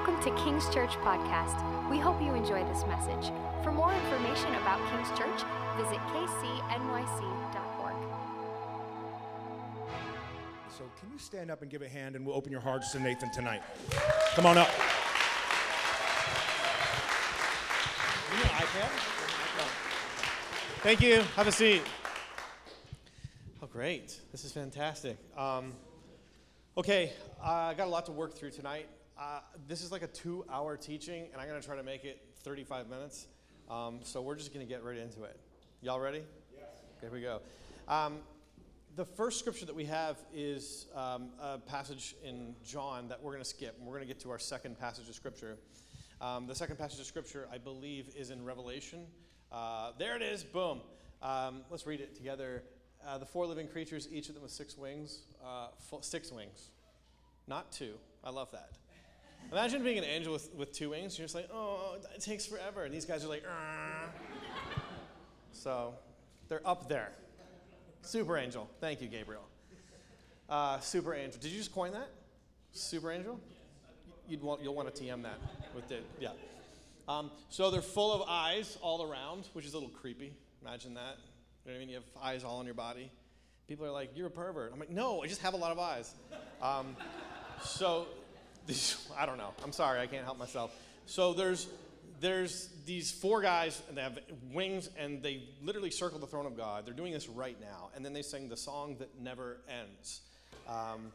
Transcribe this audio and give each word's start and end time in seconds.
Welcome 0.00 0.22
to 0.22 0.42
King's 0.42 0.66
Church 0.70 0.92
Podcast. 1.02 1.60
We 1.90 1.98
hope 1.98 2.22
you 2.22 2.32
enjoy 2.32 2.64
this 2.72 2.86
message. 2.86 3.30
For 3.62 3.70
more 3.70 3.92
information 3.92 4.54
about 4.54 4.80
King's 4.90 5.10
Church, 5.10 5.42
visit 5.76 5.98
kcnyc.org. 6.08 7.94
So, 10.70 10.84
can 10.98 11.12
you 11.12 11.18
stand 11.18 11.50
up 11.50 11.60
and 11.60 11.70
give 11.70 11.82
a 11.82 11.88
hand 11.88 12.16
and 12.16 12.24
we'll 12.24 12.34
open 12.34 12.50
your 12.50 12.62
hearts 12.62 12.92
to 12.92 12.98
Nathan 12.98 13.30
tonight? 13.30 13.60
Come 14.32 14.46
on 14.46 14.56
up. 14.56 14.70
You 18.30 18.36
need 18.38 18.44
an 18.44 18.52
iPad? 18.52 18.88
Thank 20.82 21.02
you. 21.02 21.20
Have 21.36 21.46
a 21.46 21.52
seat. 21.52 21.82
Oh, 23.62 23.66
great. 23.66 24.18
This 24.32 24.46
is 24.46 24.52
fantastic. 24.52 25.18
Um, 25.36 25.74
okay, 26.78 27.12
uh, 27.44 27.50
I 27.50 27.74
got 27.74 27.86
a 27.86 27.90
lot 27.90 28.06
to 28.06 28.12
work 28.12 28.32
through 28.32 28.52
tonight. 28.52 28.88
Uh, 29.20 29.40
this 29.68 29.82
is 29.82 29.92
like 29.92 30.00
a 30.00 30.06
two 30.06 30.46
hour 30.50 30.78
teaching, 30.78 31.26
and 31.30 31.42
I'm 31.42 31.46
going 31.46 31.60
to 31.60 31.66
try 31.66 31.76
to 31.76 31.82
make 31.82 32.06
it 32.06 32.22
35 32.42 32.88
minutes. 32.88 33.26
Um, 33.68 34.00
so 34.02 34.22
we're 34.22 34.34
just 34.34 34.54
going 34.54 34.66
to 34.66 34.72
get 34.72 34.82
right 34.82 34.96
into 34.96 35.24
it. 35.24 35.38
Y'all 35.82 36.00
ready? 36.00 36.22
Yes. 36.56 36.64
Here 37.02 37.10
we 37.10 37.20
go. 37.20 37.42
Um, 37.86 38.20
the 38.96 39.04
first 39.04 39.38
scripture 39.38 39.66
that 39.66 39.74
we 39.74 39.84
have 39.84 40.16
is 40.34 40.86
um, 40.96 41.32
a 41.38 41.58
passage 41.58 42.16
in 42.24 42.54
John 42.64 43.08
that 43.08 43.22
we're 43.22 43.32
going 43.32 43.42
to 43.42 43.48
skip, 43.48 43.76
and 43.76 43.86
we're 43.86 43.96
going 43.96 44.08
to 44.08 44.12
get 44.12 44.22
to 44.22 44.30
our 44.30 44.38
second 44.38 44.80
passage 44.80 45.06
of 45.06 45.14
scripture. 45.14 45.58
Um, 46.22 46.46
the 46.46 46.54
second 46.54 46.78
passage 46.78 46.98
of 46.98 47.04
scripture, 47.04 47.46
I 47.52 47.58
believe, 47.58 48.08
is 48.16 48.30
in 48.30 48.42
Revelation. 48.42 49.04
Uh, 49.52 49.92
there 49.98 50.16
it 50.16 50.22
is, 50.22 50.44
boom. 50.44 50.80
Um, 51.22 51.60
let's 51.68 51.86
read 51.86 52.00
it 52.00 52.16
together. 52.16 52.62
Uh, 53.06 53.18
the 53.18 53.26
four 53.26 53.44
living 53.44 53.68
creatures, 53.68 54.08
each 54.10 54.30
of 54.30 54.34
them 54.34 54.42
with 54.42 54.52
six 54.52 54.78
wings, 54.78 55.24
uh, 55.44 55.68
six 56.00 56.32
wings, 56.32 56.70
not 57.46 57.70
two. 57.70 57.92
I 58.24 58.30
love 58.30 58.50
that. 58.52 58.70
Imagine 59.52 59.82
being 59.82 59.98
an 59.98 60.04
angel 60.04 60.32
with, 60.32 60.54
with 60.54 60.72
two 60.72 60.90
wings. 60.90 61.18
You're 61.18 61.24
just 61.24 61.34
like, 61.34 61.48
oh, 61.52 61.96
it 62.14 62.20
takes 62.20 62.46
forever. 62.46 62.84
And 62.84 62.94
these 62.94 63.04
guys 63.04 63.24
are 63.24 63.28
like, 63.28 63.42
Arr. 63.44 64.10
so 65.52 65.94
they're 66.48 66.66
up 66.66 66.88
there. 66.88 67.10
Super 68.02 68.38
angel. 68.38 68.68
Thank 68.80 69.00
you, 69.00 69.08
Gabriel. 69.08 69.42
Uh, 70.48 70.78
super 70.80 71.14
angel. 71.14 71.40
Did 71.40 71.50
you 71.50 71.58
just 71.58 71.72
coin 71.72 71.92
that? 71.92 72.08
Super 72.72 73.10
angel? 73.10 73.40
You'd 74.28 74.42
want, 74.42 74.62
you'll 74.62 74.74
want 74.74 74.94
to 74.94 75.02
TM 75.02 75.22
that 75.22 75.38
with 75.74 75.90
it. 75.90 76.04
Yeah. 76.20 76.30
Um, 77.08 77.30
so 77.48 77.70
they're 77.70 77.82
full 77.82 78.12
of 78.12 78.28
eyes 78.28 78.78
all 78.80 79.02
around, 79.02 79.48
which 79.52 79.64
is 79.64 79.74
a 79.74 79.76
little 79.76 79.90
creepy. 79.90 80.32
Imagine 80.62 80.94
that. 80.94 81.16
You 81.64 81.72
know 81.72 81.72
what 81.72 81.74
I 81.74 81.78
mean? 81.80 81.88
You 81.88 81.94
have 81.96 82.04
eyes 82.22 82.44
all 82.44 82.58
on 82.58 82.66
your 82.66 82.74
body. 82.74 83.10
People 83.66 83.86
are 83.86 83.90
like, 83.90 84.10
you're 84.16 84.28
a 84.28 84.30
pervert. 84.30 84.72
I'm 84.72 84.78
like, 84.78 84.90
no, 84.90 85.22
I 85.22 85.26
just 85.26 85.40
have 85.42 85.54
a 85.54 85.56
lot 85.56 85.72
of 85.72 85.78
eyes. 85.78 86.14
Um, 86.62 86.96
so 87.62 88.06
I 89.18 89.26
don't 89.26 89.38
know. 89.38 89.50
I'm 89.64 89.72
sorry, 89.72 90.00
I 90.00 90.06
can't 90.06 90.24
help 90.24 90.38
myself. 90.38 90.74
So 91.06 91.32
there's 91.32 91.68
there's 92.20 92.68
these 92.84 93.10
four 93.10 93.40
guys 93.40 93.82
and 93.88 93.96
they 93.96 94.02
have 94.02 94.18
wings 94.52 94.90
and 94.98 95.22
they 95.22 95.42
literally 95.62 95.90
circle 95.90 96.18
the 96.18 96.26
throne 96.26 96.46
of 96.46 96.56
God. 96.56 96.86
They're 96.86 96.94
doing 96.94 97.12
this 97.12 97.28
right 97.28 97.58
now, 97.60 97.90
and 97.94 98.04
then 98.04 98.12
they 98.12 98.22
sing 98.22 98.48
the 98.48 98.56
song 98.56 98.96
that 98.98 99.18
never 99.20 99.58
ends. 99.68 100.20
Um, 100.68 101.12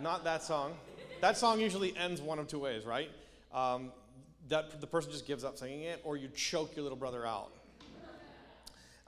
not 0.00 0.24
that 0.24 0.42
song. 0.42 0.74
That 1.20 1.36
song 1.36 1.60
usually 1.60 1.96
ends 1.96 2.20
one 2.20 2.38
of 2.38 2.46
two 2.46 2.60
ways, 2.60 2.84
right? 2.84 3.10
Um, 3.52 3.92
that 4.48 4.80
the 4.80 4.86
person 4.86 5.10
just 5.10 5.26
gives 5.26 5.44
up 5.44 5.58
singing 5.58 5.82
it, 5.82 6.00
or 6.04 6.16
you 6.16 6.28
choke 6.28 6.74
your 6.76 6.82
little 6.82 6.98
brother 6.98 7.26
out. 7.26 7.52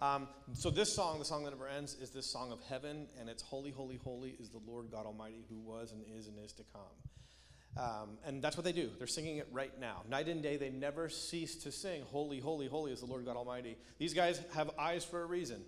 Um, 0.00 0.28
so 0.54 0.70
this 0.70 0.94
song, 0.94 1.18
the 1.18 1.26
song 1.26 1.44
that 1.44 1.50
never 1.50 1.68
ends, 1.68 1.94
is 2.00 2.10
this 2.10 2.24
song 2.24 2.52
of 2.52 2.60
heaven, 2.68 3.06
and 3.18 3.28
it's 3.28 3.42
holy, 3.42 3.70
holy, 3.70 4.00
holy 4.02 4.34
is 4.40 4.48
the 4.48 4.60
Lord 4.66 4.90
God 4.90 5.04
Almighty 5.04 5.44
who 5.50 5.58
was 5.58 5.92
and 5.92 6.02
is 6.16 6.26
and 6.26 6.38
is 6.42 6.52
to 6.54 6.62
come. 6.72 7.84
Um, 7.84 8.18
and 8.24 8.42
that's 8.42 8.56
what 8.56 8.64
they 8.64 8.72
do. 8.72 8.90
They're 8.98 9.06
singing 9.06 9.36
it 9.36 9.48
right 9.52 9.78
now. 9.78 10.02
Night 10.08 10.28
and 10.28 10.42
day, 10.42 10.56
they 10.56 10.70
never 10.70 11.10
cease 11.10 11.54
to 11.64 11.70
sing, 11.70 12.02
Holy, 12.10 12.40
holy, 12.40 12.66
holy 12.66 12.92
is 12.92 13.00
the 13.00 13.06
Lord 13.06 13.26
God 13.26 13.36
Almighty. 13.36 13.76
These 13.98 14.14
guys 14.14 14.40
have 14.54 14.70
eyes 14.78 15.04
for 15.04 15.22
a 15.22 15.26
reason, 15.26 15.60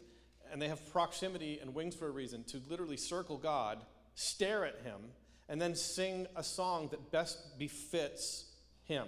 and 0.50 0.60
they 0.60 0.68
have 0.68 0.90
proximity 0.92 1.58
and 1.60 1.74
wings 1.74 1.94
for 1.94 2.08
a 2.08 2.10
reason 2.10 2.42
to 2.44 2.60
literally 2.68 2.96
circle 2.96 3.36
God, 3.36 3.78
stare 4.14 4.64
at 4.64 4.80
Him, 4.82 5.00
and 5.48 5.60
then 5.60 5.74
sing 5.74 6.26
a 6.36 6.42
song 6.42 6.88
that 6.90 7.12
best 7.12 7.58
befits 7.58 8.46
Him. 8.84 9.06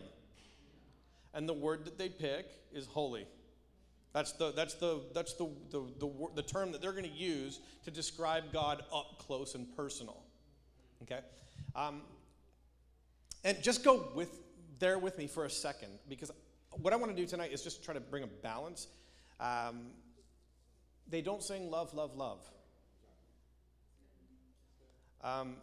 And 1.32 1.48
the 1.48 1.54
word 1.54 1.87
that 1.87 1.97
they 1.97 2.10
pick 2.10 2.47
is 2.72 2.87
holy. 2.87 3.27
That's 4.14 4.30
the, 4.32 4.52
that's 4.52 4.75
the, 4.75 5.00
that's 5.12 5.34
the, 5.34 5.48
the, 5.70 5.82
the, 5.98 6.10
the 6.36 6.42
term 6.42 6.70
that 6.70 6.80
they're 6.80 6.92
going 6.92 7.04
to 7.04 7.10
use 7.10 7.58
to 7.84 7.91
describe 7.91 8.52
God 8.52 8.84
up 8.94 9.19
close 9.19 9.56
and 9.56 9.66
personal. 9.76 10.22
Okay? 11.02 11.19
Um, 11.75 12.02
and 13.42 13.60
just 13.60 13.84
go 13.84 14.08
with, 14.14 14.30
there 14.78 15.00
with 15.00 15.19
me 15.19 15.26
for 15.26 15.47
a 15.47 15.50
second, 15.50 15.91
because 16.08 16.30
what 16.80 16.92
I 16.92 16.97
want 16.97 17.14
to 17.14 17.20
do 17.20 17.26
tonight 17.26 17.53
is 17.53 17.62
just 17.62 17.84
try 17.84 17.92
to 17.92 18.00
bring 18.00 18.22
a 18.22 18.28
balance. 18.28 18.86
Um, 19.41 19.86
they 21.10 21.20
don't 21.20 21.42
sing 21.42 21.69
love, 21.69 21.92
love, 21.92 22.16
love. 22.16 22.41
Um, 25.24 25.56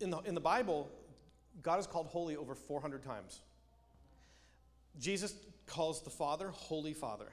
in, 0.00 0.10
the, 0.10 0.18
in 0.20 0.34
the 0.34 0.40
Bible, 0.40 0.90
God 1.62 1.80
is 1.80 1.86
called 1.86 2.08
holy 2.08 2.36
over 2.36 2.54
400 2.54 3.02
times. 3.02 3.40
Jesus 5.00 5.34
calls 5.66 6.02
the 6.04 6.10
Father 6.10 6.50
Holy 6.50 6.92
Father. 6.92 7.32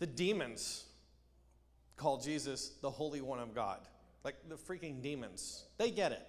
The 0.00 0.06
demons 0.06 0.86
call 1.96 2.18
Jesus 2.18 2.70
the 2.80 2.90
Holy 2.90 3.20
One 3.20 3.38
of 3.38 3.54
God. 3.54 3.78
Like 4.24 4.36
the 4.48 4.56
freaking 4.56 5.00
demons. 5.02 5.64
They 5.78 5.90
get 5.90 6.12
it. 6.12 6.26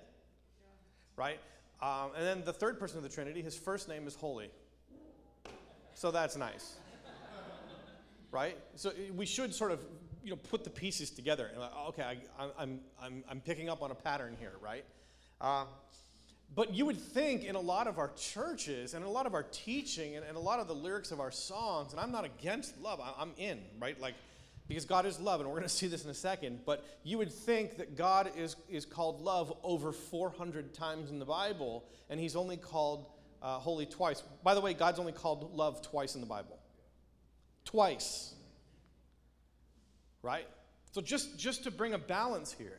Right? 1.15 1.39
Um, 1.81 2.11
and 2.15 2.25
then 2.25 2.43
the 2.45 2.53
third 2.53 2.79
person 2.79 2.97
of 2.97 3.03
the 3.03 3.09
Trinity, 3.09 3.41
his 3.41 3.57
first 3.57 3.89
name 3.89 4.05
is 4.05 4.13
Holy. 4.13 4.51
So 5.93 6.11
that's 6.11 6.37
nice. 6.37 6.75
right? 8.31 8.57
So 8.75 8.91
we 9.15 9.25
should 9.25 9.53
sort 9.55 9.71
of 9.71 9.79
you 10.23 10.31
know, 10.31 10.35
put 10.35 10.63
the 10.63 10.69
pieces 10.69 11.09
together. 11.09 11.49
And 11.51 11.61
like, 11.61 11.71
okay, 11.89 12.03
I, 12.03 12.17
I'm, 12.57 12.79
I'm, 13.01 13.23
I'm 13.29 13.41
picking 13.41 13.69
up 13.69 13.81
on 13.81 13.91
a 13.91 13.95
pattern 13.95 14.35
here, 14.39 14.53
right? 14.61 14.85
Uh, 15.39 15.65
but 16.53 16.73
you 16.73 16.85
would 16.85 16.99
think 16.99 17.43
in 17.45 17.55
a 17.55 17.59
lot 17.59 17.87
of 17.87 17.97
our 17.97 18.11
churches 18.17 18.93
and 18.93 19.05
a 19.05 19.09
lot 19.09 19.25
of 19.25 19.33
our 19.33 19.43
teaching 19.43 20.15
and, 20.15 20.25
and, 20.25 20.35
a 20.35 20.39
lot 20.39 20.59
of 20.59 20.67
the 20.67 20.75
lyrics 20.75 21.11
of 21.11 21.19
our 21.21 21.31
songs, 21.31 21.93
and 21.93 21.99
I'm 21.99 22.11
not 22.11 22.25
against 22.25 22.77
love, 22.81 22.99
I'm 23.17 23.31
in, 23.37 23.59
right? 23.79 23.99
Like, 23.99 24.15
because 24.67 24.85
God 24.85 25.05
is 25.05 25.19
love, 25.19 25.39
and 25.39 25.49
we're 25.49 25.57
going 25.57 25.63
to 25.69 25.73
see 25.73 25.87
this 25.87 26.03
in 26.03 26.09
a 26.09 26.15
second. 26.15 26.61
But 26.65 26.85
you 27.03 27.17
would 27.17 27.31
think 27.31 27.77
that 27.77 27.95
God 27.95 28.31
is, 28.37 28.55
is 28.69 28.85
called 28.85 29.21
love 29.21 29.53
over 29.63 29.91
400 29.91 30.73
times 30.73 31.09
in 31.09 31.19
the 31.19 31.25
Bible, 31.25 31.85
and 32.09 32.19
He's 32.19 32.35
only 32.35 32.57
called 32.57 33.05
uh, 33.41 33.57
holy 33.57 33.85
twice. 33.85 34.21
By 34.43 34.53
the 34.53 34.61
way, 34.61 34.73
God's 34.73 34.99
only 34.99 35.13
called 35.13 35.55
love 35.55 35.81
twice 35.81 36.15
in 36.15 36.21
the 36.21 36.27
Bible. 36.27 36.59
Twice. 37.65 38.33
Right? 40.21 40.47
So 40.91 41.01
just, 41.01 41.39
just 41.39 41.63
to 41.63 41.71
bring 41.71 41.93
a 41.93 41.97
balance 41.97 42.51
here. 42.51 42.77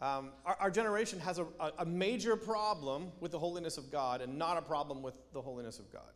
Um, 0.00 0.30
our, 0.46 0.56
our, 0.60 0.70
generation 0.70 1.18
has 1.20 1.40
a, 1.40 1.46
a 1.78 1.84
major 1.84 2.36
problem 2.36 3.10
with 3.18 3.32
the 3.32 3.38
holiness 3.38 3.78
of 3.78 3.90
God 3.90 4.20
and 4.20 4.38
not 4.38 4.56
a 4.56 4.62
problem 4.62 5.02
with 5.02 5.16
the 5.32 5.42
holiness 5.42 5.80
of 5.80 5.92
God. 5.92 6.12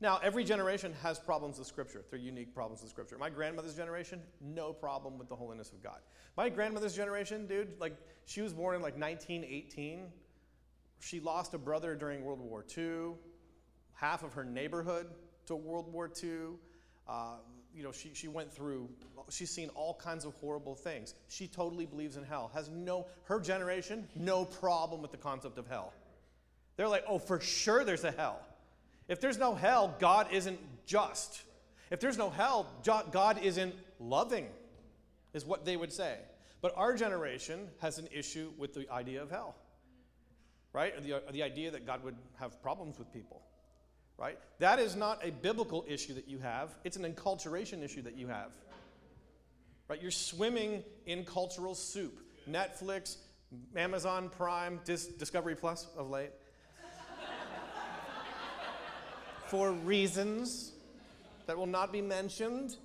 Now, 0.00 0.20
every 0.22 0.44
generation 0.44 0.92
has 1.02 1.18
problems 1.18 1.58
with 1.58 1.66
Scripture. 1.66 2.04
They're 2.10 2.18
unique 2.18 2.54
problems 2.54 2.80
with 2.80 2.90
Scripture. 2.90 3.16
My 3.18 3.30
grandmother's 3.30 3.76
generation, 3.76 4.20
no 4.40 4.72
problem 4.72 5.18
with 5.18 5.28
the 5.28 5.34
holiness 5.34 5.72
of 5.72 5.82
God. 5.82 5.98
My 6.36 6.48
grandmother's 6.48 6.94
generation, 6.94 7.46
dude, 7.46 7.78
like, 7.80 7.96
she 8.24 8.40
was 8.40 8.52
born 8.52 8.76
in 8.76 8.82
like 8.82 8.94
1918. 8.94 10.06
She 11.00 11.20
lost 11.20 11.54
a 11.54 11.58
brother 11.58 11.96
during 11.96 12.24
World 12.24 12.40
War 12.40 12.64
II, 12.76 13.14
half 13.94 14.22
of 14.22 14.32
her 14.34 14.44
neighborhood 14.44 15.06
to 15.46 15.56
World 15.56 15.92
War 15.92 16.10
II. 16.22 16.56
Uh, 17.08 17.36
you 17.74 17.82
know, 17.82 17.92
she, 17.92 18.10
she 18.14 18.28
went 18.28 18.52
through, 18.52 18.88
she's 19.30 19.50
seen 19.50 19.68
all 19.70 19.94
kinds 19.94 20.24
of 20.24 20.34
horrible 20.34 20.74
things. 20.74 21.14
She 21.28 21.46
totally 21.46 21.86
believes 21.86 22.16
in 22.16 22.24
hell. 22.24 22.50
Has 22.54 22.68
no, 22.68 23.06
her 23.24 23.40
generation, 23.40 24.08
no 24.14 24.44
problem 24.44 25.02
with 25.02 25.10
the 25.10 25.16
concept 25.16 25.58
of 25.58 25.66
hell. 25.66 25.92
They're 26.76 26.88
like, 26.88 27.04
oh, 27.08 27.18
for 27.18 27.40
sure 27.40 27.84
there's 27.84 28.04
a 28.04 28.10
hell. 28.10 28.40
If 29.08 29.20
there's 29.20 29.38
no 29.38 29.54
hell, 29.54 29.94
God 29.98 30.28
isn't 30.32 30.58
just. 30.86 31.42
If 31.90 32.00
there's 32.00 32.18
no 32.18 32.30
hell, 32.30 32.66
God 33.10 33.42
isn't 33.42 33.74
loving, 34.00 34.46
is 35.34 35.44
what 35.44 35.64
they 35.64 35.76
would 35.76 35.92
say. 35.92 36.16
But 36.60 36.72
our 36.76 36.94
generation 36.94 37.68
has 37.80 37.98
an 37.98 38.08
issue 38.12 38.52
with 38.56 38.72
the 38.72 38.90
idea 38.90 39.22
of 39.22 39.30
hell, 39.30 39.56
right? 40.72 40.94
The, 41.02 41.22
the 41.32 41.42
idea 41.42 41.72
that 41.72 41.86
God 41.86 42.04
would 42.04 42.16
have 42.38 42.62
problems 42.62 42.98
with 42.98 43.12
people 43.12 43.42
right? 44.22 44.38
That 44.60 44.78
is 44.78 44.94
not 44.94 45.18
a 45.26 45.32
biblical 45.32 45.84
issue 45.88 46.14
that 46.14 46.28
you 46.28 46.38
have, 46.38 46.76
it's 46.84 46.96
an 46.96 47.12
enculturation 47.12 47.82
issue 47.82 48.02
that 48.02 48.16
you 48.16 48.28
have. 48.28 48.52
Right? 49.88 50.00
You're 50.00 50.12
swimming 50.12 50.84
in 51.06 51.24
cultural 51.24 51.74
soup. 51.74 52.20
Netflix, 52.48 53.16
Amazon 53.76 54.28
Prime, 54.28 54.80
Dis- 54.84 55.08
Discovery 55.08 55.56
Plus 55.56 55.88
of 55.96 56.08
late. 56.08 56.30
For 59.48 59.72
reasons 59.72 60.72
that 61.46 61.58
will 61.58 61.66
not 61.66 61.92
be 61.92 62.00
mentioned. 62.00 62.76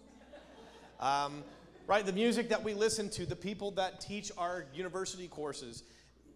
Um, 1.00 1.44
right? 1.86 2.04
The 2.04 2.14
music 2.14 2.50
that 2.50 2.64
we 2.64 2.74
listen 2.74 3.12
to, 3.12 3.28
the 3.28 3.36
people 3.36 3.70
that 3.72 4.02
teach 4.02 4.32
our 4.40 4.66
university 4.74 5.28
courses, 5.28 5.84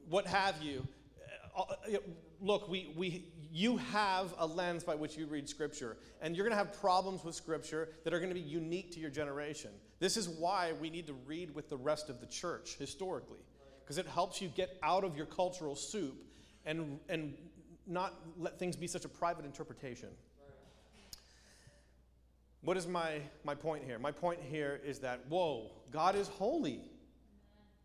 what 0.08 0.28
have 0.28 0.62
you, 0.62 0.88
uh, 1.58 1.62
uh, 1.62 1.98
look, 2.40 2.70
we, 2.70 2.94
we, 2.96 3.26
you 3.52 3.78
have 3.78 4.34
a 4.38 4.48
lens 4.48 4.84
by 4.84 4.96
which 4.96 5.18
you 5.18 5.26
read 5.26 5.50
Scripture, 5.50 5.98
and 6.22 6.36
you're 6.36 6.46
going 6.46 6.58
to 6.58 6.64
have 6.64 6.80
problems 6.80 7.24
with 7.24 7.36
Scripture 7.36 7.90
that 8.04 8.14
are 8.14 8.20
going 8.20 8.30
to 8.30 8.36
be 8.36 8.40
unique 8.40 8.92
to 8.94 9.00
your 9.00 9.10
generation. 9.10 9.72
This 10.00 10.16
is 10.16 10.30
why 10.30 10.72
we 10.80 10.90
need 10.90 11.06
to 11.08 11.14
read 11.26 11.54
with 11.54 11.70
the 11.70 11.76
rest 11.76 12.10
of 12.10 12.22
the 12.22 12.28
church 12.28 12.76
historically, 12.80 13.40
because 13.84 13.98
it 13.98 14.08
helps 14.08 14.42
you 14.42 14.48
get 14.48 14.78
out 14.82 15.04
of 15.04 15.18
your 15.18 15.26
cultural 15.26 15.76
soup 15.76 16.16
and, 16.66 16.98
and 17.10 17.34
not 17.86 18.14
let 18.38 18.58
things 18.58 18.78
be 18.78 18.88
such 18.88 19.04
a 19.04 19.10
private 19.10 19.44
interpretation. 19.44 20.10
What 22.64 22.78
is 22.78 22.88
my, 22.88 23.20
my 23.44 23.56
point 23.56 23.84
here? 23.84 24.00
My 24.00 24.12
point 24.12 24.40
here 24.50 24.80
is 24.86 25.00
that, 25.00 25.26
whoa, 25.28 25.72
God 25.92 26.16
is 26.16 26.28
holy. 26.28 26.80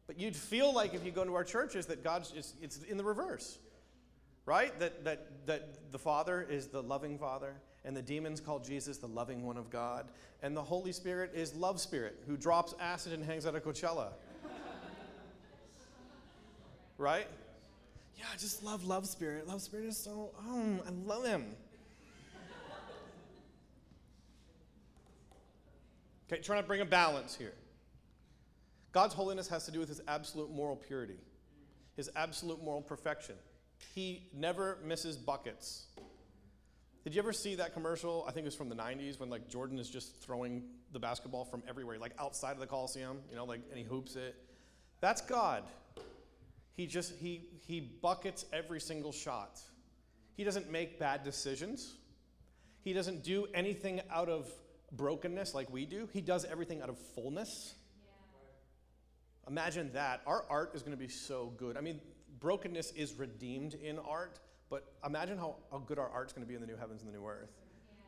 But 0.07 0.21
you'd 0.21 0.37
feel 0.37 0.73
like 0.73 0.95
if 0.95 1.05
you 1.05 1.11
go 1.11 1.23
into 1.23 1.35
our 1.35 1.45
churches 1.45 1.87
that 1.87 2.05
God's 2.05 2.31
just, 2.31 2.55
it's 2.63 2.83
in 2.85 2.97
the 2.97 3.05
reverse, 3.05 3.59
right? 4.47 4.79
That, 4.79 5.05
that, 5.05 5.47
that 5.47 5.93
the 5.93 5.99
Father 5.99 6.47
is 6.49 6.69
the 6.69 6.83
loving 6.83 7.19
Father, 7.19 7.55
and 7.85 7.97
the 7.97 8.03
demons 8.03 8.41
call 8.41 8.61
Jesus 8.61 8.99
the 8.99 9.09
loving 9.09 9.45
one 9.45 9.57
of 9.57 9.69
God, 9.71 10.07
and 10.43 10.57
the 10.57 10.63
Holy 10.63 10.93
Spirit 10.93 11.33
is 11.35 11.55
love 11.55 11.81
spirit 11.81 12.23
who 12.27 12.37
drops 12.37 12.75
acid 12.81 13.13
and 13.13 13.25
hangs 13.25 13.45
out 13.45 13.55
at 13.55 13.65
Coachella. 13.65 14.09
right? 16.99 17.27
Yeah, 18.17 18.25
I 18.33 18.37
just 18.39 18.63
love 18.63 18.85
love 18.85 19.07
spirit. 19.07 19.47
Love 19.47 19.61
spirit 19.61 19.87
is 19.87 19.99
so, 19.99 20.31
oh, 20.49 20.79
I 20.87 20.91
love 21.05 21.27
him. 21.27 21.45
Okay, 26.29 26.41
trying 26.41 26.61
to 26.61 26.67
bring 26.67 26.81
a 26.81 26.87
balance 26.87 27.37
here. 27.37 27.55
God's 28.91 29.15
holiness 29.15 29.47
has 29.49 29.65
to 29.67 29.71
do 29.71 29.79
with 29.79 29.89
his 29.89 30.01
absolute 30.09 30.51
moral 30.51 30.75
purity, 30.75 31.19
his 31.95 32.11
absolute 32.17 32.63
moral 32.65 32.81
perfection. 32.81 33.37
He 33.95 34.29
never 34.35 34.79
misses 34.85 35.17
buckets. 35.17 35.87
Did 37.05 37.15
you 37.15 37.21
ever 37.21 37.33
see 37.33 37.55
that 37.55 37.73
commercial? 37.73 38.25
I 38.27 38.33
think 38.33 38.45
it 38.45 38.49
was 38.49 38.57
from 38.57 38.69
the 38.69 38.75
90s 38.75 39.21
when 39.21 39.31
like 39.31 39.49
Jordan 39.49 39.79
is 39.79 39.89
just 39.89 40.21
throwing 40.23 40.65
the 40.93 40.99
basketball 40.99 41.45
from 41.45 41.63
everywhere, 41.69 41.99
like 41.99 42.13
outside 42.19 42.53
of 42.53 42.59
the 42.59 42.67
Coliseum, 42.67 43.19
you 43.31 43.37
know, 43.37 43.45
like 43.45 43.61
and 43.71 43.79
he 43.79 43.85
hoops 43.85 44.17
it. 44.17 44.35
That's 45.01 45.21
God. 45.21 45.63
He 46.75 46.87
just 46.87 47.15
he 47.17 47.45
he 47.67 47.81
buckets 47.81 48.45
every 48.53 48.81
single 48.81 49.13
shot. 49.13 49.61
He 50.37 50.45
doesn't 50.45 50.71
make 50.71 50.99
bad 50.99 51.23
decisions. 51.23 51.95
He 52.83 52.93
doesn't 52.93 53.23
do 53.23 53.47
anything 53.55 54.01
out 54.11 54.29
of 54.29 54.51
brokenness 54.93 55.55
like 55.55 55.73
we 55.73 55.87
do. 55.87 56.09
He 56.13 56.21
does 56.21 56.45
everything 56.45 56.83
out 56.83 56.89
of 56.89 56.99
fullness. 57.15 57.75
Yeah. 58.05 59.53
Imagine 59.53 59.93
that. 59.93 60.23
Our 60.27 60.45
art 60.51 60.75
is 60.75 60.83
going 60.83 60.97
to 60.97 61.03
be 61.03 61.09
so 61.09 61.53
good. 61.57 61.77
I 61.77 61.81
mean, 61.81 62.01
brokenness 62.47 62.93
is 62.93 63.15
redeemed 63.15 63.75
in 63.75 63.99
art, 63.99 64.39
but 64.71 64.93
imagine 65.05 65.37
how, 65.37 65.57
how 65.73 65.79
good 65.79 65.99
our 65.99 66.09
art's 66.11 66.33
going 66.33 66.47
to 66.47 66.49
be 66.49 66.55
in 66.55 66.61
the 66.61 66.67
new 66.69 66.77
heavens 66.77 67.03
and 67.03 67.13
the 67.13 67.19
new 67.19 67.27
earth. 67.27 67.51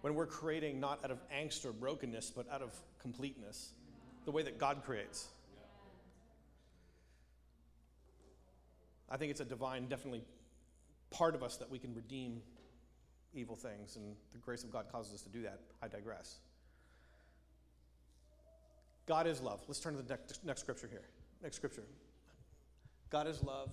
When 0.03 0.15
we're 0.15 0.29
creating 0.29 0.79
not 0.79 1.05
out 1.05 1.11
of 1.11 1.19
angst 1.29 1.65
or 1.65 1.73
brokenness, 1.73 2.31
but 2.31 2.49
out 2.49 2.63
of 2.63 2.73
completeness, 3.03 3.73
the 4.27 4.31
way 4.31 4.45
that 4.45 4.57
God 4.57 4.85
creates. 4.85 5.27
I 9.11 9.17
think 9.17 9.33
it's 9.33 9.41
a 9.41 9.45
divine, 9.45 9.89
definitely 9.89 10.23
part 11.11 11.35
of 11.35 11.43
us 11.43 11.57
that 11.57 11.69
we 11.69 11.81
can 11.81 11.93
redeem 11.93 12.41
evil 13.35 13.57
things, 13.57 13.97
and 13.97 14.15
the 14.33 14.39
grace 14.39 14.63
of 14.63 14.71
God 14.71 14.85
causes 14.93 15.15
us 15.15 15.23
to 15.23 15.31
do 15.31 15.43
that. 15.43 15.59
I 15.83 15.89
digress. 15.89 16.37
God 19.07 19.27
is 19.27 19.41
love. 19.41 19.65
Let's 19.67 19.81
turn 19.81 19.97
to 19.97 20.03
the 20.03 20.09
next, 20.09 20.45
next 20.45 20.61
scripture 20.61 20.87
here. 20.89 21.09
Next 21.43 21.57
scripture. 21.57 21.83
God 23.11 23.27
is 23.27 23.43
love. 23.43 23.73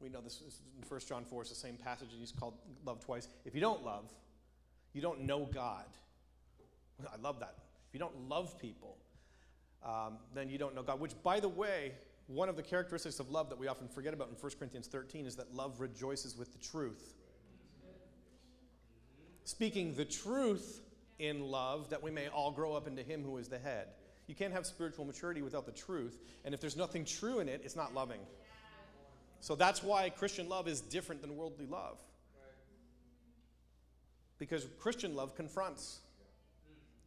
We 0.00 0.08
know 0.08 0.20
this 0.20 0.40
is 0.40 0.62
in 0.80 0.88
1 0.88 1.00
John 1.06 1.24
4, 1.24 1.42
it's 1.42 1.50
the 1.50 1.56
same 1.56 1.76
passage 1.76 2.08
and 2.10 2.20
he's 2.20 2.32
called 2.32 2.54
love 2.84 3.00
twice. 3.04 3.28
If 3.44 3.54
you 3.54 3.60
don't 3.60 3.84
love, 3.84 4.10
you 4.92 5.02
don't 5.02 5.22
know 5.22 5.44
God. 5.44 5.84
I 7.00 7.16
love 7.20 7.40
that. 7.40 7.54
If 7.88 7.94
you 7.94 8.00
don't 8.00 8.28
love 8.28 8.58
people, 8.58 8.96
um, 9.84 10.18
then 10.34 10.48
you 10.48 10.58
don't 10.58 10.74
know 10.74 10.82
God. 10.82 11.00
Which, 11.00 11.12
by 11.22 11.40
the 11.40 11.48
way, 11.48 11.92
one 12.26 12.48
of 12.48 12.56
the 12.56 12.62
characteristics 12.62 13.18
of 13.20 13.30
love 13.30 13.48
that 13.48 13.58
we 13.58 13.66
often 13.66 13.88
forget 13.88 14.14
about 14.14 14.28
in 14.28 14.34
1 14.34 14.52
Corinthians 14.58 14.86
13 14.86 15.26
is 15.26 15.36
that 15.36 15.54
love 15.54 15.80
rejoices 15.80 16.36
with 16.36 16.52
the 16.52 16.58
truth. 16.58 17.14
Speaking 19.44 19.94
the 19.94 20.04
truth 20.04 20.80
in 21.18 21.42
love, 21.42 21.90
that 21.90 22.02
we 22.02 22.10
may 22.10 22.28
all 22.28 22.52
grow 22.52 22.74
up 22.74 22.86
into 22.86 23.02
Him 23.02 23.22
who 23.22 23.36
is 23.38 23.48
the 23.48 23.58
head. 23.58 23.88
You 24.26 24.34
can't 24.36 24.52
have 24.52 24.64
spiritual 24.64 25.04
maturity 25.04 25.42
without 25.42 25.66
the 25.66 25.72
truth. 25.72 26.20
And 26.44 26.54
if 26.54 26.60
there's 26.60 26.76
nothing 26.76 27.04
true 27.04 27.40
in 27.40 27.48
it, 27.48 27.62
it's 27.64 27.74
not 27.74 27.94
loving. 27.94 28.20
So 29.40 29.54
that's 29.54 29.82
why 29.82 30.10
Christian 30.10 30.48
love 30.48 30.68
is 30.68 30.80
different 30.80 31.22
than 31.22 31.36
worldly 31.36 31.66
love. 31.66 31.98
Because 34.38 34.66
Christian 34.78 35.14
love 35.14 35.34
confronts. 35.34 36.00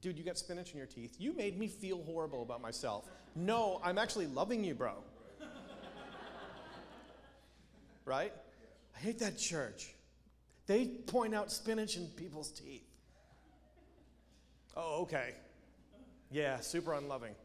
Dude, 0.01 0.17
you 0.17 0.23
got 0.23 0.37
spinach 0.37 0.71
in 0.71 0.77
your 0.77 0.87
teeth. 0.87 1.15
You 1.17 1.33
made 1.33 1.57
me 1.57 1.67
feel 1.67 2.03
horrible 2.03 2.41
about 2.41 2.61
myself. 2.61 3.07
No, 3.35 3.79
I'm 3.83 3.97
actually 3.97 4.27
loving 4.27 4.63
you, 4.63 4.75
bro. 4.75 4.95
right? 8.05 8.33
I 8.95 8.99
hate 8.99 9.19
that 9.19 9.37
church. 9.37 9.93
They 10.67 10.85
point 10.85 11.33
out 11.33 11.51
spinach 11.51 11.97
in 11.97 12.07
people's 12.07 12.51
teeth. 12.51 12.85
Oh, 14.75 15.03
okay. 15.03 15.35
Yeah, 16.31 16.59
super 16.59 16.93
unloving. 16.93 17.35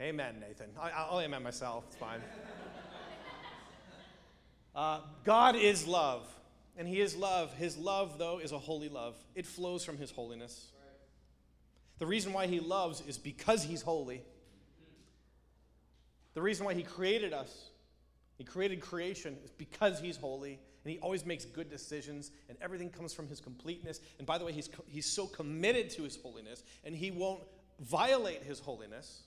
Amen, 0.00 0.36
Nathan. 0.40 0.70
I, 0.80 1.08
will 1.10 1.20
amen 1.20 1.42
myself. 1.42 1.84
It's 1.88 1.96
fine. 1.96 2.20
Uh, 4.72 5.00
God 5.24 5.56
is 5.56 5.84
love, 5.88 6.24
and 6.76 6.86
He 6.86 7.00
is 7.00 7.16
love. 7.16 7.52
His 7.54 7.76
love, 7.76 8.18
though, 8.18 8.38
is 8.38 8.52
a 8.52 8.58
holy 8.58 8.88
love. 8.88 9.16
It 9.34 9.44
flows 9.44 9.84
from 9.84 9.98
His 9.98 10.12
holiness. 10.12 10.70
The 11.98 12.06
reason 12.06 12.32
why 12.32 12.46
He 12.46 12.60
loves 12.60 13.02
is 13.08 13.18
because 13.18 13.64
He's 13.64 13.82
holy. 13.82 14.22
The 16.34 16.40
reason 16.40 16.64
why 16.64 16.74
He 16.74 16.84
created 16.84 17.32
us, 17.32 17.70
He 18.38 18.44
created 18.44 18.80
creation, 18.80 19.36
is 19.44 19.50
because 19.50 19.98
He's 19.98 20.16
holy 20.16 20.60
and 20.84 20.90
he 20.90 20.98
always 21.00 21.26
makes 21.26 21.44
good 21.44 21.68
decisions, 21.68 22.30
and 22.48 22.56
everything 22.62 22.88
comes 22.88 23.12
from 23.12 23.28
his 23.28 23.40
completeness. 23.40 24.00
And 24.18 24.26
by 24.26 24.38
the 24.38 24.44
way, 24.44 24.52
he's, 24.52 24.70
he's 24.86 25.06
so 25.06 25.26
committed 25.26 25.90
to 25.90 26.02
his 26.02 26.16
holiness, 26.16 26.62
and 26.84 26.94
he 26.94 27.10
won't 27.10 27.42
violate 27.80 28.42
his 28.42 28.60
holiness. 28.60 29.24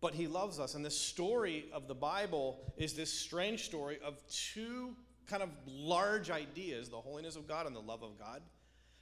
But 0.00 0.14
he 0.14 0.26
loves 0.26 0.58
us. 0.58 0.74
And 0.74 0.84
the 0.84 0.90
story 0.90 1.66
of 1.72 1.86
the 1.86 1.94
Bible 1.94 2.58
is 2.76 2.94
this 2.94 3.12
strange 3.12 3.64
story 3.64 3.98
of 4.04 4.16
two 4.28 4.96
kind 5.26 5.42
of 5.42 5.50
large 5.66 6.30
ideas 6.30 6.88
the 6.88 6.96
holiness 6.96 7.36
of 7.36 7.46
God 7.46 7.66
and 7.66 7.76
the 7.76 7.80
love 7.80 8.02
of 8.02 8.18
God. 8.18 8.42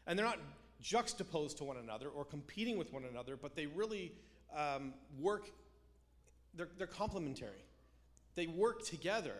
And 0.06 0.18
they're 0.18 0.26
not 0.26 0.40
juxtaposed 0.80 1.58
to 1.58 1.64
one 1.64 1.76
another 1.76 2.08
or 2.08 2.24
competing 2.24 2.78
with 2.78 2.92
one 2.92 3.04
another, 3.04 3.36
but 3.36 3.54
they 3.54 3.66
really 3.66 4.12
um, 4.56 4.94
work, 5.18 5.50
they're, 6.54 6.68
they're 6.78 6.86
complementary. 6.86 7.64
They 8.34 8.46
work 8.46 8.84
together. 8.84 9.34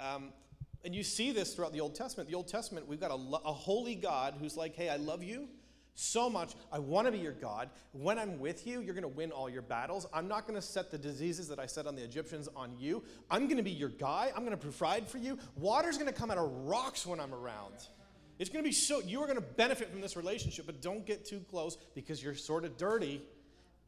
Um, 0.00 0.32
and 0.84 0.94
you 0.94 1.02
see 1.02 1.32
this 1.32 1.54
throughout 1.54 1.72
the 1.72 1.80
Old 1.80 1.94
Testament. 1.94 2.28
The 2.28 2.36
Old 2.36 2.48
Testament, 2.48 2.86
we've 2.86 3.00
got 3.00 3.10
a, 3.10 3.14
a 3.14 3.52
holy 3.52 3.94
God 3.94 4.34
who's 4.40 4.56
like, 4.56 4.74
hey, 4.74 4.88
I 4.88 4.96
love 4.96 5.22
you 5.22 5.48
so 5.98 6.28
much. 6.28 6.54
I 6.72 6.78
want 6.78 7.06
to 7.06 7.12
be 7.12 7.18
your 7.18 7.32
God. 7.32 7.70
When 7.92 8.18
I'm 8.18 8.38
with 8.38 8.66
you, 8.66 8.80
you're 8.80 8.94
going 8.94 9.02
to 9.02 9.08
win 9.08 9.30
all 9.30 9.48
your 9.48 9.62
battles. 9.62 10.06
I'm 10.12 10.28
not 10.28 10.46
going 10.46 10.54
to 10.54 10.66
set 10.66 10.90
the 10.90 10.98
diseases 10.98 11.48
that 11.48 11.58
I 11.58 11.66
set 11.66 11.86
on 11.86 11.96
the 11.96 12.02
Egyptians 12.02 12.48
on 12.56 12.74
you. 12.78 13.02
I'm 13.30 13.44
going 13.44 13.56
to 13.56 13.62
be 13.62 13.70
your 13.70 13.88
guy. 13.88 14.30
I'm 14.34 14.44
going 14.44 14.56
to 14.56 14.56
provide 14.56 15.08
for 15.08 15.18
you. 15.18 15.38
Water's 15.56 15.96
going 15.96 16.12
to 16.12 16.18
come 16.18 16.30
out 16.30 16.38
of 16.38 16.50
rocks 16.66 17.06
when 17.06 17.20
I'm 17.20 17.34
around. 17.34 17.74
It's 18.38 18.50
going 18.50 18.62
to 18.62 18.68
be 18.68 18.74
so, 18.74 19.00
you 19.00 19.20
are 19.22 19.26
going 19.26 19.38
to 19.38 19.42
benefit 19.56 19.90
from 19.90 20.00
this 20.00 20.16
relationship, 20.16 20.66
but 20.66 20.80
don't 20.80 21.04
get 21.04 21.24
too 21.24 21.44
close 21.50 21.76
because 21.94 22.22
you're 22.22 22.34
sort 22.34 22.64
of 22.64 22.76
dirty 22.76 23.20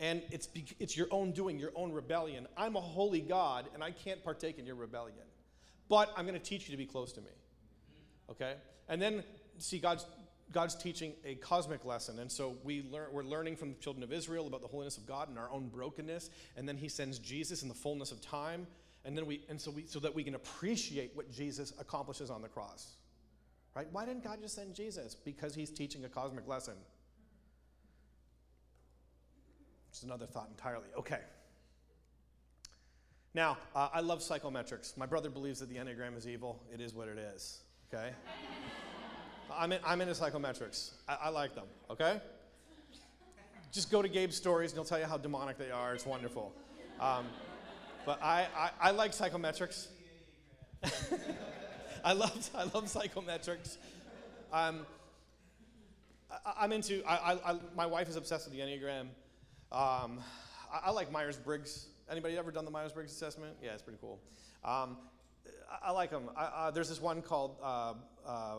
and 0.01 0.23
it's, 0.31 0.49
it's 0.79 0.97
your 0.97 1.09
own 1.11 1.31
doing, 1.33 1.59
your 1.59 1.73
own 1.77 1.93
rebellion. 1.93 2.49
I'm 2.57 2.75
a 2.75 2.81
holy 2.81 3.21
God 3.21 3.67
and 3.75 3.85
I 3.85 3.91
can't 3.93 4.25
partake 4.25 4.59
in 4.59 4.67
your 4.67 4.75
rebellion 4.75 5.25
but 5.91 6.13
I'm 6.17 6.25
going 6.25 6.39
to 6.39 6.45
teach 6.45 6.69
you 6.69 6.71
to 6.71 6.79
be 6.79 6.87
close 6.87 7.13
to 7.13 7.21
me. 7.21 7.27
Okay? 8.31 8.55
And 8.89 9.03
then, 9.03 9.25
see, 9.59 9.79
God's, 9.79 10.07
God's 10.53 10.75
teaching 10.75 11.13
a 11.25 11.37
cosmic 11.37 11.85
lesson. 11.85 12.19
And 12.19 12.31
so 12.31 12.57
we 12.65 12.83
learn, 12.91 13.09
we're 13.13 13.23
learning 13.23 13.57
from 13.57 13.71
the 13.71 13.79
children 13.79 14.03
of 14.03 14.13
Israel 14.13 14.47
about 14.47 14.63
the 14.63 14.69
holiness 14.69 14.97
of 14.97 15.07
God 15.07 15.29
and 15.29 15.39
our 15.39 15.51
own 15.51 15.69
brokenness. 15.69 16.31
And 16.57 16.69
then 16.69 16.77
he 16.77 16.89
sends 16.89 17.19
Jesus 17.19 17.63
in 17.63 17.69
the 17.69 17.75
fullness 17.75 18.11
of 18.13 18.21
time. 18.21 18.67
And 19.05 19.17
then 19.17 19.27
we, 19.27 19.45
and 19.49 19.61
so 19.61 19.71
we, 19.71 19.87
so 19.87 20.01
that 20.01 20.15
we 20.15 20.25
can 20.25 20.35
appreciate 20.35 21.13
what 21.15 21.31
Jesus 21.31 21.73
accomplishes 21.79 22.31
on 22.31 22.43
the 22.43 22.49
cross. 22.49 22.97
Right? 23.75 23.87
Why 23.93 24.05
didn't 24.05 24.25
God 24.25 24.41
just 24.43 24.57
send 24.57 24.75
Jesus? 24.75 25.15
Because 25.15 25.55
he's 25.55 25.71
teaching 25.71 26.05
a 26.05 26.09
cosmic 26.09 26.49
lesson. 26.49 26.75
Which 29.89 29.99
is 29.99 30.05
another 30.05 30.27
thought 30.27 30.49
entirely. 30.51 30.89
Okay. 30.99 31.21
Now, 33.33 33.59
uh, 33.77 33.89
I 33.93 34.01
love 34.01 34.19
psychometrics. 34.21 34.97
My 34.97 35.07
brother 35.07 35.31
believes 35.31 35.61
that 35.61 35.69
the 35.69 35.77
Enneagram 35.77 36.17
is 36.17 36.27
evil. 36.27 36.61
It 36.75 36.81
is 36.81 36.95
what 36.95 37.07
it 37.07 37.17
is, 37.17 37.61
okay? 37.95 38.11
I'm, 39.57 39.73
in, 39.73 39.81
I'm 39.85 40.01
into 40.01 40.15
psychometrics. 40.15 40.93
I, 41.09 41.17
I 41.25 41.29
like 41.29 41.55
them, 41.55 41.67
okay? 41.91 42.21
Just 43.73 43.91
go 43.91 44.03
to 44.03 44.09
Gabe's 44.09 44.37
stories 44.37 44.73
and 44.73 44.79
he'll 44.79 44.85
tell 44.85 44.99
you 44.99 45.07
how 45.07 45.17
demonic 45.17 45.59
they 45.59 45.71
are. 45.71 45.95
It's 45.95 46.07
wonderful. 46.07 46.53
Um, 46.99 47.27
but 48.05 48.23
I, 48.23 48.47
I, 48.57 48.71
I 48.81 48.91
like 48.91 49.13
psychometrics. 49.13 49.89
I 52.05 52.13
love 52.13 52.51
I 52.55 52.65
love 52.65 52.85
psychometrics. 52.85 53.77
Um, 54.53 54.87
I, 56.45 56.65
am 56.65 56.73
into. 56.73 57.03
I, 57.07 57.39
I, 57.45 57.57
my 57.77 57.87
wife 57.87 58.09
is 58.09 58.17
obsessed 58.17 58.49
with 58.49 58.57
the 58.57 58.63
Enneagram. 58.63 59.09
Um, 59.73 60.21
I, 60.73 60.87
I, 60.87 60.91
like 60.91 61.13
Myers 61.13 61.37
Briggs. 61.37 61.87
Anybody 62.11 62.37
ever 62.39 62.51
done 62.51 62.65
the 62.65 62.71
Myers 62.71 62.93
Briggs 62.93 63.13
assessment? 63.13 63.55
Yeah, 63.63 63.73
it's 63.73 63.83
pretty 63.83 63.99
cool. 64.01 64.19
Um, 64.65 64.97
I, 65.83 65.93
like 65.93 66.11
them. 66.11 66.31
Uh, 66.37 66.71
there's 66.71 66.89
this 66.89 67.01
one 67.01 67.23
called 67.23 67.57
uh, 67.63 67.95
uh, 68.27 68.57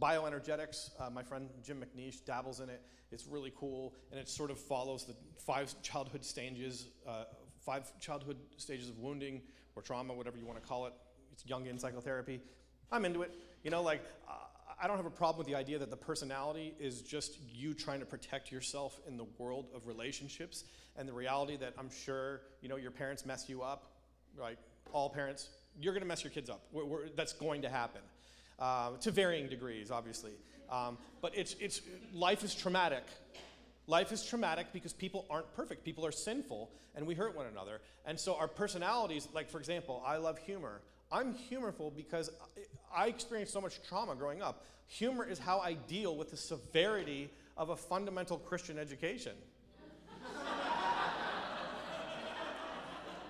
Bioenergetics. 0.00 0.90
Uh, 1.00 1.10
my 1.10 1.22
friend 1.22 1.48
Jim 1.62 1.82
McNeish 1.82 2.24
dabbles 2.24 2.60
in 2.60 2.68
it. 2.68 2.82
It's 3.12 3.26
really 3.26 3.52
cool, 3.56 3.94
and 4.10 4.18
it 4.18 4.28
sort 4.28 4.50
of 4.50 4.58
follows 4.58 5.04
the 5.04 5.14
five 5.38 5.74
childhood 5.82 6.24
stages, 6.24 6.88
uh, 7.06 7.24
five 7.64 7.92
childhood 8.00 8.38
stages 8.56 8.88
of 8.88 8.98
wounding 8.98 9.42
or 9.76 9.82
trauma, 9.82 10.12
whatever 10.12 10.36
you 10.36 10.46
want 10.46 10.60
to 10.60 10.66
call 10.66 10.86
it. 10.86 10.92
It's 11.32 11.44
Jungian 11.44 11.80
psychotherapy. 11.80 12.40
I'm 12.90 13.04
into 13.04 13.22
it. 13.22 13.32
You 13.62 13.70
know, 13.70 13.82
like 13.82 14.02
I 14.82 14.86
don't 14.86 14.96
have 14.96 15.06
a 15.06 15.10
problem 15.10 15.38
with 15.38 15.46
the 15.46 15.54
idea 15.54 15.78
that 15.78 15.90
the 15.90 15.96
personality 15.96 16.74
is 16.78 17.02
just 17.02 17.38
you 17.50 17.74
trying 17.74 18.00
to 18.00 18.06
protect 18.06 18.50
yourself 18.50 19.00
in 19.06 19.16
the 19.16 19.26
world 19.38 19.68
of 19.74 19.86
relationships 19.86 20.64
and 20.96 21.08
the 21.08 21.12
reality 21.12 21.56
that 21.56 21.74
I'm 21.78 21.90
sure, 21.90 22.42
you 22.60 22.68
know, 22.68 22.76
your 22.76 22.90
parents 22.90 23.24
mess 23.24 23.48
you 23.48 23.62
up, 23.62 23.92
right? 24.36 24.58
All 24.92 25.08
parents, 25.08 25.48
you're 25.80 25.92
going 25.92 26.02
to 26.02 26.08
mess 26.08 26.22
your 26.22 26.30
kids 26.30 26.50
up. 26.50 26.66
We're, 26.72 26.84
we're, 26.84 27.08
that's 27.16 27.32
going 27.32 27.62
to 27.62 27.68
happen 27.68 28.02
uh, 28.58 28.96
to 28.98 29.10
varying 29.10 29.48
degrees, 29.48 29.90
obviously. 29.90 30.32
Um, 30.70 30.98
but 31.20 31.36
it's, 31.36 31.56
it's, 31.60 31.82
life 32.12 32.42
is 32.42 32.54
traumatic. 32.54 33.04
Life 33.86 34.12
is 34.12 34.24
traumatic 34.24 34.68
because 34.72 34.92
people 34.92 35.26
aren't 35.28 35.52
perfect. 35.54 35.84
People 35.84 36.06
are 36.06 36.12
sinful 36.12 36.70
and 36.94 37.06
we 37.06 37.14
hurt 37.14 37.36
one 37.36 37.46
another. 37.46 37.80
And 38.06 38.18
so 38.18 38.34
our 38.36 38.48
personalities, 38.48 39.28
like 39.34 39.50
for 39.50 39.58
example, 39.58 40.02
I 40.06 40.16
love 40.16 40.38
humor. 40.38 40.80
I'm 41.12 41.34
humorful 41.34 41.90
because 41.90 42.30
I 42.94 43.08
experienced 43.08 43.52
so 43.52 43.60
much 43.60 43.82
trauma 43.86 44.14
growing 44.14 44.42
up. 44.42 44.64
Humor 44.86 45.26
is 45.26 45.38
how 45.38 45.58
I 45.58 45.74
deal 45.74 46.16
with 46.16 46.30
the 46.30 46.36
severity 46.36 47.30
of 47.56 47.70
a 47.70 47.76
fundamental 47.76 48.38
Christian 48.38 48.78
education. 48.78 49.32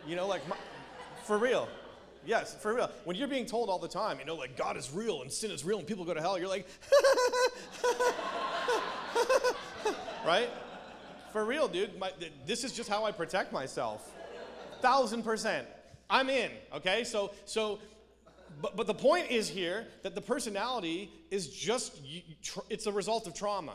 you 0.06 0.16
know, 0.16 0.26
like, 0.26 0.46
my, 0.48 0.56
for 1.24 1.38
real. 1.38 1.68
Yes, 2.26 2.54
for 2.54 2.74
real. 2.74 2.90
When 3.04 3.16
you're 3.16 3.28
being 3.28 3.46
told 3.46 3.68
all 3.68 3.78
the 3.78 3.88
time, 3.88 4.18
you 4.18 4.24
know, 4.24 4.34
like 4.34 4.56
God 4.56 4.76
is 4.76 4.90
real 4.92 5.22
and 5.22 5.30
sin 5.30 5.50
is 5.50 5.64
real 5.64 5.78
and 5.78 5.86
people 5.86 6.04
go 6.04 6.14
to 6.14 6.20
hell, 6.20 6.38
you're 6.38 6.48
like, 6.48 6.66
right? 10.26 10.48
For 11.32 11.44
real, 11.44 11.68
dude. 11.68 11.98
My, 11.98 12.10
this 12.46 12.64
is 12.64 12.72
just 12.72 12.88
how 12.88 13.04
I 13.04 13.12
protect 13.12 13.52
myself. 13.52 14.10
Thousand 14.80 15.22
percent. 15.22 15.66
I'm 16.08 16.28
in, 16.28 16.50
okay? 16.74 17.04
So, 17.04 17.32
so, 17.44 17.80
but, 18.60 18.76
but 18.76 18.86
the 18.86 18.94
point 18.94 19.30
is 19.30 19.48
here 19.48 19.86
that 20.02 20.14
the 20.14 20.20
personality 20.20 21.10
is 21.30 21.48
just, 21.48 22.00
it's 22.70 22.86
a 22.86 22.92
result 22.92 23.26
of 23.26 23.34
trauma. 23.34 23.74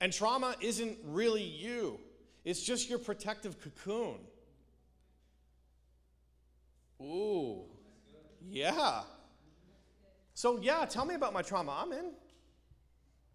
And 0.00 0.12
trauma 0.12 0.54
isn't 0.60 0.98
really 1.04 1.42
you, 1.42 1.98
it's 2.44 2.62
just 2.62 2.88
your 2.88 2.98
protective 2.98 3.56
cocoon. 3.60 4.16
Ooh, 7.00 7.62
yeah. 8.48 9.02
So, 10.34 10.58
yeah, 10.60 10.84
tell 10.84 11.04
me 11.04 11.14
about 11.14 11.32
my 11.32 11.42
trauma. 11.42 11.82
I'm 11.82 11.92
in. 11.92 12.12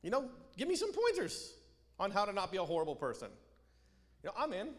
You 0.02 0.12
know, 0.12 0.30
give 0.58 0.68
me 0.68 0.76
some 0.76 0.92
pointers 0.94 1.54
on 2.00 2.12
how 2.12 2.26
to 2.26 2.34
not 2.34 2.52
be 2.52 2.58
a 2.58 2.64
horrible 2.64 2.96
person. 2.96 3.30
You 4.24 4.30
know, 4.30 4.34
I'm 4.38 4.54
in. 4.54 4.70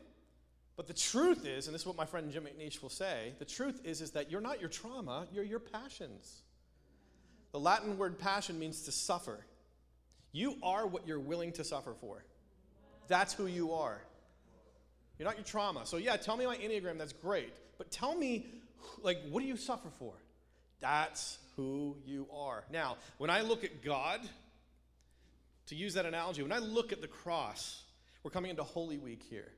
But 0.76 0.86
the 0.86 0.94
truth 0.94 1.46
is, 1.46 1.66
and 1.66 1.74
this 1.74 1.82
is 1.82 1.86
what 1.86 1.96
my 1.96 2.04
friend 2.04 2.30
Jim 2.30 2.44
McNeish 2.44 2.82
will 2.82 2.90
say, 2.90 3.32
the 3.38 3.44
truth 3.46 3.80
is, 3.84 4.02
is 4.02 4.10
that 4.10 4.30
you're 4.30 4.42
not 4.42 4.60
your 4.60 4.68
trauma, 4.68 5.26
you're 5.32 5.44
your 5.44 5.58
passions. 5.58 6.42
The 7.52 7.58
Latin 7.58 7.96
word 7.96 8.18
passion 8.18 8.58
means 8.58 8.82
to 8.82 8.92
suffer. 8.92 9.46
You 10.32 10.56
are 10.62 10.86
what 10.86 11.06
you're 11.06 11.18
willing 11.18 11.52
to 11.52 11.64
suffer 11.64 11.94
for. 11.98 12.24
That's 13.08 13.32
who 13.32 13.46
you 13.46 13.72
are. 13.72 14.02
You're 15.18 15.26
not 15.26 15.36
your 15.36 15.46
trauma. 15.46 15.86
So, 15.86 15.96
yeah, 15.96 16.16
tell 16.16 16.36
me 16.36 16.44
my 16.44 16.56
Enneagram, 16.56 16.98
that's 16.98 17.14
great. 17.14 17.54
But 17.78 17.90
tell 17.90 18.14
me, 18.14 18.46
like, 19.02 19.18
what 19.30 19.40
do 19.40 19.46
you 19.46 19.56
suffer 19.56 19.88
for? 19.98 20.14
That's 20.80 21.38
who 21.56 21.96
you 22.04 22.26
are. 22.32 22.64
Now, 22.70 22.96
when 23.18 23.30
I 23.30 23.40
look 23.40 23.64
at 23.64 23.82
God, 23.82 24.20
to 25.66 25.74
use 25.74 25.94
that 25.94 26.06
analogy, 26.06 26.42
when 26.42 26.52
I 26.52 26.58
look 26.58 26.92
at 26.92 27.00
the 27.00 27.08
cross, 27.08 27.82
we're 28.22 28.30
coming 28.30 28.50
into 28.50 28.62
Holy 28.62 28.98
Week 28.98 29.22
here. 29.28 29.48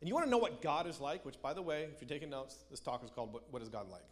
And 0.00 0.08
you 0.08 0.14
want 0.14 0.26
to 0.26 0.30
know 0.30 0.38
what 0.38 0.62
God 0.62 0.86
is 0.86 1.00
like, 1.00 1.24
which, 1.24 1.40
by 1.42 1.52
the 1.52 1.62
way, 1.62 1.88
if 1.92 2.00
you're 2.00 2.08
taking 2.08 2.30
notes, 2.30 2.56
this 2.70 2.80
talk 2.80 3.02
is 3.02 3.10
called 3.10 3.36
What, 3.50 3.62
is 3.62 3.68
God 3.68 3.90
Like? 3.90 4.04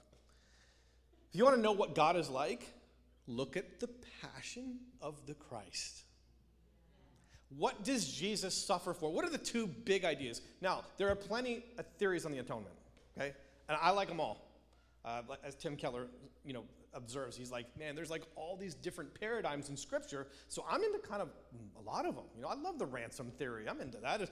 If 1.30 1.38
you 1.38 1.44
want 1.44 1.56
to 1.56 1.62
know 1.62 1.73
what 1.73 1.94
God 1.94 2.16
is 2.16 2.28
like, 2.28 2.66
look 3.28 3.56
at 3.56 3.78
the 3.78 3.88
passion 4.20 4.78
of 5.00 5.14
the 5.26 5.35
Christ. 5.35 6.02
What 7.56 7.85
does 7.85 8.08
Jesus 8.08 8.54
suffer 8.54 8.92
for? 8.92 9.12
What 9.12 9.25
are 9.25 9.30
the 9.30 9.38
two 9.38 9.68
big 9.68 10.04
ideas? 10.04 10.40
Now, 10.61 10.82
there 10.99 11.08
are 11.11 11.14
plenty 11.14 11.64
of 11.78 11.87
theories 11.99 12.26
on 12.26 12.32
the 12.32 12.38
atonement, 12.38 12.75
okay? 13.16 13.32
And 13.68 13.78
I 13.80 13.90
like 13.90 14.08
them 14.08 14.18
all. 14.18 14.45
Uh, 15.06 15.22
as 15.44 15.54
Tim 15.54 15.76
Keller, 15.76 16.08
you 16.44 16.52
know, 16.52 16.64
observes. 16.92 17.36
He's 17.36 17.52
like, 17.52 17.66
man, 17.78 17.94
there's 17.94 18.10
like 18.10 18.22
all 18.34 18.56
these 18.56 18.75
different 18.75 19.14
paradigms 19.18 19.68
in 19.68 19.76
Scripture. 19.76 20.26
So 20.48 20.64
I'm 20.68 20.82
into 20.82 20.98
kind 20.98 21.22
of 21.22 21.28
a 21.78 21.82
lot 21.88 22.06
of 22.06 22.16
them. 22.16 22.25
You 22.34 22.42
know, 22.42 22.48
I 22.48 22.54
love 22.54 22.78
the 22.78 22.86
ransom 22.86 23.30
theory. 23.38 23.68
I'm 23.68 23.80
into 23.80 23.98
that. 23.98 24.28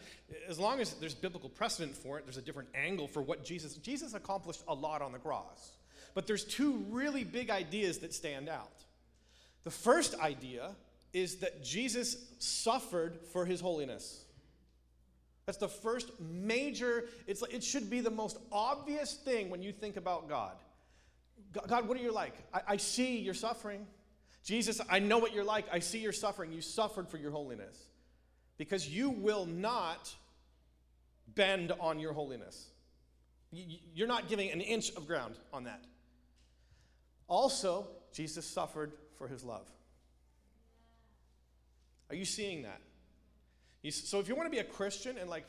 As, 0.49 0.59
long 0.59 0.81
as 0.81 0.95
there's 0.95 1.14
biblical 1.14 1.49
precedent 1.49 1.95
for 1.95 2.19
it, 2.19 2.25
there's 2.25 2.38
a 2.38 2.43
different 2.43 2.71
angle 2.75 3.07
for 3.07 3.23
what 3.23 3.45
Jesus. 3.45 3.75
Jesus 3.76 4.14
accomplished 4.14 4.62
a 4.66 4.75
lot 4.75 5.00
on 5.02 5.12
the 5.12 5.19
cross. 5.19 5.76
But 6.14 6.26
there's 6.26 6.45
two 6.45 6.85
really 6.90 7.23
big 7.23 7.50
ideas 7.50 7.99
that 7.99 8.12
stand 8.12 8.49
out. 8.49 8.85
The 9.62 9.71
first 9.71 10.19
idea 10.19 10.73
is 11.12 11.37
that 11.37 11.62
Jesus 11.62 12.16
suffered 12.40 13.19
for 13.33 13.47
his 13.47 13.61
holiness. 13.61 14.25
That's 15.47 15.59
the 15.59 15.69
first 15.69 16.11
major, 16.21 17.04
it's, 17.26 17.43
it 17.43 17.62
should 17.62 17.90
be 17.90 18.00
the 18.00 18.11
most 18.11 18.38
obvious 18.50 19.14
thing 19.14 19.50
when 19.50 19.62
you 19.62 19.73
think 19.73 19.97
about 19.97 20.28
God. 20.28 20.54
God, 21.69 21.88
what 21.88 21.97
are 21.97 22.03
you 22.03 22.12
like? 22.12 22.35
I, 22.53 22.61
I 22.69 22.76
see 22.76 23.19
your 23.19 23.35
suffering. 23.35 23.87
Jesus, 24.45 24.81
I 24.91 24.99
know 24.99 25.19
what 25.19 25.33
you're 25.33 25.45
like. 25.45 25.67
I 25.73 25.79
see 25.79 25.99
your 25.99 26.12
suffering. 26.12 26.53
You 26.53 26.61
suffered 26.61 27.09
for 27.09 27.17
your 27.17 27.31
holiness 27.31 27.76
because 28.59 28.88
you 28.88 29.11
will 29.11 29.47
not 29.47 30.14
bend 31.35 31.73
on 31.81 31.99
your 31.99 32.12
holiness. 32.12 32.71
You're 33.50 34.09
not 34.09 34.29
giving 34.29 34.50
an 34.50 34.61
inch 34.61 34.91
of 34.97 35.07
ground 35.07 35.37
on 35.53 35.64
that. 35.64 35.85
Also, 37.29 37.87
Jesus 38.12 38.45
suffered 38.45 38.93
for 39.17 39.29
his 39.29 39.45
love. 39.45 39.67
Are 42.11 42.17
you 42.17 42.25
seeing 42.25 42.62
that? 42.62 42.81
So, 43.91 44.19
if 44.19 44.29
you 44.29 44.35
want 44.35 44.47
to 44.47 44.50
be 44.50 44.59
a 44.59 44.64
Christian 44.64 45.19
and 45.19 45.31
like 45.31 45.45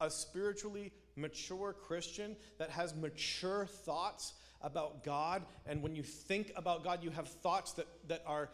a 0.00 0.10
spiritually 0.10 0.92
mature 1.16 1.74
Christian 1.74 2.36
that 2.58 2.70
has 2.70 2.94
mature 2.94 3.66
thoughts 3.66 4.34
about 4.62 5.04
God, 5.04 5.42
and 5.66 5.82
when 5.82 5.94
you 5.94 6.02
think 6.02 6.52
about 6.56 6.84
God, 6.84 7.02
you 7.02 7.10
have 7.10 7.28
thoughts 7.28 7.72
that, 7.74 7.86
that 8.08 8.22
are 8.26 8.50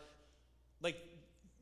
like 0.82 0.96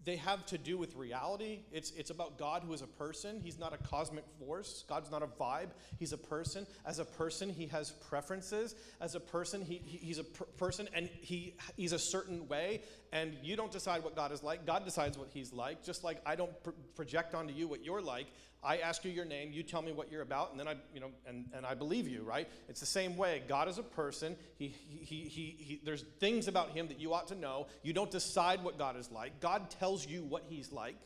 they 0.05 0.17
have 0.17 0.45
to 0.47 0.59
do 0.59 0.77
with 0.77 0.95
reality. 0.97 1.61
It's, 1.73 1.91
it's 1.93 2.11
about 2.11 2.39
God 2.39 2.63
who 2.67 2.73
is 2.75 2.83
a 2.83 2.87
person. 2.87 3.41
He's 3.43 3.59
not 3.59 3.73
a 3.73 3.79
cosmic 3.79 4.25
force. 4.39 4.85
God's 4.89 5.11
not 5.11 5.23
a 5.23 5.27
vibe. 5.27 5.71
He's 5.99 6.13
a 6.13 6.19
person. 6.19 6.67
As 6.85 6.99
a 6.99 7.05
person, 7.05 7.49
he 7.49 7.67
has 7.69 7.91
preferences. 7.91 8.75
As 9.01 9.15
a 9.15 9.21
person, 9.21 9.63
he, 9.63 9.81
he 9.85 9.99
he's 9.99 10.19
a 10.19 10.25
per- 10.25 10.45
person 10.45 10.89
and 10.95 11.09
he, 11.21 11.55
he's 11.77 11.93
a 11.93 11.99
certain 11.99 12.47
way. 12.49 12.83
And 13.13 13.35
you 13.43 13.57
don't 13.57 13.73
decide 13.73 14.05
what 14.05 14.15
God 14.15 14.31
is 14.33 14.43
like. 14.43 14.67
God 14.67 14.85
decides 14.85 15.17
what 15.17 15.29
he's 15.33 15.53
like. 15.53 15.83
Just 15.83 16.05
like 16.05 16.21
I 16.27 16.37
don't 16.37 16.63
pr- 16.63 16.71
project 16.95 17.35
onto 17.35 17.55
you 17.55 17.67
what 17.67 17.83
you're 17.83 18.03
like. 18.03 18.27
I 18.65 18.79
ask 18.79 19.05
you 19.05 19.11
your 19.11 19.27
name, 19.27 19.53
you 19.53 19.63
tell 19.63 19.83
me 19.83 19.93
what 19.93 20.11
you're 20.11 20.23
about, 20.23 20.51
and 20.51 20.59
then 20.59 20.67
I, 20.67 20.77
you 20.95 21.01
know, 21.01 21.11
and, 21.27 21.45
and 21.55 21.67
I 21.67 21.75
believe 21.75 22.09
you, 22.09 22.23
right? 22.23 22.49
It's 22.69 22.81
the 22.81 22.87
same 22.87 23.17
way. 23.17 23.43
God 23.47 23.69
is 23.69 23.79
a 23.79 23.83
person. 23.83 24.37
He, 24.57 24.69
he, 24.69 25.17
he, 25.29 25.57
he, 25.59 25.81
there's 25.85 26.05
things 26.19 26.49
about 26.49 26.71
him 26.71 26.89
that 26.89 26.99
you 26.99 27.13
ought 27.13 27.29
to 27.29 27.35
know. 27.35 27.67
You 27.83 27.93
don't 27.93 28.11
decide 28.11 28.65
what 28.65 28.79
God 28.79 28.97
is 28.97 29.11
like. 29.11 29.41
God 29.41 29.69
tells 29.71 30.07
you 30.07 30.25
what 30.25 30.45
he's 30.49 30.73
like. 30.73 30.97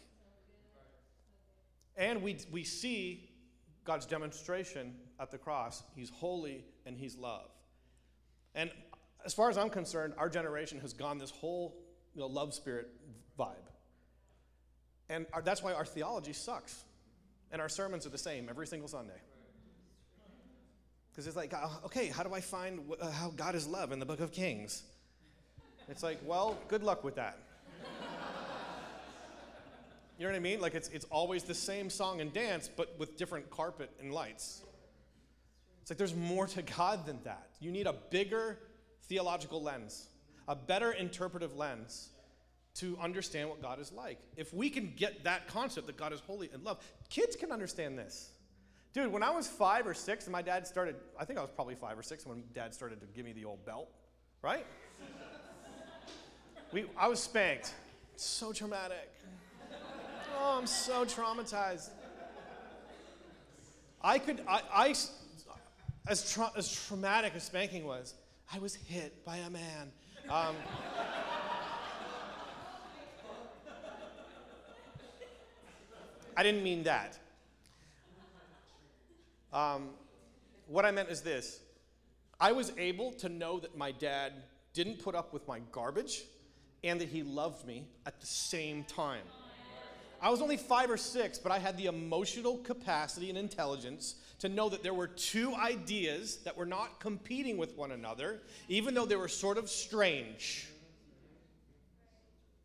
And 1.97 2.23
we, 2.23 2.39
we 2.53 2.63
see 2.63 3.29
God's 3.85 4.07
demonstration 4.07 4.95
at 5.19 5.33
the 5.33 5.39
cross. 5.39 5.83
He's 5.97 6.11
holy 6.11 6.65
and 6.87 6.97
he's 6.97 7.17
love. 7.17 7.51
And 8.55 8.71
as 9.25 9.35
far 9.35 9.51
as 9.51 9.59
I'm 9.59 9.71
concerned, 9.71 10.15
our 10.17 10.29
generation 10.29 10.79
has 10.81 10.93
gone 10.93 11.19
this 11.19 11.31
whole 11.31 11.77
you 12.15 12.21
know, 12.21 12.29
love 12.29 12.55
spirit 12.55 12.89
vibe. 13.39 13.55
And 15.09 15.27
our, 15.33 15.43
that's 15.43 15.63
why 15.63 15.73
our 15.73 15.85
theology 15.85 16.33
sucks. 16.33 16.85
And 17.51 17.63
our 17.63 17.69
sermons 17.69 18.07
are 18.07 18.11
the 18.11 18.19
same 18.19 18.49
every 18.49 18.67
single 18.67 18.89
Sunday. 18.89 19.21
Because 21.11 21.27
it's 21.27 21.37
like, 21.37 21.53
uh, 21.53 21.69
okay, 21.87 22.09
how 22.09 22.23
do 22.23 22.33
I 22.33 22.41
find 22.41 22.81
uh, 23.01 23.11
how 23.11 23.31
God 23.31 23.55
is 23.55 23.67
love 23.67 23.91
in 23.91 23.99
the 23.99 24.07
book 24.07 24.21
of 24.21 24.31
Kings? 24.31 24.83
It's 25.89 26.03
like, 26.03 26.19
well, 26.25 26.57
good 26.69 26.83
luck 26.83 27.03
with 27.03 27.17
that. 27.17 27.39
You 30.19 30.25
know 30.25 30.33
what 30.33 30.37
I 30.37 30.41
mean? 30.41 30.61
Like 30.61 30.75
it's, 30.75 30.89
it's 30.89 31.05
always 31.11 31.45
the 31.45 31.55
same 31.55 31.89
song 31.89 32.21
and 32.21 32.33
dance, 32.33 32.69
but 32.75 32.99
with 32.99 33.17
different 33.17 33.51
carpet 33.51 33.91
and 34.01 34.13
lights. 34.13 34.63
It's 35.81 35.91
like 35.93 35.99
there's 35.99 36.15
more 36.15 36.49
to 36.49 36.63
God 36.63 37.07
than 37.07 37.21
that. 37.23 37.51
You 37.61 37.71
need 37.71 37.87
a 37.87 37.95
bigger 38.11 38.59
theological 39.05 39.63
lens, 39.63 40.09
a 40.49 40.57
better 40.57 40.91
interpretive 40.91 41.57
lens 41.57 42.09
to 42.79 42.97
understand 43.01 43.49
what 43.49 43.61
God 43.61 43.81
is 43.81 43.93
like. 43.93 44.19
If 44.37 44.55
we 44.55 44.71
can 44.71 44.93
get 44.97 45.25
that 45.25 45.49
concept 45.49 45.87
that 45.89 45.97
God 45.97 46.13
is 46.13 46.21
holy 46.21 46.49
and 46.53 46.65
love, 46.65 46.79
kids 47.09 47.35
can 47.37 47.51
understand 47.51 47.99
this. 47.99 48.31
Dude, 48.93 49.13
when 49.13 49.23
I 49.23 49.31
was 49.31 49.47
five 49.47 49.87
or 49.87 49.95
six 49.95 50.25
and 50.25 50.33
my 50.33 50.43
dad 50.43 50.67
started, 50.67 50.97
I 51.19 51.25
think 51.25 51.39
I 51.39 51.43
was 51.43 51.51
probably 51.51 51.75
five 51.75 51.99
or 51.99 52.03
six 52.03 52.25
when 52.25 52.43
dad 52.55 52.73
started 52.73 53.01
to 53.01 53.07
give 53.07 53.25
me 53.25 53.33
the 53.33 53.45
old 53.45 53.65
belt, 53.67 53.89
right? 54.43 54.67
we, 56.73 56.85
I 56.97 57.09
was 57.09 57.21
spanked. 57.21 57.75
So 58.17 58.53
traumatic. 58.53 59.13
Oh, 60.41 60.59
I'm 60.59 60.67
so 60.67 61.05
traumatized. 61.05 61.91
I 64.01 64.19
could, 64.19 64.41
I, 64.49 64.63
I 64.73 64.95
as, 66.07 66.33
tra- 66.33 66.53
as 66.57 66.73
traumatic 66.87 67.33
as 67.35 67.43
spanking 67.43 67.85
was, 67.85 68.15
I 68.53 68.59
was 68.61 68.75
hit 68.75 69.25
by 69.25 69.39
a 69.39 69.51
man. 69.51 69.93
Um, 70.31 70.55
I 76.39 76.45
didn't 76.45 76.63
mean 76.63 76.85
that. 76.85 77.19
Um, 79.53 79.89
what 80.69 80.85
I 80.85 80.93
meant 80.93 81.09
is 81.09 81.21
this 81.21 81.59
I 82.41 82.53
was 82.53 82.71
able 82.79 83.11
to 83.15 83.29
know 83.29 83.59
that 83.59 83.77
my 83.77 83.91
dad 83.91 84.35
didn't 84.73 85.01
put 85.01 85.17
up 85.17 85.33
with 85.33 85.49
my 85.49 85.59
garbage 85.73 86.23
and 86.85 87.01
that 87.01 87.09
he 87.09 87.25
loved 87.25 87.67
me 87.67 87.89
at 88.07 88.21
the 88.21 88.27
same 88.27 88.85
time. 88.85 89.25
I 90.23 90.31
was 90.31 90.41
only 90.41 90.57
five 90.57 90.93
or 90.93 90.97
six, 90.97 91.39
but 91.39 91.51
I 91.51 91.59
had 91.59 91.77
the 91.77 91.87
emotional 91.87 92.59
capacity 92.59 93.31
and 93.31 93.39
intelligence 93.39 94.15
to 94.39 94.49
know 94.49 94.69
that 94.69 94.85
there 94.85 94.95
were 94.95 95.09
two 95.09 95.57
ideas 95.57 96.37
that 96.45 96.57
were 96.57 96.67
not 96.67 97.01
competing 97.01 97.57
with 97.57 97.77
one 97.77 97.91
another, 97.91 98.43
even 98.69 98.95
though 98.95 99.07
they 99.07 99.17
were 99.17 99.27
sort 99.27 99.59
of 99.59 99.69
strange. 99.69 100.69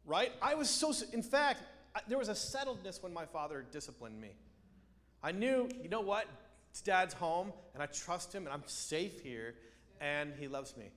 Right? 0.06 0.32
I 0.44 0.54
was 0.54 0.70
so, 0.70 0.94
in 1.12 1.24
fact, 1.24 1.64
there 2.08 2.18
was 2.18 2.30
a 2.30 2.34
settledness 2.34 3.02
when 3.02 3.14
my 3.14 3.26
father 3.26 3.66
disciplined 3.72 4.20
me. 4.20 4.32
I 5.22 5.32
knew, 5.32 5.70
you 5.82 5.90
know 5.90 6.02
what? 6.02 6.28
It's 6.72 6.82
dad's 6.82 7.14
home, 7.14 7.54
and 7.74 7.84
I 7.84 7.86
trust 7.86 8.34
him, 8.34 8.46
and 8.46 8.54
I'm 8.54 8.64
safe 8.66 9.22
here, 9.22 9.56
and 10.02 10.34
he 10.40 10.48
loves 10.48 10.76
me. 10.76 10.90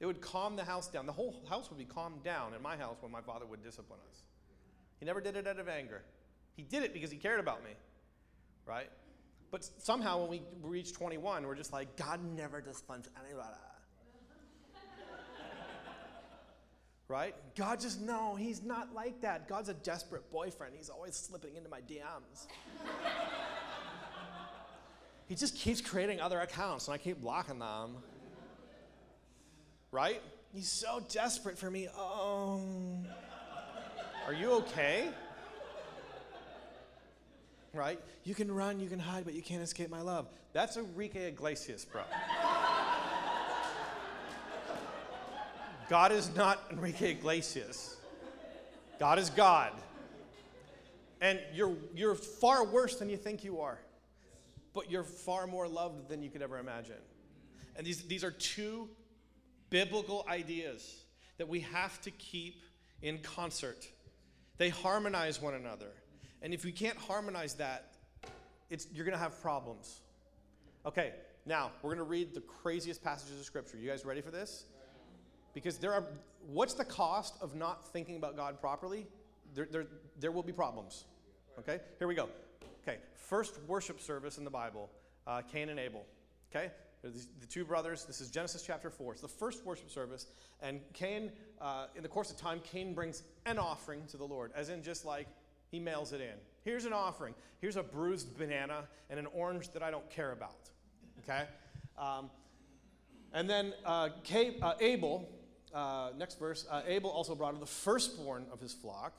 It 0.00 0.06
would 0.06 0.20
calm 0.20 0.56
the 0.56 0.64
house 0.64 0.88
down. 0.88 1.06
The 1.06 1.12
whole 1.12 1.42
house 1.48 1.70
would 1.70 1.78
be 1.78 1.84
calmed 1.84 2.24
down 2.24 2.52
in 2.52 2.60
my 2.60 2.76
house 2.76 2.96
when 3.00 3.12
my 3.12 3.20
father 3.20 3.46
would 3.46 3.62
discipline 3.62 4.00
us. 4.10 4.22
He 4.98 5.06
never 5.06 5.20
did 5.20 5.36
it 5.36 5.46
out 5.46 5.58
of 5.58 5.68
anger. 5.68 6.02
He 6.56 6.62
did 6.62 6.82
it 6.82 6.92
because 6.92 7.10
he 7.10 7.16
cared 7.16 7.40
about 7.40 7.64
me, 7.64 7.70
right? 8.66 8.90
But 9.50 9.64
somehow 9.78 10.20
when 10.20 10.30
we 10.30 10.42
reach 10.62 10.92
21, 10.92 11.46
we're 11.46 11.54
just 11.54 11.72
like, 11.72 11.96
God 11.96 12.20
never 12.36 12.60
disciplines 12.60 13.08
anybody. 13.24 13.54
Right? 17.08 17.34
God 17.56 17.80
just, 17.80 18.00
no, 18.00 18.34
he's 18.34 18.62
not 18.62 18.94
like 18.94 19.20
that. 19.20 19.48
God's 19.48 19.68
a 19.68 19.74
desperate 19.74 20.30
boyfriend. 20.30 20.74
He's 20.76 20.88
always 20.88 21.14
slipping 21.14 21.56
into 21.56 21.68
my 21.68 21.80
DMs. 21.80 22.46
he 25.28 25.34
just 25.34 25.56
keeps 25.56 25.80
creating 25.80 26.20
other 26.20 26.40
accounts 26.40 26.88
and 26.88 26.94
I 26.94 26.98
keep 26.98 27.20
blocking 27.20 27.58
them. 27.58 27.96
Right? 29.90 30.22
He's 30.52 30.70
so 30.70 31.04
desperate 31.08 31.58
for 31.58 31.70
me. 31.70 31.88
Oh. 31.96 32.60
Are 34.26 34.32
you 34.32 34.52
okay? 34.52 35.08
Right? 37.72 38.00
You 38.22 38.34
can 38.34 38.50
run, 38.50 38.80
you 38.80 38.88
can 38.88 38.98
hide, 38.98 39.24
but 39.24 39.34
you 39.34 39.42
can't 39.42 39.62
escape 39.62 39.90
my 39.90 40.00
love. 40.00 40.26
That's 40.52 40.76
Enrique 40.76 41.28
Iglesias, 41.28 41.84
bro. 41.84 42.02
God 45.88 46.12
is 46.12 46.34
not 46.34 46.60
Enrique 46.70 47.10
Iglesias. 47.10 47.96
God 48.98 49.18
is 49.18 49.30
God. 49.30 49.72
And 51.20 51.40
you're, 51.52 51.76
you're 51.94 52.14
far 52.14 52.64
worse 52.64 52.96
than 52.96 53.08
you 53.08 53.16
think 53.16 53.44
you 53.44 53.60
are, 53.60 53.78
but 54.72 54.90
you're 54.90 55.04
far 55.04 55.46
more 55.46 55.68
loved 55.68 56.08
than 56.08 56.22
you 56.22 56.30
could 56.30 56.42
ever 56.42 56.58
imagine. 56.58 56.96
And 57.76 57.86
these, 57.86 58.02
these 58.02 58.24
are 58.24 58.30
two 58.30 58.88
biblical 59.70 60.24
ideas 60.28 61.04
that 61.38 61.48
we 61.48 61.60
have 61.60 62.00
to 62.02 62.10
keep 62.12 62.62
in 63.02 63.18
concert. 63.18 63.88
They 64.56 64.68
harmonize 64.68 65.40
one 65.42 65.54
another. 65.54 65.90
And 66.42 66.54
if 66.54 66.64
we 66.64 66.72
can't 66.72 66.98
harmonize 66.98 67.54
that, 67.54 67.94
it's, 68.70 68.86
you're 68.92 69.04
going 69.04 69.16
to 69.16 69.22
have 69.22 69.40
problems. 69.40 70.00
Okay, 70.86 71.12
now 71.46 71.72
we're 71.82 71.90
going 71.90 71.98
to 71.98 72.10
read 72.10 72.34
the 72.34 72.40
craziest 72.40 73.02
passages 73.02 73.38
of 73.38 73.44
Scripture. 73.44 73.76
You 73.76 73.88
guys 73.88 74.04
ready 74.04 74.20
for 74.20 74.30
this? 74.30 74.64
Because 75.54 75.78
there 75.78 75.92
are, 75.92 76.04
what's 76.46 76.74
the 76.74 76.84
cost 76.84 77.36
of 77.40 77.54
not 77.54 77.84
thinking 77.92 78.16
about 78.16 78.36
God 78.36 78.60
properly? 78.60 79.06
There, 79.54 79.68
there, 79.70 79.86
there 80.18 80.32
will 80.32 80.42
be 80.42 80.52
problems. 80.52 81.04
Okay, 81.58 81.80
here 81.98 82.08
we 82.08 82.14
go. 82.14 82.28
Okay, 82.82 82.98
first 83.14 83.58
worship 83.66 84.00
service 84.00 84.36
in 84.38 84.44
the 84.44 84.50
Bible 84.50 84.90
uh, 85.26 85.42
Cain 85.42 85.68
and 85.68 85.78
Abel. 85.78 86.04
Okay, 86.50 86.70
the 87.02 87.46
two 87.46 87.64
brothers. 87.64 88.04
This 88.04 88.20
is 88.20 88.30
Genesis 88.30 88.62
chapter 88.62 88.90
4. 88.90 89.12
It's 89.12 89.22
the 89.22 89.28
first 89.28 89.64
worship 89.64 89.90
service. 89.90 90.26
And 90.62 90.80
Cain, 90.92 91.32
uh, 91.60 91.86
in 91.96 92.02
the 92.02 92.08
course 92.08 92.30
of 92.30 92.36
time, 92.36 92.60
Cain 92.64 92.94
brings 92.94 93.22
an 93.46 93.58
offering 93.58 94.02
to 94.08 94.16
the 94.16 94.24
Lord, 94.24 94.52
as 94.54 94.68
in 94.68 94.82
just 94.82 95.04
like 95.04 95.26
he 95.70 95.78
mails 95.78 96.12
it 96.12 96.20
in. 96.20 96.34
Here's 96.62 96.84
an 96.84 96.92
offering. 96.92 97.34
Here's 97.60 97.76
a 97.76 97.82
bruised 97.82 98.38
banana 98.38 98.84
and 99.10 99.18
an 99.18 99.26
orange 99.34 99.70
that 99.72 99.82
I 99.82 99.90
don't 99.90 100.08
care 100.08 100.32
about. 100.32 100.70
Okay? 101.22 101.44
Um, 101.98 102.30
and 103.32 103.50
then 103.50 103.74
uh, 103.84 104.08
uh, 104.62 104.74
Abel, 104.80 105.28
uh, 105.74 106.10
next 106.16 106.38
verse, 106.38 106.66
uh, 106.70 106.82
Abel 106.86 107.10
also 107.10 107.34
brought 107.34 107.54
of 107.54 107.60
the 107.60 107.66
firstborn 107.66 108.46
of 108.52 108.60
his 108.60 108.72
flock. 108.72 109.14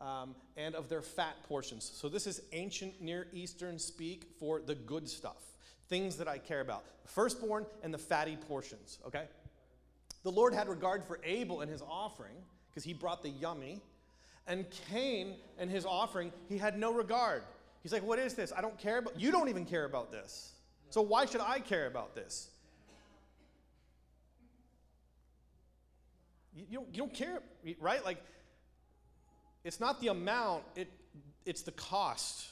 Um, 0.00 0.36
and 0.56 0.76
of 0.76 0.88
their 0.88 1.02
fat 1.02 1.34
portions. 1.48 1.90
So, 1.92 2.08
this 2.08 2.28
is 2.28 2.40
ancient 2.52 3.02
Near 3.02 3.26
Eastern 3.32 3.80
speak 3.80 4.26
for 4.38 4.60
the 4.60 4.76
good 4.76 5.08
stuff 5.08 5.42
things 5.88 6.16
that 6.16 6.28
I 6.28 6.38
care 6.38 6.60
about 6.60 6.84
firstborn 7.06 7.66
and 7.82 7.92
the 7.92 7.98
fatty 7.98 8.36
portions, 8.36 8.98
okay? 9.06 9.24
The 10.22 10.30
Lord 10.30 10.52
had 10.52 10.68
regard 10.68 11.04
for 11.04 11.18
Abel 11.24 11.62
and 11.62 11.70
his 11.70 11.82
offering 11.82 12.36
because 12.68 12.84
he 12.84 12.92
brought 12.92 13.22
the 13.22 13.30
yummy. 13.30 13.80
And 14.46 14.66
Cain 14.90 15.36
and 15.58 15.70
his 15.70 15.84
offering, 15.84 16.32
he 16.48 16.56
had 16.56 16.78
no 16.78 16.92
regard. 16.92 17.42
He's 17.82 17.92
like, 17.92 18.02
What 18.02 18.18
is 18.18 18.34
this? 18.34 18.52
I 18.56 18.60
don't 18.60 18.78
care 18.78 18.98
about 18.98 19.18
You 19.18 19.30
don't 19.30 19.48
even 19.48 19.64
care 19.64 19.84
about 19.84 20.10
this. 20.10 20.52
So 20.90 21.02
why 21.02 21.26
should 21.26 21.40
I 21.40 21.60
care 21.60 21.86
about 21.86 22.14
this? 22.14 22.50
You, 26.58 26.64
you, 26.68 26.78
don't, 26.78 26.88
you 26.92 26.98
don't 26.98 27.14
care, 27.14 27.38
right? 27.80 28.04
Like, 28.04 28.18
it's 29.62 29.78
not 29.78 30.00
the 30.00 30.08
amount, 30.08 30.64
it, 30.74 30.88
it's 31.46 31.62
the 31.62 31.70
cost. 31.70 32.48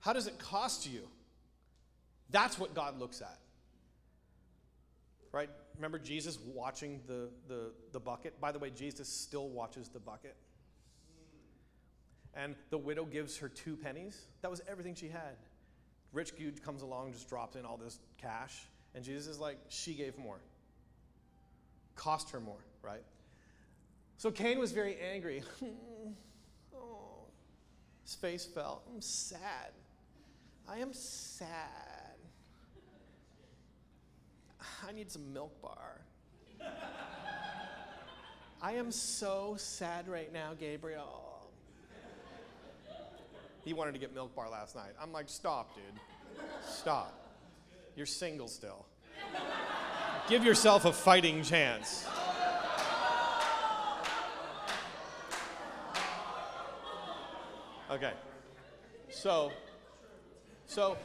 How 0.00 0.12
does 0.12 0.26
it 0.26 0.38
cost 0.38 0.86
you? 0.86 1.08
That's 2.30 2.58
what 2.58 2.74
God 2.74 2.98
looks 2.98 3.22
at. 3.22 3.38
Right? 5.32 5.48
Remember 5.76 5.98
Jesus 5.98 6.38
watching 6.54 7.00
the, 7.06 7.30
the, 7.48 7.72
the 7.92 8.00
bucket? 8.00 8.38
By 8.38 8.52
the 8.52 8.58
way, 8.58 8.68
Jesus 8.70 9.08
still 9.08 9.48
watches 9.48 9.88
the 9.88 10.00
bucket. 10.00 10.36
And 12.34 12.54
the 12.68 12.78
widow 12.78 13.06
gives 13.06 13.38
her 13.38 13.48
two 13.48 13.76
pennies. 13.76 14.26
That 14.42 14.50
was 14.50 14.60
everything 14.68 14.94
she 14.94 15.08
had. 15.08 15.36
Rich 16.12 16.36
dude 16.36 16.62
comes 16.62 16.82
along, 16.82 17.12
just 17.12 17.28
drops 17.30 17.56
in 17.56 17.64
all 17.64 17.78
this 17.78 17.98
cash. 18.18 18.60
And 18.94 19.02
Jesus 19.02 19.26
is 19.26 19.38
like, 19.38 19.56
she 19.68 19.94
gave 19.94 20.18
more. 20.18 20.40
Cost 21.96 22.30
her 22.30 22.40
more, 22.40 22.64
right? 22.82 23.02
So 24.16 24.30
Cain 24.30 24.58
was 24.58 24.72
very 24.72 24.96
angry. 25.00 25.42
oh, 26.74 27.24
his 28.04 28.14
face 28.14 28.44
fell. 28.44 28.82
I'm 28.92 29.00
sad. 29.00 29.72
I 30.68 30.78
am 30.78 30.92
sad. 30.92 31.68
I 34.86 34.92
need 34.92 35.10
some 35.10 35.32
milk 35.32 35.60
bar. 35.60 36.00
I 38.62 38.72
am 38.72 38.92
so 38.92 39.56
sad 39.58 40.06
right 40.08 40.32
now, 40.32 40.52
Gabriel. 40.58 41.50
He 43.64 43.72
wanted 43.72 43.92
to 43.92 43.98
get 43.98 44.14
milk 44.14 44.34
bar 44.34 44.48
last 44.48 44.74
night. 44.74 44.92
I'm 45.00 45.12
like, 45.12 45.28
stop, 45.28 45.74
dude. 45.74 45.84
Stop. 46.68 47.12
You're 47.96 48.06
single 48.06 48.48
still. 48.48 48.86
Give 50.28 50.44
yourself 50.44 50.84
a 50.84 50.92
fighting 50.92 51.42
chance. 51.42 52.06
Okay. 57.90 58.12
So, 59.10 59.52
so 60.66 60.96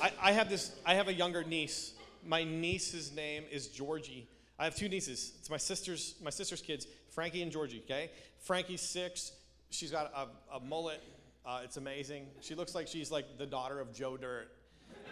I, 0.00 0.12
I, 0.22 0.32
have 0.32 0.48
this, 0.48 0.72
I 0.86 0.94
have 0.94 1.08
a 1.08 1.12
younger 1.12 1.44
niece. 1.44 1.92
My 2.24 2.44
niece's 2.44 3.12
name 3.12 3.44
is 3.50 3.66
Georgie. 3.66 4.28
I 4.58 4.64
have 4.64 4.76
two 4.76 4.88
nieces. 4.88 5.32
It's 5.40 5.50
my 5.50 5.56
sister's, 5.56 6.14
my 6.22 6.30
sister's 6.30 6.62
kids, 6.62 6.86
Frankie 7.08 7.42
and 7.42 7.50
Georgie, 7.50 7.82
okay? 7.84 8.10
Frankie's 8.38 8.80
six. 8.80 9.32
She's 9.70 9.90
got 9.90 10.12
a, 10.14 10.56
a 10.56 10.60
mullet 10.60 11.02
Uh, 11.44 11.62
it's 11.64 11.78
amazing. 11.78 12.26
She 12.40 12.54
looks 12.54 12.74
like 12.74 12.86
she's 12.86 13.10
like 13.10 13.38
the 13.38 13.46
daughter 13.46 13.80
of 13.80 13.92
Joe 13.92 14.16
Dirt. 14.16 14.50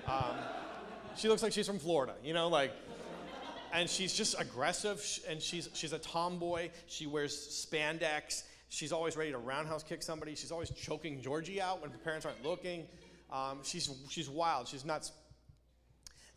Um, 0.07 0.37
she 1.17 1.29
looks 1.29 1.43
like 1.43 1.53
she's 1.53 1.67
from 1.67 1.79
Florida, 1.79 2.15
you 2.23 2.33
know, 2.33 2.49
like. 2.49 2.73
And 3.73 3.89
she's 3.89 4.15
just 4.15 4.41
aggressive, 4.41 5.05
and 5.29 5.41
she's 5.41 5.69
she's 5.75 5.93
a 5.93 5.99
tomboy. 5.99 6.71
She 6.87 7.07
wears 7.07 7.35
spandex. 7.37 8.45
She's 8.71 8.93
always 8.93 9.17
ready 9.17 9.31
to 9.31 9.39
roundhouse 9.39 9.83
kick 9.83 10.03
somebody. 10.03 10.35
She's 10.35 10.53
always 10.53 10.71
choking 10.71 11.21
Georgie 11.23 11.61
out 11.61 11.81
when 11.81 11.91
the 11.91 11.99
parents 11.99 12.27
aren't 12.27 12.45
looking. 12.45 12.87
Um, 13.31 13.61
she's 13.63 13.91
she's 14.09 14.29
wild. 14.29 14.69
She's 14.69 14.85
nuts. 14.85 15.13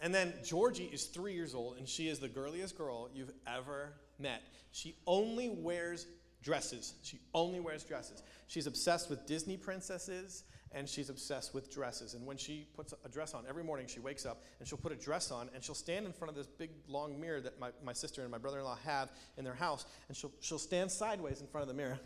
And 0.01 0.13
then 0.13 0.33
Georgie 0.43 0.89
is 0.91 1.05
three 1.05 1.33
years 1.33 1.53
old, 1.53 1.77
and 1.77 1.87
she 1.87 2.07
is 2.07 2.19
the 2.19 2.27
girliest 2.27 2.77
girl 2.77 3.09
you've 3.13 3.31
ever 3.45 3.93
met. 4.17 4.41
She 4.71 4.95
only 5.05 5.49
wears 5.49 6.07
dresses. 6.43 6.93
She 7.03 7.19
only 7.33 7.59
wears 7.59 7.83
dresses. 7.83 8.23
She's 8.47 8.67
obsessed 8.67 9.09
with 9.09 9.25
Disney 9.25 9.57
princesses 9.57 10.43
and 10.73 10.87
she's 10.87 11.09
obsessed 11.09 11.53
with 11.53 11.71
dresses. 11.73 12.13
And 12.13 12.25
when 12.25 12.37
she 12.37 12.67
puts 12.75 12.93
a 13.05 13.09
dress 13.09 13.33
on, 13.33 13.43
every 13.47 13.63
morning 13.63 13.87
she 13.87 13.99
wakes 13.99 14.25
up 14.25 14.41
and 14.59 14.67
she'll 14.67 14.77
put 14.77 14.91
a 14.91 14.95
dress 14.95 15.31
on 15.31 15.49
and 15.53 15.63
she'll 15.63 15.75
stand 15.75 16.05
in 16.05 16.13
front 16.13 16.29
of 16.29 16.35
this 16.35 16.47
big 16.47 16.71
long 16.87 17.19
mirror 17.19 17.41
that 17.41 17.59
my, 17.59 17.69
my 17.83 17.93
sister 17.93 18.21
and 18.21 18.31
my 18.31 18.37
brother 18.37 18.59
in 18.59 18.65
law 18.65 18.77
have 18.85 19.11
in 19.37 19.43
their 19.43 19.53
house. 19.53 19.85
And 20.07 20.15
she'll, 20.15 20.31
she'll 20.39 20.59
stand 20.59 20.91
sideways 20.91 21.41
in 21.41 21.47
front 21.47 21.63
of 21.63 21.67
the 21.67 21.73
mirror. 21.73 21.99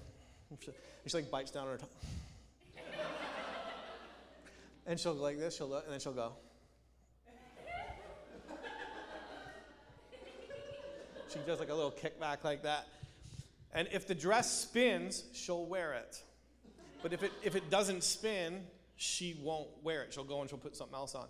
And 0.49 0.59
she, 1.07 1.17
like 1.17 1.29
bites 1.29 1.51
down 1.51 1.67
on 1.67 1.73
her 1.73 1.77
tongue. 1.77 1.89
and 4.87 4.99
she'll 4.99 5.15
go 5.15 5.21
like 5.21 5.37
this, 5.37 5.55
she'll 5.55 5.69
look, 5.69 5.83
and 5.83 5.93
then 5.93 5.99
she'll 5.99 6.13
go. 6.13 6.33
She 11.27 11.39
does 11.45 11.59
like 11.59 11.69
a 11.69 11.73
little 11.73 11.91
kickback 11.91 12.45
like 12.45 12.63
that. 12.63 12.87
And 13.75 13.89
if 13.91 14.07
the 14.07 14.15
dress 14.15 14.49
spins, 14.61 15.25
she'll 15.33 15.65
wear 15.65 15.93
it. 15.93 16.23
But 17.03 17.13
if 17.13 17.21
it, 17.21 17.31
if 17.43 17.55
it 17.55 17.69
doesn't 17.69 18.03
spin, 18.03 18.63
she 18.95 19.37
won't 19.43 19.67
wear 19.83 20.01
it. 20.01 20.13
She'll 20.13 20.23
go 20.23 20.39
and 20.39 20.49
she'll 20.49 20.57
put 20.57 20.75
something 20.75 20.95
else 20.95 21.13
on. 21.13 21.27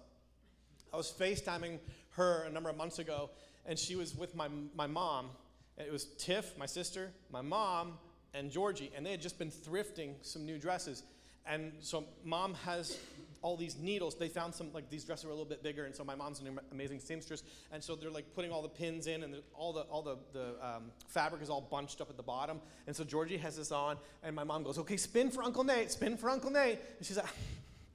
I 0.93 0.97
was 0.97 1.11
FaceTiming 1.11 1.79
her 2.11 2.43
a 2.43 2.51
number 2.51 2.69
of 2.69 2.77
months 2.77 2.99
ago, 2.99 3.31
and 3.65 3.77
she 3.77 3.95
was 3.95 4.15
with 4.15 4.35
my, 4.35 4.47
my 4.75 4.87
mom. 4.87 5.31
And 5.77 5.87
it 5.87 5.91
was 5.91 6.05
Tiff, 6.17 6.57
my 6.57 6.67
sister, 6.67 7.11
my 7.31 7.41
mom, 7.41 7.97
and 8.33 8.51
Georgie, 8.51 8.91
and 8.95 9.05
they 9.05 9.11
had 9.11 9.21
just 9.21 9.39
been 9.39 9.51
thrifting 9.51 10.13
some 10.21 10.45
new 10.45 10.57
dresses. 10.57 11.03
And 11.47 11.73
so 11.79 12.05
mom 12.23 12.53
has 12.65 12.97
all 13.45 13.55
these 13.55 13.77
needles. 13.77 14.15
They 14.15 14.27
found 14.27 14.55
some, 14.55 14.73
like 14.73 14.89
these 14.89 15.03
dresses 15.03 15.25
were 15.25 15.29
a 15.29 15.35
little 15.35 15.47
bit 15.47 15.61
bigger, 15.61 15.85
and 15.85 15.95
so 15.95 16.03
my 16.03 16.15
mom's 16.15 16.39
an 16.39 16.59
amazing 16.71 16.99
seamstress. 16.99 17.43
And 17.71 17.83
so 17.83 17.95
they're 17.95 18.09
like 18.09 18.33
putting 18.33 18.51
all 18.51 18.63
the 18.63 18.69
pins 18.69 19.05
in, 19.05 19.21
and 19.21 19.35
the, 19.35 19.43
all 19.53 19.71
the, 19.71 19.81
all 19.81 20.01
the, 20.01 20.17
the 20.33 20.55
um, 20.67 20.85
fabric 21.07 21.43
is 21.43 21.49
all 21.51 21.61
bunched 21.61 22.01
up 22.01 22.09
at 22.09 22.17
the 22.17 22.23
bottom. 22.23 22.59
And 22.87 22.95
so 22.95 23.03
Georgie 23.03 23.37
has 23.37 23.55
this 23.55 23.71
on, 23.71 23.97
and 24.23 24.35
my 24.35 24.43
mom 24.43 24.63
goes, 24.63 24.79
Okay, 24.79 24.97
spin 24.97 25.29
for 25.29 25.43
Uncle 25.43 25.63
Nate, 25.63 25.91
spin 25.91 26.17
for 26.17 26.31
Uncle 26.31 26.49
Nate. 26.49 26.79
And 26.97 27.05
she's 27.05 27.17
like, 27.17 27.27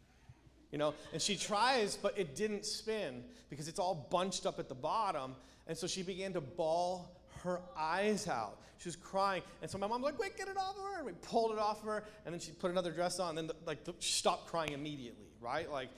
you 0.70 0.78
know, 0.78 0.94
and 1.12 1.20
she 1.20 1.34
tries, 1.34 1.96
but 1.96 2.16
it 2.16 2.36
didn't 2.36 2.64
spin 2.64 3.24
because 3.48 3.66
it's 3.66 3.80
all 3.80 4.06
bunched 4.08 4.46
up 4.46 4.60
at 4.60 4.68
the 4.68 4.76
bottom. 4.76 5.34
And 5.66 5.76
so 5.76 5.88
she 5.88 6.04
began 6.04 6.32
to 6.34 6.40
bawl 6.40 7.20
her 7.42 7.60
eyes 7.76 8.28
out. 8.28 8.60
She 8.78 8.88
was 8.88 8.96
crying. 8.96 9.42
And 9.60 9.70
so 9.70 9.78
my 9.78 9.86
mom's 9.86 10.04
like, 10.04 10.18
wait, 10.18 10.38
get 10.38 10.48
it 10.48 10.56
off 10.56 10.76
of 10.76 10.82
her. 10.82 10.98
And 10.98 11.06
we 11.06 11.12
pulled 11.12 11.52
it 11.52 11.58
off 11.58 11.80
of 11.80 11.86
her. 11.86 12.04
And 12.24 12.32
then 12.32 12.40
she 12.40 12.52
put 12.52 12.70
another 12.70 12.90
dress 12.90 13.18
on. 13.18 13.30
And 13.30 13.38
then, 13.38 13.46
the, 13.48 13.56
like, 13.66 13.84
the, 13.84 13.94
stopped 13.98 14.48
crying 14.48 14.72
immediately, 14.72 15.29
right? 15.40 15.70
Like, 15.70 15.88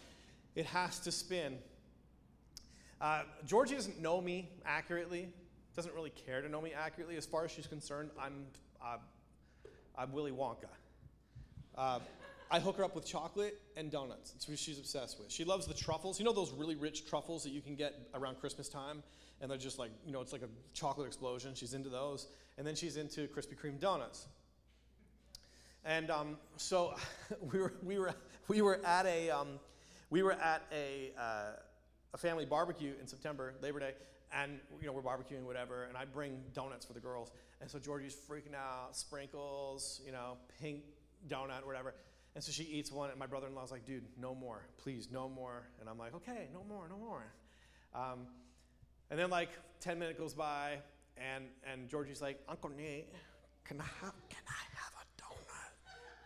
it 0.54 0.66
has 0.66 0.98
to 1.00 1.12
spin. 1.12 1.58
Uh, 3.00 3.22
Georgie 3.46 3.74
doesn't 3.74 4.00
know 4.00 4.20
me 4.20 4.48
accurately, 4.64 5.28
doesn't 5.74 5.94
really 5.94 6.10
care 6.10 6.40
to 6.40 6.48
know 6.48 6.60
me 6.60 6.72
accurately. 6.72 7.16
As 7.16 7.26
far 7.26 7.44
as 7.44 7.50
she's 7.50 7.66
concerned, 7.66 8.10
I'm, 8.20 8.46
uh, 8.84 8.98
I'm 9.96 10.12
Willy 10.12 10.30
Wonka. 10.30 10.68
Uh, 11.76 11.98
I 12.50 12.60
hook 12.60 12.76
her 12.76 12.84
up 12.84 12.94
with 12.94 13.06
chocolate 13.06 13.58
and 13.76 13.90
donuts. 13.90 14.34
It's 14.36 14.46
what 14.46 14.58
she's 14.58 14.78
obsessed 14.78 15.18
with. 15.18 15.32
She 15.32 15.42
loves 15.42 15.66
the 15.66 15.74
truffles. 15.74 16.18
You 16.18 16.26
know 16.26 16.34
those 16.34 16.52
really 16.52 16.76
rich 16.76 17.06
truffles 17.06 17.42
that 17.44 17.50
you 17.50 17.62
can 17.62 17.74
get 17.74 17.94
around 18.14 18.38
Christmas 18.40 18.68
time? 18.68 19.02
And 19.40 19.50
they're 19.50 19.58
just 19.58 19.78
like, 19.78 19.90
you 20.04 20.12
know, 20.12 20.20
it's 20.20 20.32
like 20.32 20.42
a 20.42 20.48
chocolate 20.74 21.06
explosion. 21.06 21.54
She's 21.54 21.72
into 21.72 21.88
those. 21.88 22.28
And 22.58 22.66
then 22.66 22.74
she's 22.74 22.98
into 22.98 23.26
Krispy 23.28 23.56
Kreme 23.56 23.80
donuts. 23.80 24.26
And 25.84 26.10
um, 26.10 26.36
so 26.56 26.94
we 27.52 27.58
were, 27.58 27.74
we, 27.82 27.98
were, 27.98 28.14
we 28.48 28.62
were 28.62 28.80
at 28.84 29.06
a, 29.06 29.30
um, 29.30 29.58
we 30.10 30.22
were 30.22 30.32
at 30.32 30.62
a, 30.72 31.12
uh, 31.18 31.52
a 32.14 32.18
family 32.18 32.44
barbecue 32.44 32.92
in 33.00 33.06
September, 33.06 33.54
Labor 33.62 33.80
Day, 33.80 33.92
and 34.32 34.60
you 34.80 34.86
know 34.86 34.92
we're 34.92 35.02
barbecuing 35.02 35.44
whatever, 35.44 35.84
and 35.84 35.96
I 35.96 36.04
bring 36.04 36.40
donuts 36.54 36.86
for 36.86 36.92
the 36.92 37.00
girls, 37.00 37.32
and 37.60 37.70
so 37.70 37.78
Georgie's 37.78 38.14
freaking 38.14 38.54
out, 38.54 38.94
sprinkles, 38.96 40.00
you 40.04 40.12
know, 40.12 40.36
pink 40.60 40.82
donut, 41.28 41.64
whatever, 41.64 41.94
and 42.34 42.42
so 42.44 42.52
she 42.52 42.64
eats 42.64 42.92
one, 42.92 43.10
and 43.10 43.18
my 43.18 43.26
brother-in-law's 43.26 43.70
like, 43.70 43.84
dude, 43.84 44.04
no 44.20 44.34
more, 44.34 44.66
please, 44.78 45.08
no 45.10 45.28
more, 45.28 45.68
and 45.80 45.88
I'm 45.88 45.98
like, 45.98 46.14
okay, 46.14 46.48
no 46.52 46.62
more, 46.68 46.88
no 46.88 46.98
more, 46.98 47.24
um, 47.94 48.26
and 49.10 49.18
then 49.18 49.30
like 49.30 49.50
10 49.80 49.98
minutes 49.98 50.18
goes 50.18 50.34
by, 50.34 50.78
and 51.16 51.44
and 51.70 51.88
Georgie's 51.88 52.22
like, 52.22 52.40
Uncle 52.48 52.70
Nate, 52.70 53.08
can 53.64 53.80
I 53.80 53.84
can 54.28 54.42
I? 54.48 54.71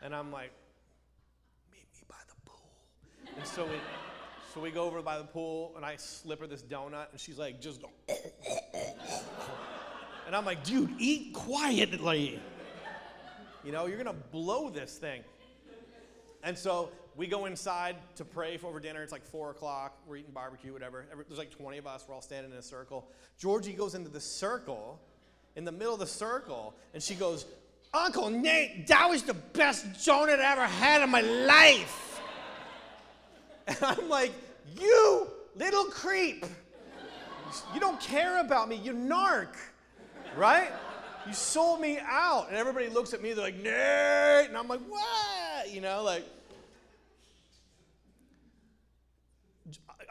And 0.06 0.14
I'm 0.14 0.30
like, 0.30 0.52
meet 1.72 1.82
me 1.92 2.04
by 2.08 2.14
the 2.28 2.48
pool, 2.48 2.70
and 3.36 3.44
so 3.44 3.64
we. 3.64 3.72
So 4.54 4.60
we 4.62 4.70
go 4.70 4.84
over 4.84 5.02
by 5.02 5.18
the 5.18 5.24
pool 5.24 5.74
and 5.76 5.84
I 5.84 5.96
slip 5.96 6.40
her 6.40 6.46
this 6.46 6.62
donut 6.62 7.10
and 7.10 7.20
she's 7.20 7.38
like, 7.38 7.60
just. 7.60 7.82
go. 7.82 7.90
and 10.26 10.34
I'm 10.34 10.46
like, 10.46 10.64
dude, 10.64 10.94
eat 10.98 11.34
quietly. 11.34 12.40
You 13.64 13.72
know, 13.72 13.84
you're 13.84 13.98
gonna 13.98 14.14
blow 14.14 14.70
this 14.70 14.96
thing. 14.96 15.22
And 16.42 16.56
so 16.56 16.88
we 17.16 17.26
go 17.26 17.44
inside 17.44 17.96
to 18.14 18.24
pray 18.24 18.56
for 18.56 18.68
over 18.68 18.80
dinner. 18.80 19.02
It's 19.02 19.12
like 19.12 19.26
four 19.26 19.50
o'clock. 19.50 19.98
We're 20.06 20.18
eating 20.18 20.32
barbecue, 20.32 20.72
whatever. 20.72 21.04
There's 21.28 21.38
like 21.38 21.50
20 21.50 21.76
of 21.78 21.86
us. 21.86 22.06
We're 22.08 22.14
all 22.14 22.22
standing 22.22 22.52
in 22.52 22.58
a 22.58 22.62
circle. 22.62 23.10
Georgie 23.38 23.74
goes 23.74 23.94
into 23.94 24.08
the 24.08 24.20
circle, 24.20 25.00
in 25.56 25.64
the 25.64 25.72
middle 25.72 25.94
of 25.94 26.00
the 26.00 26.06
circle, 26.06 26.74
and 26.94 27.02
she 27.02 27.14
goes, 27.14 27.44
Uncle 27.96 28.30
Nate, 28.30 28.86
that 28.86 29.08
was 29.08 29.22
the 29.22 29.34
best 29.34 29.86
donut 29.94 30.40
I 30.40 30.52
ever 30.52 30.66
had 30.66 31.02
in 31.02 31.10
my 31.10 31.20
life. 31.20 32.20
And 33.66 33.78
I'm 33.82 34.08
like, 34.08 34.32
you 34.78 35.28
little 35.56 35.84
creep. 35.86 36.44
You 37.72 37.80
don't 37.80 38.00
care 38.00 38.40
about 38.40 38.68
me, 38.68 38.76
you 38.76 38.92
narc, 38.92 39.48
right? 40.36 40.70
You 41.26 41.32
sold 41.32 41.80
me 41.80 41.98
out. 42.00 42.48
And 42.48 42.56
everybody 42.56 42.88
looks 42.88 43.14
at 43.14 43.22
me, 43.22 43.32
they're 43.32 43.44
like, 43.44 43.56
Nate. 43.56 44.48
And 44.48 44.56
I'm 44.56 44.68
like, 44.68 44.80
what? 44.88 45.70
You 45.72 45.80
know, 45.80 46.02
like. 46.02 46.24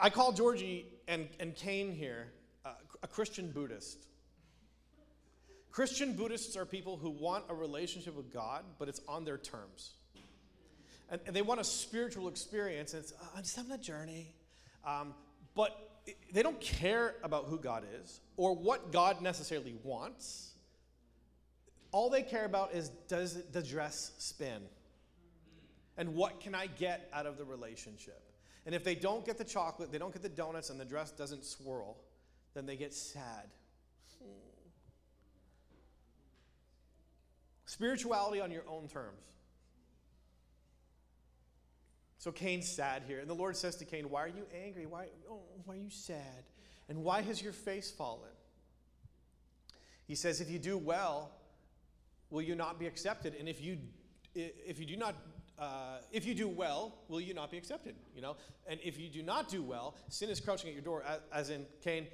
I 0.02 0.10
call 0.10 0.34
Georgie 0.34 0.86
and, 1.08 1.30
and 1.40 1.56
Cain 1.56 1.94
here 1.94 2.28
uh, 2.66 2.72
a 3.04 3.08
Christian 3.08 3.50
Buddhist. 3.52 4.06
Christian 5.76 6.14
Buddhists 6.14 6.56
are 6.56 6.66
people 6.66 6.96
who 6.96 7.10
want 7.10 7.44
a 7.50 7.54
relationship 7.54 8.16
with 8.16 8.32
God, 8.32 8.64
but 8.80 8.88
it's 8.88 9.02
on 9.10 9.26
their 9.26 9.38
terms. 9.38 9.96
And, 11.10 11.20
and 11.28 11.36
they 11.36 11.42
want 11.42 11.60
a 11.60 11.66
spiritual 11.66 12.30
experience, 12.30 12.94
and 12.94 13.04
it's, 13.04 13.12
uh, 13.12 13.26
I'm 13.36 13.44
just 13.44 13.58
having 13.58 13.74
a 13.74 13.78
journey. 13.78 14.34
Um, 14.88 15.14
but 15.54 15.78
they 16.32 16.42
don't 16.44 16.62
care 16.62 17.16
about 17.24 17.48
who 17.50 17.60
God 17.60 17.84
is 18.02 18.22
or 18.38 18.56
what 18.56 18.94
God 18.94 19.22
necessarily 19.22 19.76
wants. 19.84 20.54
All 21.92 22.10
they 22.10 22.24
care 22.24 22.46
about 22.46 22.74
is 22.74 22.88
does 23.10 23.44
the 23.52 23.62
dress 23.62 24.14
spin? 24.18 24.62
And 25.98 26.16
what 26.16 26.40
can 26.40 26.56
I 26.56 26.68
get 26.68 27.10
out 27.12 27.26
of 27.26 27.38
the 27.38 27.44
relationship? 27.44 28.24
And 28.66 28.74
if 28.74 28.86
they 28.86 28.96
don't 28.96 29.26
get 29.26 29.38
the 29.38 29.44
chocolate, 29.44 29.92
they 29.92 29.98
don't 29.98 30.14
get 30.14 30.24
the 30.24 30.30
donuts, 30.30 30.70
and 30.70 30.80
the 30.80 30.86
dress 30.86 31.12
doesn't 31.12 31.44
swirl, 31.44 31.98
then 32.54 32.66
they 32.66 32.78
get 32.78 32.94
sad. 32.94 33.50
Spirituality 37.76 38.40
on 38.40 38.52
your 38.52 38.64
own 38.70 38.88
terms. 38.88 39.20
So 42.20 42.32
Cain's 42.32 42.70
sad 42.70 43.04
here. 43.06 43.20
And 43.20 43.30
the 43.30 43.34
Lord 43.34 43.58
says 43.58 43.76
to 43.76 43.86
Cain, 43.86 44.10
Why 44.10 44.24
are 44.24 44.30
you 44.30 44.46
angry? 44.64 44.86
Why, 44.86 45.08
oh, 45.30 45.42
why 45.66 45.74
are 45.74 45.78
you 45.78 45.90
sad? 45.90 46.46
And 46.88 47.04
why 47.04 47.22
has 47.22 47.42
your 47.42 47.52
face 47.52 47.92
fallen? 47.92 48.32
He 50.08 50.16
says, 50.16 50.40
If 50.40 50.50
you 50.50 50.58
do 50.58 50.78
well, 50.78 51.32
will 52.30 52.42
you 52.42 52.56
not 52.56 52.80
be 52.80 52.88
accepted? 52.88 53.36
And 53.38 53.50
if 53.50 53.62
you, 53.62 53.78
if 54.34 54.80
you 54.80 54.86
do 54.86 54.96
not 54.96 55.14
uh, 55.60 55.98
if 56.14 56.26
you 56.26 56.34
do 56.34 56.48
well, 56.48 56.96
will 57.10 57.20
you 57.20 57.34
not 57.34 57.52
be 57.52 57.58
accepted? 57.58 57.96
You 58.16 58.22
know, 58.22 58.38
and 58.68 58.80
if 58.86 58.98
you 58.98 59.10
do 59.10 59.22
not 59.22 59.50
do 59.50 59.62
well, 59.62 59.96
sin 60.08 60.30
is 60.30 60.40
crouching 60.40 60.70
at 60.70 60.74
your 60.74 60.84
door. 60.84 61.04
As, 61.06 61.20
as 61.34 61.50
in 61.50 61.66
Cain, 61.82 62.08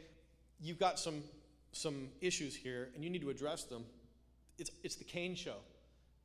you've 0.59 0.79
got 0.79 0.97
some 0.97 1.21
some 1.71 2.09
issues 2.19 2.55
here, 2.55 2.89
and 2.95 3.03
you 3.03 3.11
need 3.11 3.21
to 3.21 3.29
address 3.29 3.65
them. 3.65 3.85
It's 4.61 4.71
it's 4.83 4.95
the 4.95 5.03
Cain 5.03 5.33
show. 5.33 5.55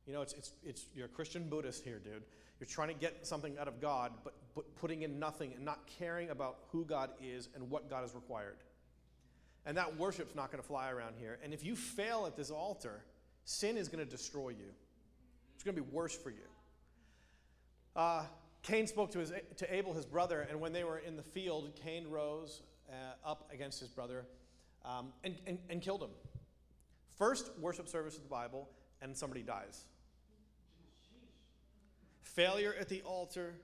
You 0.05 0.13
know, 0.13 0.21
it's 0.21 0.33
it's 0.33 0.51
it's 0.63 0.85
you're 0.95 1.07
a 1.07 1.09
Christian 1.09 1.49
Buddhist 1.49 1.83
here, 1.83 1.99
dude. 1.99 2.23
You're 2.59 2.67
trying 2.67 2.89
to 2.89 2.93
get 2.93 3.25
something 3.25 3.57
out 3.59 3.67
of 3.67 3.81
God, 3.81 4.11
but, 4.23 4.33
but 4.55 4.75
putting 4.75 5.01
in 5.01 5.19
nothing 5.19 5.53
and 5.53 5.65
not 5.65 5.79
caring 5.99 6.29
about 6.29 6.57
who 6.71 6.85
God 6.85 7.09
is 7.21 7.49
and 7.55 7.69
what 7.69 7.89
God 7.89 8.01
has 8.01 8.15
required. 8.15 8.57
And 9.65 9.75
that 9.77 9.97
worship's 9.97 10.35
not 10.35 10.51
going 10.51 10.61
to 10.61 10.67
fly 10.67 10.89
around 10.89 11.15
here. 11.19 11.37
And 11.43 11.53
if 11.53 11.63
you 11.63 11.75
fail 11.75 12.25
at 12.25 12.35
this 12.35 12.49
altar, 12.49 13.03
sin 13.43 13.77
is 13.77 13.89
going 13.89 14.03
to 14.03 14.09
destroy 14.09 14.49
you. 14.49 14.71
It's 15.55 15.63
going 15.63 15.75
to 15.75 15.81
be 15.81 15.89
worse 15.91 16.15
for 16.15 16.29
you. 16.29 16.47
Uh, 17.95 18.23
Cain 18.63 18.87
spoke 18.87 19.11
to, 19.11 19.19
his, 19.19 19.31
to 19.57 19.73
Abel, 19.73 19.93
his 19.93 20.05
brother, 20.05 20.47
and 20.49 20.59
when 20.59 20.73
they 20.73 20.83
were 20.83 20.99
in 20.99 21.15
the 21.15 21.23
field, 21.23 21.71
Cain 21.83 22.07
rose 22.09 22.61
uh, 22.89 23.29
up 23.29 23.49
against 23.53 23.79
his 23.79 23.89
brother 23.89 24.25
um, 24.85 25.13
and, 25.23 25.35
and, 25.45 25.59
and 25.69 25.81
killed 25.81 26.01
him. 26.01 26.09
First 27.17 27.51
worship 27.59 27.87
service 27.87 28.15
of 28.15 28.23
the 28.23 28.29
Bible, 28.29 28.69
and 29.01 29.15
somebody 29.15 29.41
dies. 29.41 29.85
Failure 32.21 32.75
at 32.79 32.89
the 32.89 33.01
altar 33.01 33.55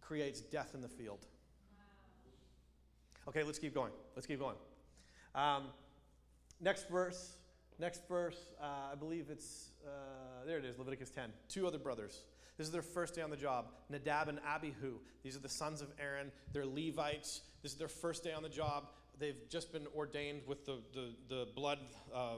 creates 0.00 0.40
death 0.40 0.70
in 0.74 0.80
the 0.80 0.88
field. 0.88 1.26
Okay, 3.26 3.42
let's 3.42 3.58
keep 3.58 3.74
going. 3.74 3.90
Let's 4.14 4.26
keep 4.26 4.38
going. 4.38 4.56
Um, 5.34 5.64
next 6.60 6.88
verse. 6.88 7.36
Next 7.80 8.06
verse. 8.08 8.38
Uh, 8.60 8.92
I 8.92 8.94
believe 8.94 9.26
it's 9.30 9.70
uh, 9.84 10.46
there. 10.46 10.58
It 10.58 10.64
is 10.64 10.78
Leviticus 10.78 11.10
10. 11.10 11.30
Two 11.48 11.66
other 11.66 11.78
brothers. 11.78 12.22
This 12.56 12.68
is 12.68 12.72
their 12.72 12.82
first 12.82 13.14
day 13.14 13.22
on 13.22 13.30
the 13.30 13.36
job. 13.36 13.66
Nadab 13.90 14.28
and 14.28 14.38
Abihu. 14.46 14.98
These 15.24 15.36
are 15.36 15.40
the 15.40 15.48
sons 15.48 15.80
of 15.80 15.88
Aaron. 15.98 16.30
They're 16.52 16.66
Levites. 16.66 17.40
This 17.62 17.72
is 17.72 17.78
their 17.78 17.88
first 17.88 18.22
day 18.22 18.32
on 18.32 18.44
the 18.44 18.48
job. 18.48 18.90
They've 19.18 19.48
just 19.48 19.72
been 19.72 19.86
ordained 19.96 20.42
with 20.46 20.64
the 20.64 20.80
the, 20.92 21.14
the 21.28 21.48
blood. 21.56 21.78
Uh, 22.14 22.34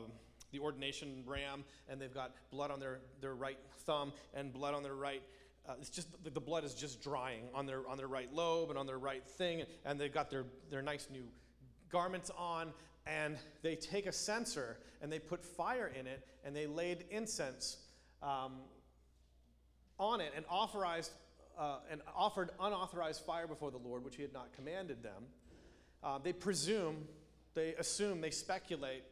the 0.53 0.59
ordination 0.59 1.23
ram, 1.27 1.65
and 1.89 2.01
they've 2.01 2.15
got 2.15 2.33
blood 2.51 2.71
on 2.71 2.81
their, 2.81 3.01
their 3.21 3.35
right 3.35 3.59
thumb 3.81 4.13
and 4.35 4.53
blood 4.53 4.75
on 4.75 4.83
their 4.83 4.95
right 4.95 5.23
uh, 5.69 5.75
it's 5.81 5.91
just 5.91 6.09
the, 6.23 6.31
the, 6.31 6.41
blood 6.41 6.65
is 6.65 6.75
just 6.75 7.03
drying 7.03 7.43
on 7.53 7.67
their 7.67 7.89
on 7.89 7.97
their 7.97 8.07
right 8.07 8.33
lobe 8.33 8.71
and 8.71 8.79
on 8.79 8.87
their 8.87 8.99
right 8.99 9.27
thing, 9.27 9.65
and 9.85 9.99
they've 9.99 10.15
got 10.15 10.31
their 10.31 10.45
their 10.71 10.83
nice 10.83 11.09
new 11.11 11.25
garments 11.91 12.31
on, 12.39 12.73
and 13.07 13.37
they 13.63 13.75
take 13.75 14.07
a 14.07 14.13
censer 14.13 14.79
and 15.03 15.13
they 15.13 15.19
put 15.19 15.45
fire 15.45 15.93
in 15.99 16.07
it, 16.07 16.27
and 16.45 16.55
they 16.55 16.67
laid 16.67 17.05
incense 17.11 17.79
um, 18.23 18.53
on 19.99 20.21
it 20.21 20.33
and 20.37 20.45
authorized 20.49 21.11
uh, 21.59 21.79
and 21.91 22.01
offered 22.15 22.51
unauthorized 22.61 23.25
fire 23.25 23.47
before 23.47 23.71
the 23.71 23.79
Lord, 23.79 24.05
which 24.05 24.17
He 24.17 24.23
had 24.23 24.33
not 24.33 24.53
commanded 24.55 25.03
them. 25.03 25.25
Uh, 26.03 26.19
they 26.19 26.33
presume, 26.33 27.09
they 27.55 27.75
assume, 27.75 28.21
they 28.21 28.31
speculate 28.31 29.03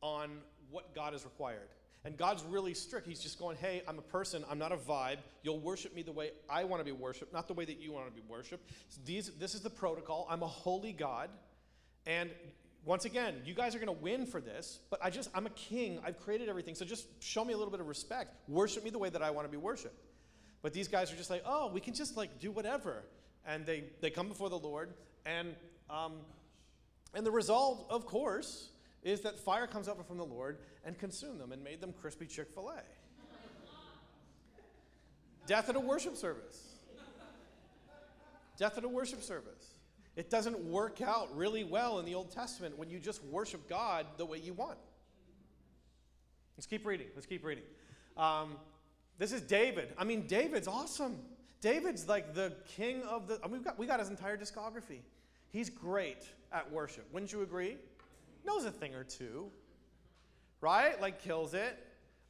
on 0.00 0.30
what 0.70 0.94
God 0.94 1.12
has 1.12 1.24
required. 1.24 1.68
And 2.04 2.16
God's 2.16 2.44
really 2.44 2.72
strict. 2.72 3.08
He's 3.08 3.20
just 3.20 3.36
going, 3.38 3.56
hey, 3.56 3.82
I'm 3.88 3.98
a 3.98 4.02
person. 4.02 4.44
I'm 4.48 4.58
not 4.60 4.70
a 4.70 4.76
vibe. 4.76 5.18
You'll 5.42 5.58
worship 5.58 5.92
me 5.92 6.02
the 6.02 6.12
way 6.12 6.30
I 6.48 6.62
want 6.62 6.80
to 6.80 6.84
be 6.84 6.92
worshiped, 6.92 7.32
not 7.32 7.48
the 7.48 7.54
way 7.54 7.64
that 7.64 7.80
you 7.80 7.90
want 7.92 8.06
to 8.06 8.12
be 8.12 8.22
worshiped. 8.28 8.70
So 8.90 9.00
these, 9.04 9.32
this 9.40 9.56
is 9.56 9.60
the 9.60 9.70
protocol. 9.70 10.26
I'm 10.30 10.42
a 10.44 10.46
holy 10.46 10.92
God. 10.92 11.30
And 12.06 12.30
once 12.84 13.04
again, 13.04 13.34
you 13.44 13.54
guys 13.54 13.74
are 13.74 13.80
going 13.80 13.92
to 13.92 14.00
win 14.00 14.24
for 14.24 14.40
this, 14.40 14.78
but 14.90 15.00
I 15.04 15.10
just, 15.10 15.28
I'm 15.34 15.46
a 15.46 15.50
king. 15.50 15.98
I've 16.06 16.20
created 16.20 16.48
everything. 16.48 16.76
So 16.76 16.84
just 16.84 17.08
show 17.20 17.44
me 17.44 17.52
a 17.52 17.56
little 17.56 17.72
bit 17.72 17.80
of 17.80 17.88
respect. 17.88 18.36
Worship 18.46 18.84
me 18.84 18.90
the 18.90 18.98
way 18.98 19.10
that 19.10 19.22
I 19.22 19.30
want 19.30 19.44
to 19.44 19.50
be 19.50 19.56
worshiped. 19.56 20.00
But 20.62 20.72
these 20.72 20.86
guys 20.86 21.12
are 21.12 21.16
just 21.16 21.28
like, 21.28 21.42
oh, 21.44 21.72
we 21.72 21.80
can 21.80 21.94
just 21.94 22.16
like 22.16 22.38
do 22.38 22.52
whatever. 22.52 23.02
And 23.44 23.66
they, 23.66 23.82
they 24.00 24.10
come 24.10 24.28
before 24.28 24.48
the 24.48 24.58
Lord. 24.58 24.94
And, 25.24 25.56
um, 25.90 26.12
and 27.14 27.26
the 27.26 27.32
result, 27.32 27.88
of 27.90 28.06
course, 28.06 28.68
is 29.06 29.20
that 29.20 29.38
fire 29.38 29.68
comes 29.68 29.86
up 29.86 30.04
from 30.04 30.18
the 30.18 30.24
Lord 30.24 30.58
and 30.84 30.98
consumed 30.98 31.40
them 31.40 31.52
and 31.52 31.62
made 31.62 31.80
them 31.80 31.94
crispy 32.00 32.26
Chick 32.26 32.48
fil 32.52 32.70
A. 32.70 32.82
Death 35.46 35.68
at 35.68 35.76
a 35.76 35.80
worship 35.80 36.16
service. 36.16 36.74
Death 38.58 38.76
at 38.76 38.82
a 38.82 38.88
worship 38.88 39.22
service. 39.22 39.78
It 40.16 40.28
doesn't 40.28 40.58
work 40.58 41.00
out 41.02 41.28
really 41.36 41.62
well 41.62 42.00
in 42.00 42.04
the 42.04 42.16
Old 42.16 42.32
Testament 42.32 42.76
when 42.76 42.90
you 42.90 42.98
just 42.98 43.22
worship 43.26 43.68
God 43.68 44.06
the 44.16 44.26
way 44.26 44.38
you 44.38 44.54
want. 44.54 44.78
Let's 46.56 46.66
keep 46.66 46.84
reading. 46.84 47.06
Let's 47.14 47.26
keep 47.26 47.44
reading. 47.44 47.64
Um, 48.16 48.56
this 49.18 49.30
is 49.30 49.40
David. 49.40 49.92
I 49.96 50.02
mean, 50.02 50.26
David's 50.26 50.66
awesome. 50.66 51.16
David's 51.60 52.08
like 52.08 52.34
the 52.34 52.54
king 52.76 53.02
of 53.04 53.28
the. 53.28 53.38
I 53.44 53.46
mean, 53.46 53.52
we've 53.52 53.64
got, 53.64 53.78
we 53.78 53.86
got 53.86 54.00
his 54.00 54.08
entire 54.08 54.36
discography. 54.36 54.98
He's 55.50 55.70
great 55.70 56.26
at 56.52 56.72
worship. 56.72 57.06
Wouldn't 57.12 57.32
you 57.32 57.42
agree? 57.42 57.76
Knows 58.46 58.64
a 58.64 58.70
thing 58.70 58.94
or 58.94 59.04
two, 59.04 59.50
right? 60.60 61.00
Like 61.00 61.22
kills 61.22 61.54
it. 61.54 61.78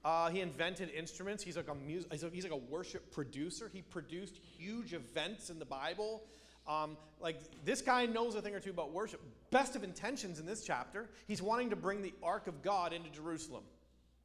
Uh, 0.04 0.30
he 0.30 0.40
invented 0.40 0.90
instruments. 0.90 1.42
He's 1.42 1.56
like 1.56 1.68
a 1.68 1.74
music. 1.74 2.12
He's, 2.32 2.44
like 2.44 2.52
a 2.52 2.56
worship 2.56 3.12
producer. 3.12 3.68
He 3.72 3.82
produced 3.82 4.36
huge 4.56 4.94
events 4.94 5.50
in 5.50 5.58
the 5.58 5.64
Bible. 5.64 6.22
Um, 6.68 6.96
like 7.20 7.40
this 7.64 7.82
guy 7.82 8.06
knows 8.06 8.34
a 8.34 8.42
thing 8.42 8.54
or 8.54 8.60
two 8.60 8.70
about 8.70 8.92
worship. 8.92 9.20
Best 9.50 9.76
of 9.76 9.82
intentions 9.84 10.38
in 10.38 10.46
this 10.46 10.64
chapter. 10.64 11.08
He's 11.26 11.42
wanting 11.42 11.70
to 11.70 11.76
bring 11.76 12.02
the 12.02 12.14
ark 12.22 12.46
of 12.46 12.62
God 12.62 12.92
into 12.92 13.10
Jerusalem. 13.10 13.64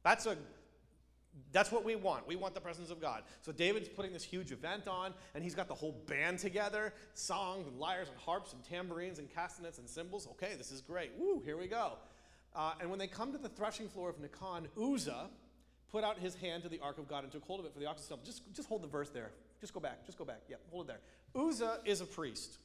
That's 0.02 0.26
a 0.26 0.36
that's 1.52 1.72
what 1.72 1.84
we 1.84 1.96
want. 1.96 2.26
We 2.26 2.36
want 2.36 2.54
the 2.54 2.60
presence 2.60 2.90
of 2.90 3.00
God. 3.00 3.22
So 3.40 3.52
David's 3.52 3.88
putting 3.88 4.12
this 4.12 4.22
huge 4.22 4.52
event 4.52 4.86
on, 4.86 5.14
and 5.34 5.42
he's 5.42 5.54
got 5.54 5.68
the 5.68 5.74
whole 5.74 6.02
band 6.06 6.38
together 6.38 6.92
songs 7.14 7.66
and 7.66 7.78
lyres 7.78 8.08
and 8.08 8.18
harps 8.18 8.52
and 8.52 8.62
tambourines 8.64 9.18
and 9.18 9.32
castanets 9.32 9.78
and 9.78 9.88
cymbals. 9.88 10.26
Okay, 10.32 10.54
this 10.56 10.70
is 10.70 10.80
great. 10.80 11.12
Woo, 11.18 11.42
here 11.44 11.56
we 11.56 11.66
go. 11.66 11.92
Uh, 12.54 12.72
and 12.80 12.90
when 12.90 12.98
they 12.98 13.06
come 13.06 13.32
to 13.32 13.38
the 13.38 13.48
threshing 13.48 13.88
floor 13.88 14.10
of 14.10 14.16
Nacon, 14.20 14.66
Uzzah 14.78 15.30
put 15.90 16.04
out 16.04 16.18
his 16.18 16.34
hand 16.34 16.62
to 16.62 16.68
the 16.68 16.80
ark 16.80 16.98
of 16.98 17.08
God 17.08 17.22
and 17.22 17.32
took 17.32 17.44
hold 17.44 17.60
of 17.60 17.66
it 17.66 17.72
for 17.72 17.78
the 17.78 17.86
oxen. 17.86 18.04
stumble. 18.04 18.24
Just, 18.24 18.42
just 18.54 18.68
hold 18.68 18.82
the 18.82 18.88
verse 18.88 19.10
there. 19.10 19.30
Just 19.60 19.74
go 19.74 19.80
back. 19.80 20.04
Just 20.04 20.18
go 20.18 20.24
back. 20.24 20.40
Yep, 20.48 20.60
hold 20.70 20.88
it 20.88 20.98
there. 21.34 21.42
Uzzah 21.44 21.80
is 21.84 22.00
a 22.00 22.06
priest. 22.06 22.58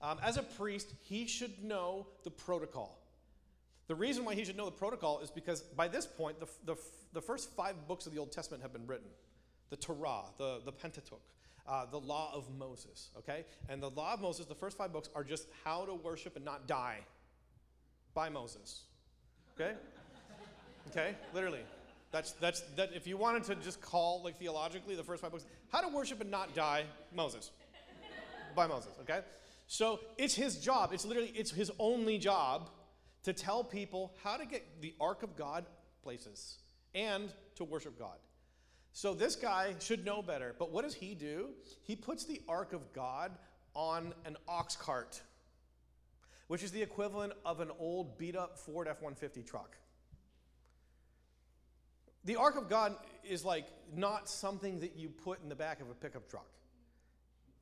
Um, 0.00 0.18
as 0.22 0.36
a 0.36 0.42
priest, 0.42 0.94
he 1.02 1.26
should 1.26 1.62
know 1.62 2.06
the 2.22 2.30
protocol. 2.30 2.98
The 3.88 3.94
reason 3.94 4.24
why 4.26 4.34
he 4.34 4.44
should 4.44 4.56
know 4.56 4.66
the 4.66 4.70
protocol 4.70 5.20
is 5.20 5.30
because 5.30 5.62
by 5.62 5.88
this 5.88 6.06
point, 6.06 6.38
the, 6.38 6.46
the, 6.66 6.76
the 7.14 7.22
first 7.22 7.50
five 7.56 7.88
books 7.88 8.06
of 8.06 8.12
the 8.12 8.18
Old 8.18 8.30
Testament 8.30 8.62
have 8.62 8.72
been 8.72 8.86
written 8.86 9.08
the 9.70 9.76
Torah, 9.76 10.22
the, 10.38 10.60
the 10.64 10.72
Pentateuch, 10.72 11.20
uh, 11.66 11.84
the 11.90 11.98
Law 11.98 12.30
of 12.34 12.48
Moses, 12.58 13.10
okay? 13.18 13.44
And 13.68 13.82
the 13.82 13.90
Law 13.90 14.14
of 14.14 14.20
Moses, 14.20 14.46
the 14.46 14.54
first 14.54 14.78
five 14.78 14.92
books, 14.92 15.10
are 15.14 15.24
just 15.24 15.46
how 15.64 15.84
to 15.84 15.94
worship 15.94 16.36
and 16.36 16.44
not 16.44 16.66
die 16.66 17.00
by 18.14 18.28
Moses, 18.30 18.84
okay? 19.54 19.74
okay, 20.90 21.14
literally. 21.34 21.60
That's, 22.10 22.32
that's, 22.32 22.60
that, 22.76 22.90
if 22.94 23.06
you 23.06 23.18
wanted 23.18 23.44
to 23.44 23.54
just 23.56 23.82
call, 23.82 24.22
like 24.24 24.38
theologically, 24.38 24.96
the 24.96 25.04
first 25.04 25.20
five 25.20 25.30
books, 25.30 25.44
how 25.70 25.82
to 25.82 25.88
worship 25.88 26.22
and 26.22 26.30
not 26.30 26.54
die, 26.54 26.84
Moses. 27.14 27.50
by 28.56 28.66
Moses, 28.66 28.92
okay? 29.02 29.20
So 29.66 30.00
it's 30.16 30.34
his 30.34 30.58
job, 30.58 30.94
it's 30.94 31.04
literally, 31.04 31.32
it's 31.34 31.50
his 31.50 31.70
only 31.78 32.16
job 32.16 32.70
to 33.24 33.32
tell 33.32 33.64
people 33.64 34.14
how 34.22 34.36
to 34.36 34.46
get 34.46 34.80
the 34.80 34.94
ark 35.00 35.22
of 35.22 35.36
God 35.36 35.66
places 36.02 36.58
and 36.94 37.32
to 37.56 37.64
worship 37.64 37.98
God. 37.98 38.16
So 38.92 39.14
this 39.14 39.36
guy 39.36 39.74
should 39.80 40.04
know 40.04 40.22
better. 40.22 40.54
But 40.58 40.72
what 40.72 40.84
does 40.84 40.94
he 40.94 41.14
do? 41.14 41.50
He 41.82 41.94
puts 41.94 42.24
the 42.24 42.40
ark 42.48 42.72
of 42.72 42.92
God 42.92 43.32
on 43.74 44.14
an 44.24 44.36
ox 44.48 44.76
cart, 44.76 45.20
which 46.48 46.62
is 46.62 46.72
the 46.72 46.82
equivalent 46.82 47.32
of 47.44 47.60
an 47.60 47.70
old 47.78 48.18
beat 48.18 48.36
up 48.36 48.58
Ford 48.58 48.88
F 48.88 49.02
150 49.02 49.42
truck. 49.42 49.76
The 52.24 52.36
ark 52.36 52.56
of 52.56 52.68
God 52.68 52.96
is 53.22 53.44
like 53.44 53.66
not 53.94 54.28
something 54.28 54.80
that 54.80 54.96
you 54.96 55.08
put 55.08 55.42
in 55.42 55.48
the 55.48 55.54
back 55.54 55.80
of 55.80 55.88
a 55.90 55.94
pickup 55.94 56.28
truck. 56.28 56.48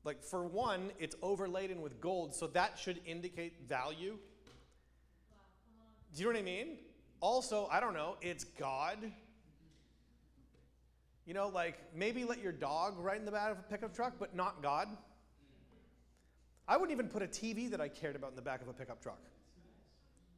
Like, 0.04 0.22
for 0.22 0.46
one, 0.46 0.92
it's 1.00 1.16
overladen 1.20 1.82
with 1.82 2.00
gold, 2.00 2.32
so 2.32 2.46
that 2.48 2.78
should 2.78 3.00
indicate 3.06 3.68
value. 3.68 4.18
Do 6.16 6.22
you 6.22 6.28
know 6.28 6.32
what 6.32 6.40
I 6.40 6.44
mean? 6.44 6.78
Also, 7.20 7.68
I 7.70 7.78
don't 7.78 7.92
know, 7.92 8.16
it's 8.22 8.44
God. 8.44 8.96
You 11.26 11.34
know, 11.34 11.48
like 11.48 11.76
maybe 11.94 12.24
let 12.24 12.42
your 12.42 12.52
dog 12.52 12.94
ride 12.98 13.18
in 13.18 13.26
the 13.26 13.32
back 13.32 13.52
of 13.52 13.58
a 13.58 13.62
pickup 13.62 13.94
truck, 13.94 14.14
but 14.18 14.34
not 14.34 14.62
God. 14.62 14.88
I 16.66 16.78
wouldn't 16.78 16.98
even 16.98 17.08
put 17.08 17.22
a 17.22 17.26
TV 17.26 17.70
that 17.70 17.82
I 17.82 17.88
cared 17.88 18.16
about 18.16 18.30
in 18.30 18.36
the 18.36 18.42
back 18.42 18.62
of 18.62 18.68
a 18.68 18.72
pickup 18.72 19.02
truck. 19.02 19.20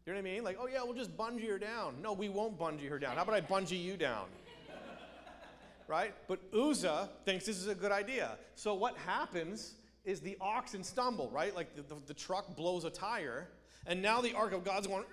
You 0.04 0.12
know 0.12 0.18
what 0.18 0.28
I 0.28 0.34
mean? 0.34 0.42
Like, 0.42 0.58
oh 0.60 0.66
yeah, 0.66 0.82
we'll 0.82 0.94
just 0.94 1.16
bungee 1.16 1.48
her 1.48 1.60
down. 1.60 2.02
No, 2.02 2.12
we 2.12 2.28
won't 2.28 2.58
bungee 2.58 2.88
her 2.88 2.98
down. 2.98 3.14
How 3.14 3.22
about 3.22 3.36
I 3.36 3.40
bungee 3.40 3.80
you 3.80 3.96
down? 3.96 4.26
right? 5.86 6.12
But 6.26 6.40
Uzzah 6.52 7.08
thinks 7.24 7.46
this 7.46 7.56
is 7.56 7.68
a 7.68 7.74
good 7.74 7.92
idea. 7.92 8.36
So 8.56 8.74
what 8.74 8.96
happens 9.06 9.74
is 10.04 10.18
the 10.18 10.36
oxen 10.40 10.82
stumble, 10.82 11.30
right? 11.30 11.54
Like 11.54 11.76
the, 11.76 11.82
the, 11.82 12.00
the 12.06 12.14
truck 12.14 12.56
blows 12.56 12.84
a 12.84 12.90
tire, 12.90 13.48
and 13.86 14.02
now 14.02 14.20
the 14.20 14.34
Ark 14.34 14.52
of 14.52 14.64
God's 14.64 14.88
going, 14.88 15.04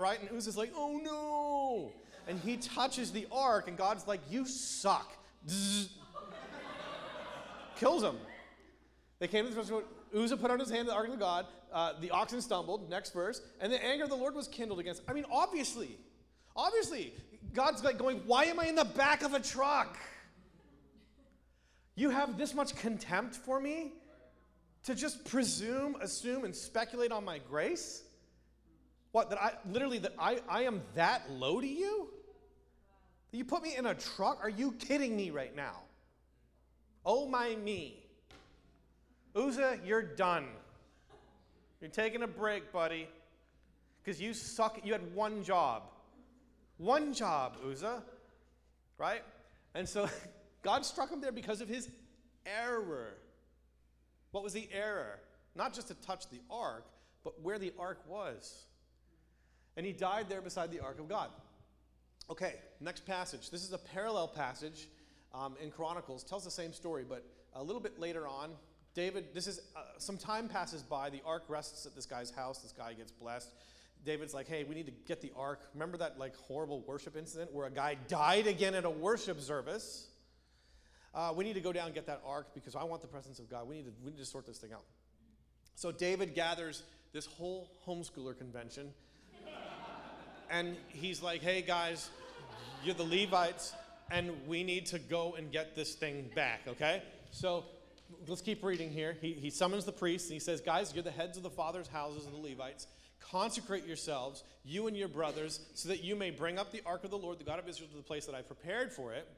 right? 0.00 0.20
And 0.20 0.30
Uzzah's 0.36 0.56
like, 0.56 0.72
oh 0.76 0.98
no. 1.02 1.92
And 2.26 2.38
he 2.40 2.56
touches 2.56 3.10
the 3.10 3.26
ark, 3.32 3.68
and 3.68 3.76
God's 3.76 4.06
like, 4.06 4.20
you 4.30 4.46
suck. 4.46 5.12
Kills 7.76 8.02
him. 8.02 8.16
They 9.18 9.28
came 9.28 9.44
to 9.44 9.54
the 9.54 9.62
threshing 9.62 9.82
Uzzah 10.16 10.36
put 10.36 10.50
out 10.50 10.60
his 10.60 10.70
hand 10.70 10.86
to 10.86 10.90
the 10.92 10.96
ark 10.96 11.08
of 11.08 11.18
God. 11.18 11.46
Uh, 11.72 11.92
the 12.00 12.10
oxen 12.10 12.40
stumbled. 12.40 12.88
Next 12.88 13.12
verse. 13.12 13.42
And 13.60 13.72
the 13.72 13.84
anger 13.84 14.04
of 14.04 14.10
the 14.10 14.16
Lord 14.16 14.34
was 14.34 14.48
kindled 14.48 14.80
against. 14.80 15.02
I 15.08 15.12
mean, 15.12 15.26
obviously, 15.30 15.98
obviously, 16.56 17.12
God's 17.52 17.84
like 17.84 17.98
going, 17.98 18.22
why 18.26 18.44
am 18.44 18.58
I 18.58 18.66
in 18.66 18.74
the 18.74 18.84
back 18.84 19.22
of 19.22 19.34
a 19.34 19.40
truck? 19.40 19.98
You 21.94 22.10
have 22.10 22.38
this 22.38 22.54
much 22.54 22.76
contempt 22.76 23.34
for 23.34 23.60
me 23.60 23.92
to 24.84 24.94
just 24.94 25.24
presume, 25.24 25.96
assume, 26.00 26.44
and 26.44 26.54
speculate 26.54 27.12
on 27.12 27.24
my 27.24 27.38
grace? 27.38 28.04
What, 29.18 29.30
that 29.30 29.42
I 29.42 29.50
literally 29.68 29.98
that 29.98 30.14
I, 30.16 30.38
I 30.48 30.62
am 30.62 30.80
that 30.94 31.28
low 31.28 31.60
to 31.60 31.66
you? 31.66 32.06
You 33.32 33.44
put 33.44 33.64
me 33.64 33.74
in 33.76 33.84
a 33.86 33.94
truck? 33.94 34.38
Are 34.40 34.48
you 34.48 34.70
kidding 34.70 35.16
me 35.16 35.30
right 35.30 35.56
now? 35.56 35.80
Oh 37.04 37.26
my 37.26 37.56
me. 37.56 38.00
Uzzah, 39.34 39.80
you're 39.84 40.02
done. 40.02 40.46
You're 41.80 41.90
taking 41.90 42.22
a 42.22 42.28
break, 42.28 42.72
buddy. 42.72 43.08
Because 44.04 44.20
you 44.20 44.34
suck. 44.34 44.78
You 44.84 44.92
had 44.92 45.12
one 45.16 45.42
job. 45.42 45.82
One 46.76 47.12
job, 47.12 47.56
Uzzah. 47.68 48.04
Right? 48.98 49.24
And 49.74 49.88
so 49.88 50.08
God 50.62 50.86
struck 50.86 51.10
him 51.10 51.20
there 51.20 51.32
because 51.32 51.60
of 51.60 51.68
his 51.68 51.88
error. 52.46 53.14
What 54.30 54.44
was 54.44 54.52
the 54.52 54.68
error? 54.72 55.18
Not 55.56 55.74
just 55.74 55.88
to 55.88 55.94
touch 55.94 56.30
the 56.30 56.38
ark, 56.48 56.86
but 57.24 57.42
where 57.42 57.58
the 57.58 57.72
ark 57.80 57.98
was. 58.06 58.66
And 59.78 59.86
he 59.86 59.92
died 59.92 60.28
there 60.28 60.40
beside 60.40 60.72
the 60.72 60.80
ark 60.80 60.98
of 60.98 61.08
God. 61.08 61.30
Okay, 62.28 62.54
next 62.80 63.06
passage. 63.06 63.48
This 63.48 63.62
is 63.62 63.72
a 63.72 63.78
parallel 63.78 64.26
passage 64.26 64.88
um, 65.32 65.54
in 65.62 65.70
Chronicles. 65.70 66.24
Tells 66.24 66.42
the 66.42 66.50
same 66.50 66.72
story, 66.72 67.04
but 67.08 67.24
a 67.54 67.62
little 67.62 67.80
bit 67.80 68.00
later 68.00 68.26
on, 68.26 68.50
David, 68.94 69.26
this 69.34 69.46
is 69.46 69.60
uh, 69.76 69.82
some 69.98 70.18
time 70.18 70.48
passes 70.48 70.82
by. 70.82 71.10
The 71.10 71.22
ark 71.24 71.44
rests 71.46 71.86
at 71.86 71.94
this 71.94 72.06
guy's 72.06 72.32
house. 72.32 72.58
This 72.58 72.72
guy 72.72 72.92
gets 72.94 73.12
blessed. 73.12 73.52
David's 74.04 74.34
like, 74.34 74.48
hey, 74.48 74.64
we 74.64 74.74
need 74.74 74.86
to 74.86 74.92
get 75.06 75.20
the 75.20 75.30
ark. 75.36 75.60
Remember 75.74 75.96
that 75.98 76.18
like 76.18 76.34
horrible 76.34 76.80
worship 76.80 77.16
incident 77.16 77.54
where 77.54 77.66
a 77.66 77.70
guy 77.70 77.96
died 78.08 78.48
again 78.48 78.74
at 78.74 78.84
a 78.84 78.90
worship 78.90 79.40
service? 79.40 80.08
Uh, 81.14 81.32
we 81.36 81.44
need 81.44 81.54
to 81.54 81.60
go 81.60 81.72
down 81.72 81.86
and 81.86 81.94
get 81.94 82.06
that 82.06 82.20
ark 82.26 82.48
because 82.52 82.74
I 82.74 82.82
want 82.82 83.00
the 83.00 83.06
presence 83.06 83.38
of 83.38 83.48
God. 83.48 83.68
We 83.68 83.76
need 83.76 83.84
to, 83.84 83.92
we 84.04 84.10
need 84.10 84.18
to 84.18 84.24
sort 84.24 84.44
this 84.44 84.58
thing 84.58 84.72
out. 84.72 84.82
So 85.76 85.92
David 85.92 86.34
gathers 86.34 86.82
this 87.12 87.26
whole 87.26 87.70
homeschooler 87.86 88.36
convention. 88.36 88.92
And 90.50 90.76
he's 90.88 91.22
like, 91.22 91.42
hey 91.42 91.62
guys, 91.62 92.10
you're 92.84 92.94
the 92.94 93.04
Levites, 93.04 93.74
and 94.10 94.32
we 94.46 94.64
need 94.64 94.86
to 94.86 94.98
go 94.98 95.34
and 95.36 95.50
get 95.52 95.74
this 95.74 95.94
thing 95.94 96.30
back, 96.34 96.60
okay? 96.66 97.02
So 97.30 97.64
let's 98.26 98.40
keep 98.40 98.62
reading 98.64 98.90
here. 98.90 99.16
He, 99.20 99.32
he 99.32 99.50
summons 99.50 99.84
the 99.84 99.92
priests 99.92 100.28
and 100.28 100.34
he 100.34 100.40
says, 100.40 100.60
Guys, 100.60 100.94
you're 100.94 101.02
the 101.02 101.10
heads 101.10 101.36
of 101.36 101.42
the 101.42 101.50
fathers' 101.50 101.88
houses 101.88 102.26
of 102.26 102.32
the 102.32 102.38
Levites. 102.38 102.86
Consecrate 103.20 103.86
yourselves, 103.86 104.44
you 104.64 104.86
and 104.86 104.96
your 104.96 105.08
brothers, 105.08 105.60
so 105.74 105.88
that 105.88 106.02
you 106.02 106.16
may 106.16 106.30
bring 106.30 106.58
up 106.58 106.72
the 106.72 106.80
ark 106.86 107.04
of 107.04 107.10
the 107.10 107.18
Lord, 107.18 107.38
the 107.38 107.44
God 107.44 107.58
of 107.58 107.68
Israel, 107.68 107.88
to 107.90 107.96
the 107.96 108.02
place 108.02 108.26
that 108.26 108.34
I 108.34 108.42
prepared 108.42 108.92
for 108.92 109.12
it. 109.12 109.28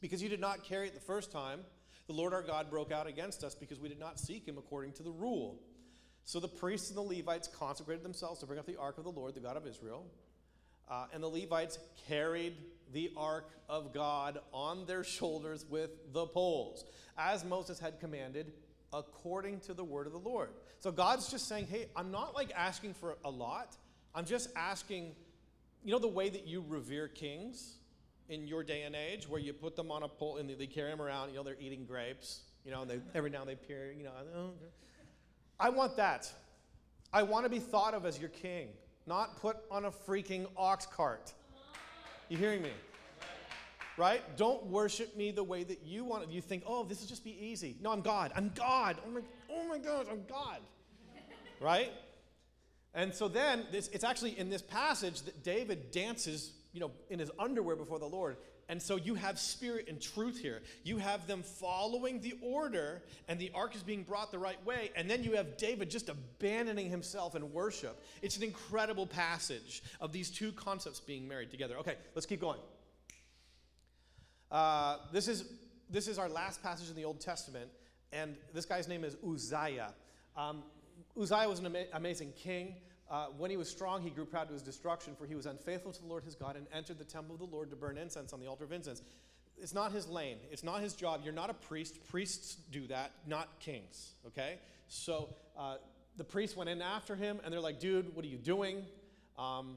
Because 0.00 0.22
you 0.22 0.28
did 0.28 0.40
not 0.40 0.62
carry 0.64 0.88
it 0.88 0.94
the 0.94 1.00
first 1.00 1.32
time, 1.32 1.60
the 2.06 2.12
Lord 2.12 2.32
our 2.32 2.42
God 2.42 2.70
broke 2.70 2.92
out 2.92 3.06
against 3.06 3.44
us 3.44 3.54
because 3.54 3.80
we 3.80 3.88
did 3.88 4.00
not 4.00 4.18
seek 4.18 4.46
him 4.46 4.58
according 4.58 4.92
to 4.94 5.02
the 5.02 5.10
rule. 5.10 5.58
So 6.24 6.40
the 6.40 6.48
priests 6.48 6.88
and 6.88 6.96
the 6.96 7.02
Levites 7.02 7.48
consecrated 7.48 8.04
themselves 8.04 8.40
to 8.40 8.46
bring 8.46 8.58
up 8.58 8.66
the 8.66 8.78
ark 8.78 8.98
of 8.98 9.04
the 9.04 9.10
Lord, 9.10 9.34
the 9.34 9.40
God 9.40 9.56
of 9.56 9.66
Israel. 9.66 10.06
Uh, 10.88 11.06
and 11.12 11.22
the 11.22 11.28
Levites 11.28 11.78
carried 12.08 12.54
the 12.92 13.10
ark 13.16 13.50
of 13.68 13.94
God 13.94 14.38
on 14.52 14.84
their 14.86 15.04
shoulders 15.04 15.64
with 15.68 15.90
the 16.12 16.26
poles, 16.26 16.84
as 17.16 17.44
Moses 17.44 17.78
had 17.80 17.98
commanded, 18.00 18.52
according 18.92 19.60
to 19.60 19.74
the 19.74 19.84
word 19.84 20.06
of 20.06 20.12
the 20.12 20.18
Lord. 20.18 20.50
So 20.80 20.92
God's 20.92 21.30
just 21.30 21.48
saying, 21.48 21.66
hey, 21.66 21.86
I'm 21.96 22.10
not 22.10 22.34
like 22.34 22.52
asking 22.54 22.94
for 22.94 23.16
a 23.24 23.30
lot. 23.30 23.76
I'm 24.14 24.26
just 24.26 24.50
asking, 24.54 25.14
you 25.82 25.92
know, 25.92 25.98
the 25.98 26.08
way 26.08 26.28
that 26.28 26.46
you 26.46 26.62
revere 26.68 27.08
kings 27.08 27.76
in 28.28 28.46
your 28.46 28.62
day 28.62 28.82
and 28.82 28.94
age, 28.94 29.28
where 29.28 29.40
you 29.40 29.52
put 29.52 29.76
them 29.76 29.90
on 29.90 30.02
a 30.02 30.08
pole 30.08 30.36
and 30.36 30.50
they 30.50 30.66
carry 30.66 30.90
them 30.90 31.00
around, 31.00 31.30
you 31.30 31.36
know, 31.36 31.42
they're 31.42 31.56
eating 31.60 31.84
grapes, 31.84 32.40
you 32.64 32.70
know, 32.70 32.82
and 32.82 32.90
they, 32.90 33.00
every 33.14 33.30
now 33.30 33.40
and 33.40 33.48
they 33.48 33.54
peer, 33.54 33.92
you 33.96 34.04
know. 34.04 34.50
I 35.62 35.68
want 35.68 35.96
that. 35.96 36.28
I 37.12 37.22
want 37.22 37.44
to 37.44 37.48
be 37.48 37.60
thought 37.60 37.94
of 37.94 38.04
as 38.04 38.18
your 38.18 38.30
king, 38.30 38.70
not 39.06 39.36
put 39.40 39.58
on 39.70 39.84
a 39.84 39.92
freaking 39.92 40.46
ox 40.56 40.86
cart. 40.86 41.32
You 42.28 42.36
hearing 42.36 42.62
me? 42.62 42.72
Right? 43.96 44.22
Don't 44.36 44.66
worship 44.66 45.16
me 45.16 45.30
the 45.30 45.44
way 45.44 45.62
that 45.62 45.84
you 45.84 46.02
want. 46.02 46.28
You 46.32 46.40
think, 46.40 46.64
oh, 46.66 46.82
this 46.82 47.00
will 47.00 47.06
just 47.06 47.22
be 47.22 47.36
easy. 47.40 47.76
No, 47.80 47.92
I'm 47.92 48.00
God. 48.00 48.32
I'm 48.34 48.50
God. 48.56 48.96
Oh 49.06 49.10
my, 49.10 49.20
oh 49.50 49.68
my 49.68 49.78
gosh, 49.78 50.06
I'm 50.10 50.24
God. 50.28 50.58
right? 51.60 51.92
And 52.92 53.14
so 53.14 53.28
then, 53.28 53.64
this, 53.70 53.86
it's 53.88 54.02
actually 54.02 54.36
in 54.36 54.50
this 54.50 54.62
passage 54.62 55.22
that 55.22 55.44
David 55.44 55.92
dances, 55.92 56.54
you 56.72 56.80
know, 56.80 56.90
in 57.08 57.20
his 57.20 57.30
underwear 57.38 57.76
before 57.76 58.00
the 58.00 58.06
Lord. 58.06 58.36
And 58.72 58.80
so 58.80 58.96
you 58.96 59.14
have 59.16 59.38
spirit 59.38 59.84
and 59.86 60.00
truth 60.00 60.38
here. 60.38 60.62
You 60.82 60.96
have 60.96 61.26
them 61.26 61.42
following 61.42 62.22
the 62.22 62.38
order, 62.40 63.02
and 63.28 63.38
the 63.38 63.50
ark 63.54 63.76
is 63.76 63.82
being 63.82 64.02
brought 64.02 64.32
the 64.32 64.38
right 64.38 64.64
way. 64.64 64.90
And 64.96 65.10
then 65.10 65.22
you 65.22 65.32
have 65.32 65.58
David 65.58 65.90
just 65.90 66.08
abandoning 66.08 66.88
himself 66.88 67.36
in 67.36 67.52
worship. 67.52 68.02
It's 68.22 68.38
an 68.38 68.42
incredible 68.42 69.06
passage 69.06 69.82
of 70.00 70.10
these 70.10 70.30
two 70.30 70.52
concepts 70.52 71.00
being 71.00 71.28
married 71.28 71.50
together. 71.50 71.76
Okay, 71.80 71.96
let's 72.14 72.24
keep 72.24 72.40
going. 72.40 72.60
Uh, 74.50 74.96
this, 75.12 75.28
is, 75.28 75.44
this 75.90 76.08
is 76.08 76.18
our 76.18 76.30
last 76.30 76.62
passage 76.62 76.88
in 76.88 76.96
the 76.96 77.04
Old 77.04 77.20
Testament, 77.20 77.68
and 78.10 78.36
this 78.54 78.64
guy's 78.64 78.88
name 78.88 79.04
is 79.04 79.18
Uzziah. 79.22 79.92
Um, 80.34 80.62
Uzziah 81.20 81.46
was 81.46 81.58
an 81.58 81.66
ama- 81.66 81.92
amazing 81.92 82.32
king. 82.38 82.76
Uh, 83.12 83.26
when 83.36 83.50
he 83.50 83.58
was 83.58 83.68
strong, 83.68 84.00
he 84.00 84.08
grew 84.08 84.24
proud 84.24 84.48
to 84.48 84.54
his 84.54 84.62
destruction, 84.62 85.14
for 85.14 85.26
he 85.26 85.34
was 85.34 85.44
unfaithful 85.44 85.92
to 85.92 86.00
the 86.00 86.08
Lord 86.08 86.24
his 86.24 86.34
God 86.34 86.56
and 86.56 86.66
entered 86.72 86.98
the 86.98 87.04
temple 87.04 87.34
of 87.34 87.40
the 87.40 87.46
Lord 87.46 87.68
to 87.68 87.76
burn 87.76 87.98
incense 87.98 88.32
on 88.32 88.40
the 88.40 88.46
altar 88.46 88.64
of 88.64 88.72
incense. 88.72 89.02
It's 89.58 89.74
not 89.74 89.92
his 89.92 90.08
lane. 90.08 90.38
It's 90.50 90.64
not 90.64 90.80
his 90.80 90.94
job. 90.94 91.20
You're 91.22 91.34
not 91.34 91.50
a 91.50 91.54
priest. 91.54 91.98
Priests 92.08 92.56
do 92.70 92.86
that, 92.86 93.12
not 93.26 93.60
kings. 93.60 94.14
Okay? 94.28 94.58
So 94.88 95.28
uh, 95.58 95.76
the 96.16 96.24
priests 96.24 96.56
went 96.56 96.70
in 96.70 96.80
after 96.80 97.14
him, 97.14 97.38
and 97.44 97.52
they're 97.52 97.60
like, 97.60 97.80
dude, 97.80 98.16
what 98.16 98.24
are 98.24 98.28
you 98.28 98.38
doing? 98.38 98.82
Um, 99.38 99.76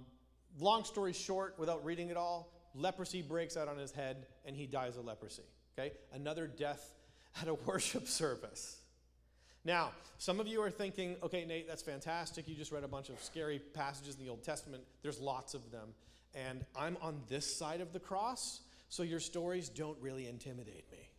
long 0.57 0.85
story 0.85 1.11
short, 1.11 1.55
without 1.57 1.83
reading 1.83 2.09
it 2.09 2.15
all, 2.15 2.53
leprosy 2.73 3.21
breaks 3.21 3.57
out 3.57 3.67
on 3.67 3.77
his 3.77 3.91
head 3.91 4.27
and 4.45 4.55
he 4.55 4.65
dies 4.65 4.95
of 4.95 5.03
leprosy. 5.03 5.43
Okay? 5.77 5.91
Another 6.13 6.47
death 6.47 6.95
at 7.41 7.49
a 7.49 7.53
worship 7.65 8.07
service. 8.07 8.79
Now, 9.65 9.91
some 10.19 10.39
of 10.39 10.47
you 10.47 10.61
are 10.61 10.69
thinking, 10.69 11.17
okay, 11.23 11.43
Nate, 11.43 11.67
that's 11.67 11.81
fantastic. 11.81 12.47
You 12.47 12.55
just 12.55 12.71
read 12.71 12.83
a 12.83 12.87
bunch 12.87 13.09
of 13.09 13.19
scary 13.21 13.59
passages 13.59 14.15
in 14.15 14.23
the 14.23 14.29
Old 14.29 14.43
Testament. 14.43 14.83
There's 15.01 15.19
lots 15.19 15.55
of 15.55 15.71
them. 15.71 15.89
And 16.35 16.63
I'm 16.75 16.97
on 17.01 17.21
this 17.27 17.51
side 17.57 17.81
of 17.81 17.91
the 17.91 17.99
cross, 17.99 18.61
so 18.89 19.01
your 19.03 19.19
stories 19.19 19.67
don't 19.69 19.97
really 19.99 20.27
intimidate 20.27 20.85
me. 20.91 21.09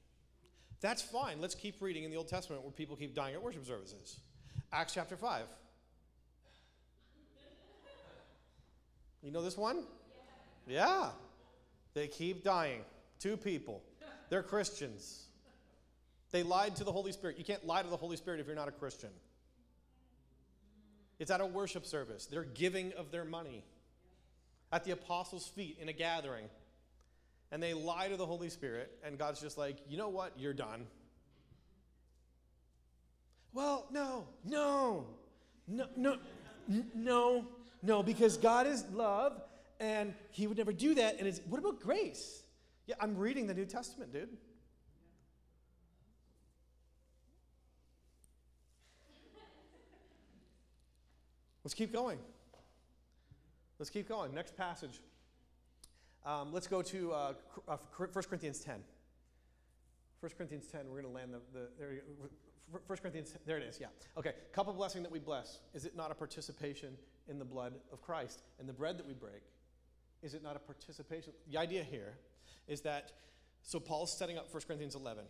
That's 0.80 1.02
fine. 1.02 1.40
Let's 1.40 1.54
keep 1.54 1.82
reading 1.82 2.04
in 2.04 2.10
the 2.10 2.16
Old 2.16 2.28
Testament 2.28 2.62
where 2.62 2.70
people 2.70 2.96
keep 2.96 3.14
dying 3.14 3.34
at 3.34 3.42
worship 3.42 3.66
services. 3.66 4.20
Acts 4.72 4.94
chapter 4.94 5.16
5. 5.16 5.42
You 9.22 9.32
know 9.32 9.42
this 9.42 9.56
one? 9.56 9.84
Yeah. 10.68 11.08
They 11.94 12.06
keep 12.06 12.44
dying. 12.44 12.82
Two 13.18 13.36
people. 13.36 13.82
They're 14.28 14.42
Christians. 14.42 15.25
They 16.36 16.42
lied 16.42 16.76
to 16.76 16.84
the 16.84 16.92
Holy 16.92 17.12
Spirit. 17.12 17.38
You 17.38 17.44
can't 17.44 17.66
lie 17.66 17.80
to 17.80 17.88
the 17.88 17.96
Holy 17.96 18.18
Spirit 18.18 18.40
if 18.40 18.46
you're 18.46 18.54
not 18.54 18.68
a 18.68 18.72
Christian. 18.72 19.08
It's 21.18 21.30
at 21.30 21.40
a 21.40 21.46
worship 21.46 21.86
service. 21.86 22.26
They're 22.26 22.44
giving 22.44 22.92
of 22.92 23.10
their 23.10 23.24
money 23.24 23.64
at 24.70 24.84
the 24.84 24.90
apostles' 24.90 25.48
feet 25.48 25.78
in 25.80 25.88
a 25.88 25.94
gathering. 25.94 26.44
And 27.50 27.62
they 27.62 27.72
lie 27.72 28.08
to 28.08 28.18
the 28.18 28.26
Holy 28.26 28.50
Spirit, 28.50 28.92
and 29.02 29.16
God's 29.16 29.40
just 29.40 29.56
like, 29.56 29.78
you 29.88 29.96
know 29.96 30.10
what? 30.10 30.34
You're 30.36 30.52
done. 30.52 30.86
Well, 33.54 33.86
no, 33.90 34.26
no, 34.44 35.06
no, 35.66 35.86
no, 35.96 36.18
no, 36.94 37.46
no, 37.82 38.02
because 38.02 38.36
God 38.36 38.66
is 38.66 38.84
love, 38.92 39.40
and 39.80 40.12
He 40.32 40.46
would 40.46 40.58
never 40.58 40.74
do 40.74 40.96
that. 40.96 41.16
And 41.18 41.26
it's, 41.26 41.40
what 41.48 41.60
about 41.60 41.80
grace? 41.80 42.42
Yeah, 42.86 42.96
I'm 43.00 43.16
reading 43.16 43.46
the 43.46 43.54
New 43.54 43.64
Testament, 43.64 44.12
dude. 44.12 44.36
Let's 51.66 51.74
keep 51.74 51.92
going. 51.92 52.20
Let's 53.80 53.90
keep 53.90 54.08
going. 54.08 54.32
Next 54.32 54.56
passage. 54.56 55.00
Um, 56.24 56.52
let's 56.52 56.68
go 56.68 56.80
to 56.80 57.12
uh, 57.12 57.32
uh, 57.66 57.76
1 57.96 58.08
Corinthians 58.28 58.60
10. 58.60 58.76
1 60.20 60.32
Corinthians 60.38 60.66
10, 60.70 60.82
we're 60.88 61.02
going 61.02 61.12
to 61.12 61.18
land 61.18 61.34
the, 61.34 61.40
the 61.52 61.66
there 61.76 62.02
1 62.86 62.98
Corinthians, 62.98 63.34
there 63.46 63.58
it 63.58 63.64
is, 63.64 63.80
yeah. 63.80 63.88
Okay, 64.16 64.34
cup 64.52 64.68
of 64.68 64.76
blessing 64.76 65.02
that 65.02 65.10
we 65.10 65.18
bless, 65.18 65.58
is 65.74 65.84
it 65.86 65.96
not 65.96 66.12
a 66.12 66.14
participation 66.14 66.96
in 67.26 67.36
the 67.36 67.44
blood 67.44 67.72
of 67.92 68.00
Christ? 68.00 68.42
And 68.60 68.68
the 68.68 68.72
bread 68.72 68.96
that 68.96 69.06
we 69.08 69.14
break, 69.14 69.42
is 70.22 70.34
it 70.34 70.44
not 70.44 70.54
a 70.54 70.60
participation? 70.60 71.32
The 71.50 71.58
idea 71.58 71.82
here 71.82 72.16
is 72.68 72.80
that, 72.82 73.10
so 73.64 73.80
Paul's 73.80 74.16
setting 74.16 74.38
up 74.38 74.54
1 74.54 74.62
Corinthians 74.68 74.94
11. 74.94 75.24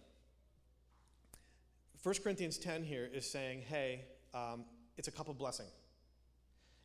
1 2.02 2.14
Corinthians 2.22 2.58
10 2.58 2.84
here 2.84 3.08
is 3.10 3.24
saying, 3.24 3.62
hey, 3.62 4.04
um, 4.34 4.66
it's 4.98 5.08
a 5.08 5.12
cup 5.12 5.30
of 5.30 5.38
blessing. 5.38 5.64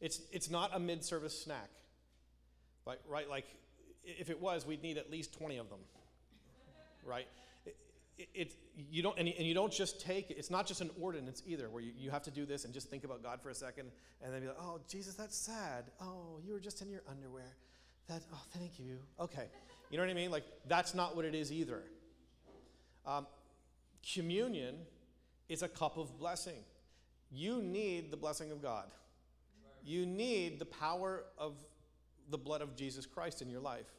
It's, 0.01 0.21
it's 0.31 0.49
not 0.49 0.71
a 0.73 0.79
mid 0.79 1.03
service 1.03 1.39
snack. 1.39 1.69
Like, 2.85 2.99
right? 3.07 3.29
Like, 3.29 3.45
if 4.03 4.29
it 4.29 4.41
was, 4.41 4.65
we'd 4.65 4.81
need 4.81 4.97
at 4.97 5.11
least 5.11 5.37
20 5.37 5.57
of 5.57 5.69
them. 5.69 5.79
Right? 7.05 7.27
It, 8.17 8.29
it, 8.33 8.55
you 8.75 9.01
don't, 9.03 9.17
and, 9.17 9.27
and 9.27 9.47
you 9.47 9.53
don't 9.53 9.71
just 9.71 10.01
take 10.01 10.29
it, 10.31 10.37
it's 10.37 10.49
not 10.49 10.67
just 10.67 10.81
an 10.81 10.89
ordinance 10.99 11.41
either, 11.45 11.69
where 11.69 11.81
you, 11.81 11.91
you 11.97 12.09
have 12.09 12.23
to 12.23 12.31
do 12.31 12.45
this 12.45 12.65
and 12.65 12.73
just 12.73 12.89
think 12.89 13.03
about 13.03 13.23
God 13.23 13.41
for 13.41 13.49
a 13.49 13.55
second 13.55 13.89
and 14.23 14.33
then 14.33 14.41
be 14.41 14.47
like, 14.47 14.57
oh, 14.59 14.79
Jesus, 14.87 15.13
that's 15.13 15.37
sad. 15.37 15.85
Oh, 16.01 16.39
you 16.43 16.53
were 16.53 16.59
just 16.59 16.81
in 16.81 16.89
your 16.89 17.01
underwear. 17.09 17.55
That, 18.07 18.23
oh, 18.33 18.41
thank 18.51 18.79
you. 18.79 18.97
Okay. 19.19 19.45
You 19.89 19.97
know 19.97 20.03
what 20.03 20.09
I 20.09 20.15
mean? 20.15 20.31
Like, 20.31 20.45
that's 20.67 20.93
not 20.93 21.15
what 21.15 21.25
it 21.25 21.35
is 21.35 21.51
either. 21.51 21.83
Um, 23.05 23.27
Communion 24.13 24.75
is 25.47 25.61
a 25.61 25.67
cup 25.67 25.97
of 25.97 26.17
blessing. 26.17 26.63
You 27.31 27.61
need 27.61 28.11
the 28.11 28.17
blessing 28.17 28.51
of 28.51 28.61
God. 28.61 28.85
You 29.83 30.05
need 30.05 30.59
the 30.59 30.65
power 30.65 31.23
of 31.37 31.55
the 32.29 32.37
blood 32.37 32.61
of 32.61 32.75
Jesus 32.75 33.05
Christ 33.05 33.41
in 33.41 33.49
your 33.49 33.61
life. 33.61 33.91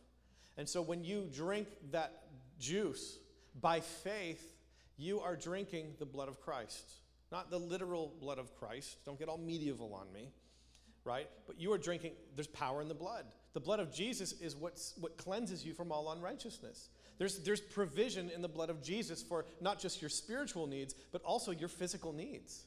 And 0.57 0.69
so 0.69 0.83
when 0.83 1.05
you 1.05 1.29
drink 1.35 1.69
that 1.91 2.25
juice 2.59 3.19
by 3.61 3.81
faith, 3.81 4.55
you 4.97 5.21
are 5.21 5.37
drinking 5.37 5.95
the 5.99 6.07
blood 6.07 6.29
of 6.29 6.41
Christ. 6.41 6.93
Not 7.31 7.51
the 7.51 7.59
literal 7.59 8.13
blood 8.21 8.39
of 8.39 8.55
Christ. 8.55 9.05
Don't 9.05 9.19
get 9.19 9.29
all 9.29 9.39
medieval 9.39 9.95
on 9.95 10.13
me, 10.13 10.31
right? 11.05 11.29
But 11.47 11.59
you 11.61 11.73
are 11.73 11.79
drinking, 11.79 12.13
there's 12.37 12.47
power 12.47 12.83
in 12.83 12.89
the 12.89 12.95
blood. 12.95 13.25
The 13.55 13.61
blood 13.61 13.81
of 13.81 13.93
Jesus 13.93 14.33
is 14.41 14.55
what's, 14.55 14.95
what 14.99 15.17
cleanses 15.17 15.65
you 15.65 15.73
from 15.73 15.91
all 15.93 16.13
unrighteousness. 16.13 16.89
There's, 17.19 17.39
there's 17.39 17.61
provision 17.61 18.31
in 18.31 18.43
the 18.43 18.49
blood 18.49 18.71
of 18.71 18.83
Jesus 18.83 19.23
for 19.23 19.47
not 19.61 19.79
just 19.79 20.01
your 20.01 20.09
spiritual 20.11 20.67
needs, 20.67 20.95
but 21.11 21.23
also 21.23 21.53
your 21.53 21.69
physical 21.69 22.13
needs. 22.13 22.65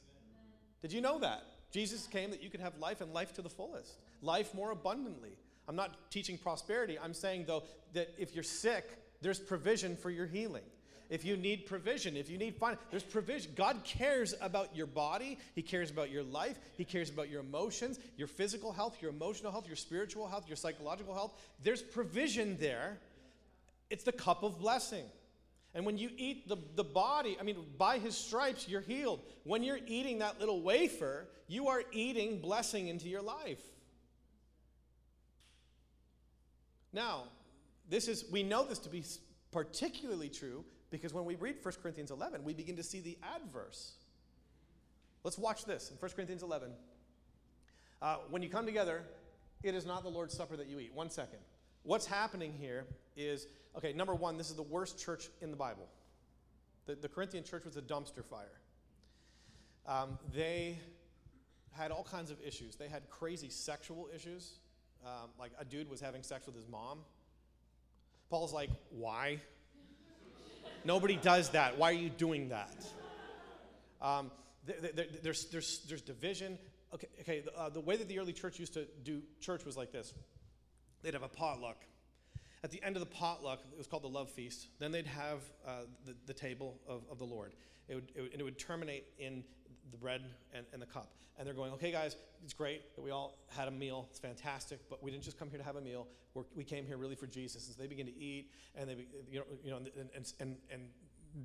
Did 0.82 0.92
you 0.92 1.00
know 1.00 1.18
that? 1.20 1.44
Jesus 1.70 2.06
came 2.06 2.30
that 2.30 2.42
you 2.42 2.50
could 2.50 2.60
have 2.60 2.78
life 2.78 3.00
and 3.00 3.12
life 3.12 3.34
to 3.34 3.42
the 3.42 3.48
fullest, 3.48 3.98
life 4.22 4.54
more 4.54 4.70
abundantly. 4.70 5.36
I'm 5.68 5.76
not 5.76 6.10
teaching 6.10 6.38
prosperity. 6.38 6.98
I'm 6.98 7.14
saying, 7.14 7.44
though, 7.46 7.64
that 7.92 8.14
if 8.18 8.34
you're 8.34 8.44
sick, 8.44 8.84
there's 9.20 9.40
provision 9.40 9.96
for 9.96 10.10
your 10.10 10.26
healing. 10.26 10.62
If 11.08 11.24
you 11.24 11.36
need 11.36 11.66
provision, 11.66 12.16
if 12.16 12.28
you 12.28 12.36
need 12.36 12.56
finance, 12.56 12.80
there's 12.90 13.04
provision. 13.04 13.52
God 13.54 13.84
cares 13.84 14.34
about 14.40 14.74
your 14.74 14.86
body. 14.86 15.38
He 15.54 15.62
cares 15.62 15.90
about 15.90 16.10
your 16.10 16.24
life. 16.24 16.58
He 16.76 16.84
cares 16.84 17.10
about 17.10 17.28
your 17.28 17.40
emotions, 17.40 18.00
your 18.16 18.26
physical 18.26 18.72
health, 18.72 18.96
your 19.00 19.10
emotional 19.10 19.52
health, 19.52 19.68
your 19.68 19.76
spiritual 19.76 20.26
health, 20.26 20.48
your 20.48 20.56
psychological 20.56 21.14
health. 21.14 21.40
There's 21.62 21.82
provision 21.82 22.56
there. 22.58 22.98
It's 23.88 24.02
the 24.02 24.12
cup 24.12 24.42
of 24.42 24.58
blessing. 24.58 25.04
And 25.76 25.84
when 25.84 25.98
you 25.98 26.08
eat 26.16 26.48
the, 26.48 26.56
the 26.74 26.82
body, 26.82 27.36
I 27.38 27.42
mean, 27.42 27.58
by 27.76 27.98
his 27.98 28.16
stripes, 28.16 28.66
you're 28.66 28.80
healed. 28.80 29.20
When 29.44 29.62
you're 29.62 29.78
eating 29.86 30.20
that 30.20 30.40
little 30.40 30.62
wafer, 30.62 31.28
you 31.48 31.68
are 31.68 31.82
eating 31.92 32.40
blessing 32.40 32.88
into 32.88 33.10
your 33.10 33.20
life. 33.20 33.60
Now, 36.94 37.24
this 37.90 38.08
is, 38.08 38.24
we 38.32 38.42
know 38.42 38.64
this 38.64 38.78
to 38.80 38.88
be 38.88 39.04
particularly 39.52 40.30
true 40.30 40.64
because 40.90 41.12
when 41.12 41.26
we 41.26 41.34
read 41.34 41.56
1 41.62 41.74
Corinthians 41.82 42.10
11, 42.10 42.42
we 42.42 42.54
begin 42.54 42.76
to 42.76 42.82
see 42.82 43.00
the 43.00 43.18
adverse. 43.34 43.96
Let's 45.24 45.36
watch 45.36 45.66
this 45.66 45.90
in 45.90 45.98
1 45.98 46.10
Corinthians 46.12 46.42
11. 46.42 46.70
Uh, 48.00 48.16
when 48.30 48.42
you 48.42 48.48
come 48.48 48.64
together, 48.64 49.02
it 49.62 49.74
is 49.74 49.84
not 49.84 50.04
the 50.04 50.08
Lord's 50.08 50.34
Supper 50.34 50.56
that 50.56 50.68
you 50.68 50.78
eat. 50.80 50.94
One 50.94 51.10
second. 51.10 51.40
What's 51.86 52.06
happening 52.06 52.52
here 52.58 52.84
is 53.16 53.46
okay, 53.76 53.92
number 53.92 54.12
one, 54.12 54.36
this 54.36 54.50
is 54.50 54.56
the 54.56 54.62
worst 54.62 54.98
church 54.98 55.28
in 55.40 55.52
the 55.52 55.56
Bible. 55.56 55.86
The, 56.86 56.96
the 56.96 57.08
Corinthian 57.08 57.44
church 57.44 57.64
was 57.64 57.76
a 57.76 57.80
dumpster 57.80 58.24
fire. 58.24 58.58
Um, 59.86 60.18
they 60.34 60.80
had 61.70 61.92
all 61.92 62.02
kinds 62.02 62.32
of 62.32 62.38
issues. 62.44 62.74
They 62.74 62.88
had 62.88 63.08
crazy 63.08 63.50
sexual 63.50 64.08
issues. 64.12 64.58
Um, 65.04 65.30
like 65.38 65.52
a 65.60 65.64
dude 65.64 65.88
was 65.88 66.00
having 66.00 66.24
sex 66.24 66.46
with 66.46 66.56
his 66.56 66.66
mom. 66.66 66.98
Paul's 68.30 68.52
like, 68.52 68.70
why? 68.90 69.40
Nobody 70.84 71.14
does 71.14 71.50
that. 71.50 71.78
Why 71.78 71.90
are 71.90 71.94
you 71.94 72.10
doing 72.10 72.48
that? 72.48 72.84
Um, 74.02 74.32
there's, 75.22 75.44
there's, 75.46 75.78
there's 75.88 76.02
division. 76.02 76.58
Okay, 76.92 77.06
okay 77.20 77.44
uh, 77.56 77.68
the 77.68 77.80
way 77.80 77.96
that 77.96 78.08
the 78.08 78.18
early 78.18 78.32
church 78.32 78.58
used 78.58 78.74
to 78.74 78.86
do 79.04 79.22
church 79.40 79.64
was 79.64 79.76
like 79.76 79.92
this 79.92 80.12
they'd 81.02 81.14
have 81.14 81.22
a 81.22 81.28
potluck. 81.28 81.78
At 82.64 82.70
the 82.70 82.82
end 82.82 82.96
of 82.96 83.00
the 83.00 83.06
potluck, 83.06 83.60
it 83.70 83.78
was 83.78 83.86
called 83.86 84.02
the 84.02 84.08
love 84.08 84.30
feast, 84.30 84.68
then 84.78 84.90
they'd 84.90 85.06
have 85.06 85.40
uh, 85.66 85.82
the, 86.04 86.14
the 86.26 86.34
table 86.34 86.80
of, 86.88 87.02
of 87.10 87.18
the 87.18 87.24
Lord. 87.24 87.54
It 87.88 87.94
would, 87.94 88.12
it 88.14 88.20
would, 88.22 88.32
and 88.32 88.40
it 88.40 88.44
would 88.44 88.58
terminate 88.58 89.04
in 89.18 89.44
the 89.90 89.96
bread 89.96 90.22
and, 90.52 90.66
and 90.72 90.82
the 90.82 90.86
cup. 90.86 91.12
And 91.38 91.46
they're 91.46 91.54
going, 91.54 91.72
okay, 91.72 91.92
guys, 91.92 92.16
it's 92.42 92.54
great 92.54 92.94
that 92.96 93.02
we 93.02 93.10
all 93.10 93.38
had 93.48 93.68
a 93.68 93.70
meal. 93.70 94.06
It's 94.10 94.18
fantastic, 94.18 94.80
but 94.88 95.02
we 95.02 95.10
didn't 95.10 95.24
just 95.24 95.38
come 95.38 95.50
here 95.50 95.58
to 95.58 95.64
have 95.64 95.76
a 95.76 95.80
meal. 95.80 96.06
We're, 96.34 96.44
we 96.54 96.64
came 96.64 96.86
here 96.86 96.96
really 96.96 97.14
for 97.14 97.26
Jesus. 97.26 97.66
And 97.66 97.76
so 97.76 97.82
they 97.82 97.88
begin 97.88 98.06
to 98.06 98.18
eat 98.18 98.50
and 98.74 98.88
they, 98.88 99.06
you 99.30 99.40
know, 99.40 99.44
you 99.62 99.70
know 99.70 99.76
and, 99.76 99.90
and, 100.14 100.32
and, 100.40 100.56
and 100.70 100.82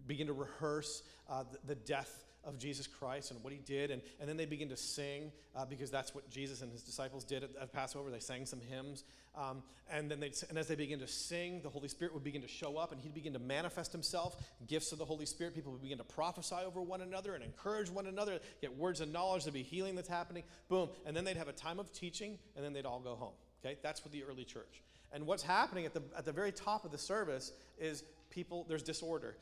begin 0.08 0.28
to 0.28 0.34
rehearse 0.34 1.04
uh, 1.30 1.44
the, 1.52 1.60
the, 1.68 1.76
death 1.76 2.24
of 2.44 2.58
Jesus 2.58 2.88
Christ 2.88 3.32
and 3.32 3.44
what 3.44 3.54
he 3.54 3.60
did. 3.60 3.92
And, 3.92 4.02
and 4.20 4.28
then 4.28 4.38
they 4.38 4.46
begin 4.46 4.70
to 4.70 4.78
sing 4.78 5.32
uh, 5.56 5.66
because 5.66 5.92
that's 5.92 6.16
what 6.16 6.30
Jesus 6.30 6.62
and 6.62 6.72
his 6.72 6.82
disciples 6.82 7.24
did 7.24 7.44
at, 7.44 7.50
at 7.62 7.74
Passover. 7.74 8.10
They 8.10 8.20
sang 8.20 8.46
some 8.46 8.60
hymns. 8.62 9.04
Um, 9.36 9.64
and 9.90 10.10
then 10.10 10.20
they, 10.20 10.32
and 10.50 10.58
as 10.58 10.68
they 10.68 10.76
begin 10.76 11.00
to 11.00 11.08
sing, 11.08 11.62
the 11.62 11.70
Holy 11.70 11.88
Spirit 11.88 12.14
would 12.14 12.24
begin 12.24 12.42
to 12.42 12.48
show 12.48 12.78
up 12.78 12.92
and 12.92 13.02
he'd 13.02 13.14
begin 13.14 13.34
to 13.34 13.40
manifest 13.40 13.92
himself. 13.92 14.36
Gifts 14.68 14.92
of 14.92 14.98
the 14.98 15.06
Holy 15.06 15.26
Spirit. 15.26 15.56
People 15.56 15.72
would 15.72 15.82
begin 15.82 15.98
to 16.00 16.04
prophesy 16.04 16.56
over 16.66 16.82
one 16.82 17.02
another 17.02 17.36
and 17.36 17.44
encourage 17.44 17.90
one 17.90 18.08
another, 18.08 18.40
get 18.62 18.76
words 18.76 19.02
of 19.02 19.10
knowledge. 19.10 19.44
There'd 19.44 19.54
be 19.54 19.64
healing 19.64 19.96
that's 19.96 20.10
happening. 20.10 20.44
Boom. 20.70 20.90
And 21.06 21.16
then 21.16 21.24
they'd 21.24 21.38
have 21.38 21.48
a 21.48 21.54
time 21.54 21.80
of 21.80 21.92
teaching 21.94 22.38
and 22.56 22.66
then 22.66 22.74
they'd 22.74 22.86
all 22.86 23.00
go 23.00 23.16
home. 23.16 23.34
Okay? 23.64 23.78
That's 23.82 24.04
what 24.04 24.12
the 24.12 24.24
early 24.24 24.44
church. 24.44 24.82
And 25.14 25.28
what's 25.28 25.44
happening 25.44 25.86
at 25.86 25.94
the, 25.94 26.02
at 26.18 26.26
the 26.26 26.32
very 26.32 26.52
top 26.52 26.86
of 26.86 26.92
the 26.92 26.98
service 26.98 27.52
is 27.80 28.04
people, 28.30 28.66
there's 28.68 28.84
disorder. 28.84 29.36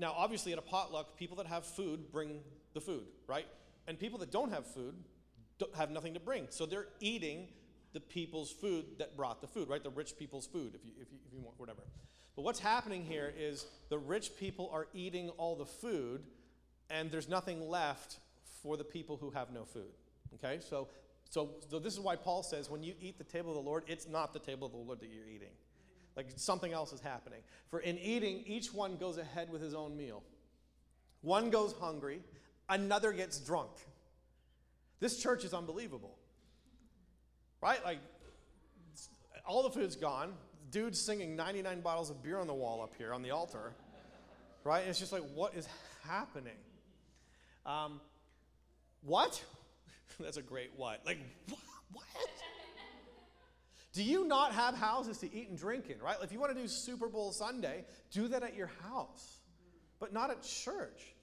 Now, 0.00 0.14
obviously, 0.16 0.52
at 0.52 0.58
a 0.58 0.62
potluck, 0.62 1.18
people 1.18 1.36
that 1.36 1.46
have 1.46 1.66
food 1.66 2.10
bring 2.10 2.40
the 2.72 2.80
food, 2.80 3.04
right? 3.26 3.46
And 3.86 3.98
people 3.98 4.18
that 4.20 4.32
don't 4.32 4.50
have 4.50 4.66
food 4.66 4.94
don't 5.58 5.74
have 5.76 5.90
nothing 5.90 6.14
to 6.14 6.20
bring. 6.20 6.46
So 6.48 6.64
they're 6.64 6.86
eating 7.00 7.48
the 7.92 8.00
people's 8.00 8.50
food 8.50 8.86
that 8.98 9.14
brought 9.14 9.42
the 9.42 9.46
food, 9.46 9.68
right? 9.68 9.84
The 9.84 9.90
rich 9.90 10.16
people's 10.18 10.46
food, 10.46 10.74
if 10.74 10.86
you, 10.86 10.92
if 10.98 11.12
you, 11.12 11.18
if 11.26 11.34
you 11.34 11.40
want, 11.40 11.60
whatever. 11.60 11.82
But 12.34 12.42
what's 12.42 12.60
happening 12.60 13.04
here 13.04 13.30
is 13.36 13.66
the 13.90 13.98
rich 13.98 14.30
people 14.38 14.70
are 14.72 14.86
eating 14.94 15.28
all 15.36 15.54
the 15.54 15.66
food, 15.66 16.22
and 16.88 17.10
there's 17.10 17.28
nothing 17.28 17.68
left 17.68 18.20
for 18.62 18.78
the 18.78 18.84
people 18.84 19.18
who 19.18 19.30
have 19.30 19.52
no 19.52 19.66
food. 19.66 19.92
Okay? 20.34 20.60
So, 20.66 20.88
so, 21.28 21.50
so 21.68 21.78
this 21.78 21.92
is 21.92 22.00
why 22.00 22.16
Paul 22.16 22.42
says 22.42 22.70
when 22.70 22.82
you 22.82 22.94
eat 23.02 23.18
the 23.18 23.24
table 23.24 23.50
of 23.50 23.56
the 23.56 23.68
Lord, 23.68 23.84
it's 23.86 24.08
not 24.08 24.32
the 24.32 24.38
table 24.38 24.66
of 24.66 24.72
the 24.72 24.78
Lord 24.78 25.00
that 25.00 25.10
you're 25.10 25.28
eating. 25.28 25.52
Like 26.16 26.26
something 26.36 26.72
else 26.72 26.92
is 26.92 27.00
happening. 27.00 27.40
For 27.70 27.80
in 27.80 27.98
eating, 27.98 28.42
each 28.46 28.72
one 28.72 28.96
goes 28.96 29.18
ahead 29.18 29.50
with 29.50 29.62
his 29.62 29.74
own 29.74 29.96
meal. 29.96 30.22
One 31.22 31.50
goes 31.50 31.74
hungry, 31.78 32.22
another 32.68 33.12
gets 33.12 33.38
drunk. 33.38 33.70
This 35.00 35.18
church 35.22 35.44
is 35.44 35.54
unbelievable. 35.54 36.16
Right? 37.60 37.82
Like, 37.84 37.98
all 39.46 39.62
the 39.62 39.70
food's 39.70 39.96
gone. 39.96 40.32
Dude's 40.70 41.00
singing 41.00 41.36
99 41.36 41.80
bottles 41.80 42.10
of 42.10 42.22
beer 42.22 42.38
on 42.38 42.46
the 42.46 42.54
wall 42.54 42.82
up 42.82 42.94
here 42.96 43.12
on 43.12 43.22
the 43.22 43.30
altar. 43.30 43.72
Right? 44.64 44.84
It's 44.86 44.98
just 44.98 45.12
like, 45.12 45.22
what 45.34 45.54
is 45.54 45.66
happening? 46.06 46.56
Um, 47.66 48.00
what? 49.02 49.42
That's 50.20 50.36
a 50.36 50.42
great 50.42 50.70
what. 50.76 51.04
Like, 51.04 51.18
what? 51.48 51.58
what? 51.92 52.04
Do 53.92 54.04
you 54.04 54.26
not 54.26 54.52
have 54.52 54.74
houses 54.74 55.18
to 55.18 55.34
eat 55.34 55.48
and 55.48 55.58
drink 55.58 55.90
in, 55.90 55.98
right? 55.98 56.16
If 56.22 56.32
you 56.32 56.38
want 56.38 56.54
to 56.54 56.60
do 56.60 56.68
Super 56.68 57.08
Bowl 57.08 57.32
Sunday, 57.32 57.84
do 58.10 58.28
that 58.28 58.42
at 58.42 58.54
your 58.54 58.70
house, 58.84 59.38
but 59.98 60.12
not 60.12 60.30
at 60.30 60.42
church. 60.42 61.14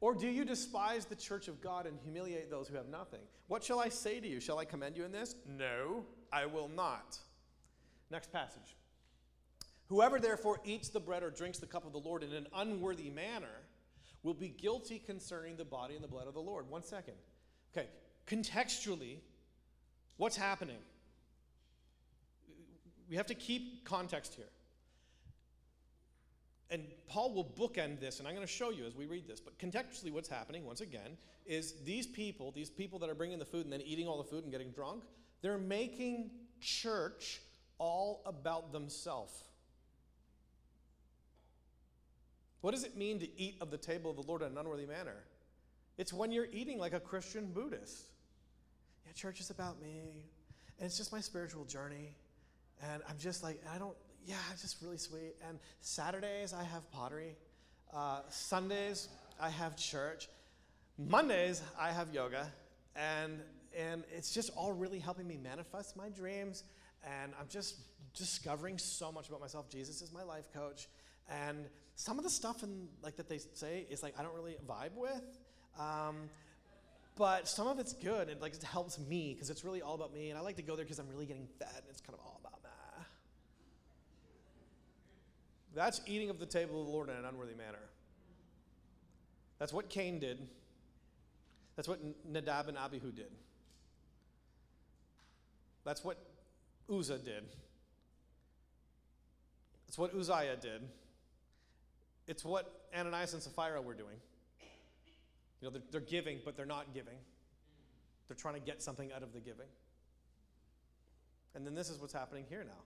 Or 0.00 0.14
do 0.14 0.26
you 0.26 0.44
despise 0.44 1.04
the 1.04 1.14
church 1.14 1.48
of 1.48 1.60
God 1.60 1.86
and 1.86 1.98
humiliate 2.02 2.50
those 2.50 2.68
who 2.68 2.76
have 2.76 2.88
nothing? 2.88 3.20
What 3.48 3.62
shall 3.62 3.80
I 3.80 3.88
say 3.88 4.20
to 4.20 4.26
you? 4.26 4.40
Shall 4.40 4.58
I 4.58 4.64
commend 4.64 4.96
you 4.96 5.04
in 5.04 5.12
this? 5.12 5.34
No, 5.46 6.04
I 6.32 6.46
will 6.46 6.68
not. 6.68 7.18
Next 8.10 8.32
passage. 8.32 8.76
Whoever 9.88 10.18
therefore 10.18 10.60
eats 10.64 10.88
the 10.88 11.00
bread 11.00 11.22
or 11.22 11.30
drinks 11.30 11.58
the 11.58 11.66
cup 11.66 11.86
of 11.86 11.92
the 11.92 11.98
Lord 11.98 12.22
in 12.22 12.32
an 12.32 12.46
unworthy 12.54 13.10
manner 13.10 13.62
will 14.22 14.34
be 14.34 14.48
guilty 14.48 14.98
concerning 14.98 15.56
the 15.56 15.64
body 15.64 15.94
and 15.94 16.02
the 16.02 16.08
blood 16.08 16.26
of 16.26 16.34
the 16.34 16.40
Lord. 16.40 16.68
One 16.68 16.82
second. 16.82 17.14
Okay, 17.76 17.88
contextually, 18.26 19.18
what's 20.16 20.36
happening? 20.36 20.78
We 23.08 23.16
have 23.16 23.26
to 23.26 23.34
keep 23.34 23.84
context 23.84 24.34
here 24.34 24.48
and 26.70 26.84
Paul 27.08 27.32
will 27.32 27.44
bookend 27.44 28.00
this, 28.00 28.18
and 28.18 28.26
I'm 28.26 28.34
going 28.34 28.46
to 28.46 28.52
show 28.52 28.70
you 28.70 28.84
as 28.86 28.94
we 28.94 29.06
read 29.06 29.28
this. 29.28 29.40
But 29.40 29.58
contextually, 29.58 30.12
what's 30.12 30.28
happening, 30.28 30.64
once 30.64 30.80
again, 30.80 31.16
is 31.46 31.74
these 31.84 32.06
people, 32.06 32.50
these 32.50 32.70
people 32.70 32.98
that 33.00 33.10
are 33.10 33.14
bringing 33.14 33.38
the 33.38 33.44
food 33.44 33.64
and 33.64 33.72
then 33.72 33.82
eating 33.82 34.08
all 34.08 34.18
the 34.18 34.28
food 34.28 34.42
and 34.42 34.52
getting 34.52 34.70
drunk, 34.70 35.04
they're 35.42 35.58
making 35.58 36.30
church 36.60 37.40
all 37.78 38.22
about 38.26 38.72
themselves. 38.72 39.44
What 42.62 42.72
does 42.72 42.82
it 42.82 42.96
mean 42.96 43.20
to 43.20 43.40
eat 43.40 43.58
of 43.60 43.70
the 43.70 43.78
table 43.78 44.10
of 44.10 44.16
the 44.16 44.24
Lord 44.24 44.42
in 44.42 44.48
an 44.48 44.58
unworthy 44.58 44.86
manner? 44.86 45.22
It's 45.98 46.12
when 46.12 46.32
you're 46.32 46.48
eating 46.52 46.78
like 46.78 46.94
a 46.94 47.00
Christian 47.00 47.52
Buddhist. 47.52 48.06
Yeah, 49.06 49.12
church 49.12 49.38
is 49.38 49.50
about 49.50 49.80
me, 49.80 50.24
and 50.80 50.86
it's 50.86 50.96
just 50.96 51.12
my 51.12 51.20
spiritual 51.20 51.64
journey. 51.64 52.16
And 52.82 53.02
I'm 53.08 53.16
just 53.18 53.42
like, 53.42 53.60
I 53.74 53.78
don't, 53.78 53.96
yeah, 54.26 54.36
it's 54.52 54.62
just 54.62 54.82
really 54.82 54.98
sweet. 54.98 55.34
And 55.48 55.58
Saturdays, 55.80 56.52
I 56.52 56.64
have 56.64 56.90
pottery. 56.90 57.36
Uh, 57.94 58.20
Sundays, 58.28 59.08
I 59.40 59.50
have 59.50 59.76
church. 59.76 60.28
Mondays, 60.98 61.62
I 61.78 61.92
have 61.92 62.12
yoga. 62.12 62.50
And, 62.94 63.40
and 63.76 64.04
it's 64.14 64.32
just 64.32 64.50
all 64.56 64.72
really 64.72 64.98
helping 64.98 65.26
me 65.26 65.38
manifest 65.42 65.96
my 65.96 66.08
dreams. 66.08 66.64
And 67.04 67.32
I'm 67.38 67.48
just 67.48 67.76
discovering 68.14 68.78
so 68.78 69.12
much 69.12 69.28
about 69.28 69.40
myself. 69.40 69.68
Jesus 69.70 70.02
is 70.02 70.12
my 70.12 70.22
life 70.22 70.52
coach. 70.52 70.88
And 71.28 71.66
some 71.94 72.18
of 72.18 72.24
the 72.24 72.30
stuff 72.30 72.62
in, 72.62 72.88
like 73.02 73.16
that 73.16 73.28
they 73.28 73.38
say 73.54 73.86
is 73.90 74.02
like 74.02 74.14
I 74.18 74.22
don't 74.22 74.34
really 74.34 74.56
vibe 74.68 74.94
with. 74.96 75.38
Um, 75.78 76.30
but 77.16 77.48
some 77.48 77.66
of 77.66 77.78
it's 77.78 77.94
good 77.94 78.28
and 78.28 78.40
like 78.40 78.54
it 78.54 78.62
helps 78.62 78.98
me 78.98 79.32
because 79.32 79.50
it's 79.50 79.64
really 79.64 79.82
all 79.82 79.94
about 79.94 80.12
me 80.12 80.30
and 80.30 80.38
i 80.38 80.42
like 80.42 80.56
to 80.56 80.62
go 80.62 80.76
there 80.76 80.84
because 80.84 80.98
i'm 80.98 81.08
really 81.08 81.26
getting 81.26 81.46
fed 81.58 81.68
and 81.74 81.86
it's 81.90 82.00
kind 82.00 82.14
of 82.14 82.20
all 82.24 82.38
about 82.40 82.62
that 82.62 83.06
that's 85.76 86.00
eating 86.06 86.30
of 86.30 86.38
the 86.38 86.46
table 86.46 86.80
of 86.80 86.86
the 86.86 86.92
lord 86.92 87.08
in 87.08 87.16
an 87.16 87.24
unworthy 87.24 87.54
manner 87.54 87.78
that's 89.58 89.72
what 89.72 89.88
cain 89.88 90.18
did 90.18 90.38
that's 91.76 91.88
what 91.88 92.00
nadab 92.28 92.68
and 92.68 92.76
abihu 92.76 93.12
did 93.12 93.30
that's 95.84 96.02
what 96.04 96.18
uzzah 96.92 97.18
did 97.18 97.44
it's 99.86 99.96
what 99.96 100.12
uzziah 100.14 100.56
did 100.60 100.82
it's 102.26 102.44
what 102.44 102.88
ananias 102.92 103.34
and 103.34 103.42
sapphira 103.42 103.80
were 103.80 103.94
doing 103.94 104.16
you 105.60 105.68
know, 105.68 105.72
they're, 105.72 105.82
they're 105.90 106.00
giving, 106.00 106.38
but 106.44 106.56
they're 106.56 106.66
not 106.66 106.92
giving. 106.92 107.16
They're 108.28 108.36
trying 108.36 108.54
to 108.54 108.60
get 108.60 108.82
something 108.82 109.12
out 109.12 109.22
of 109.22 109.32
the 109.32 109.40
giving. 109.40 109.68
And 111.54 111.66
then 111.66 111.74
this 111.74 111.88
is 111.88 112.00
what's 112.00 112.12
happening 112.12 112.44
here 112.48 112.64
now. 112.64 112.82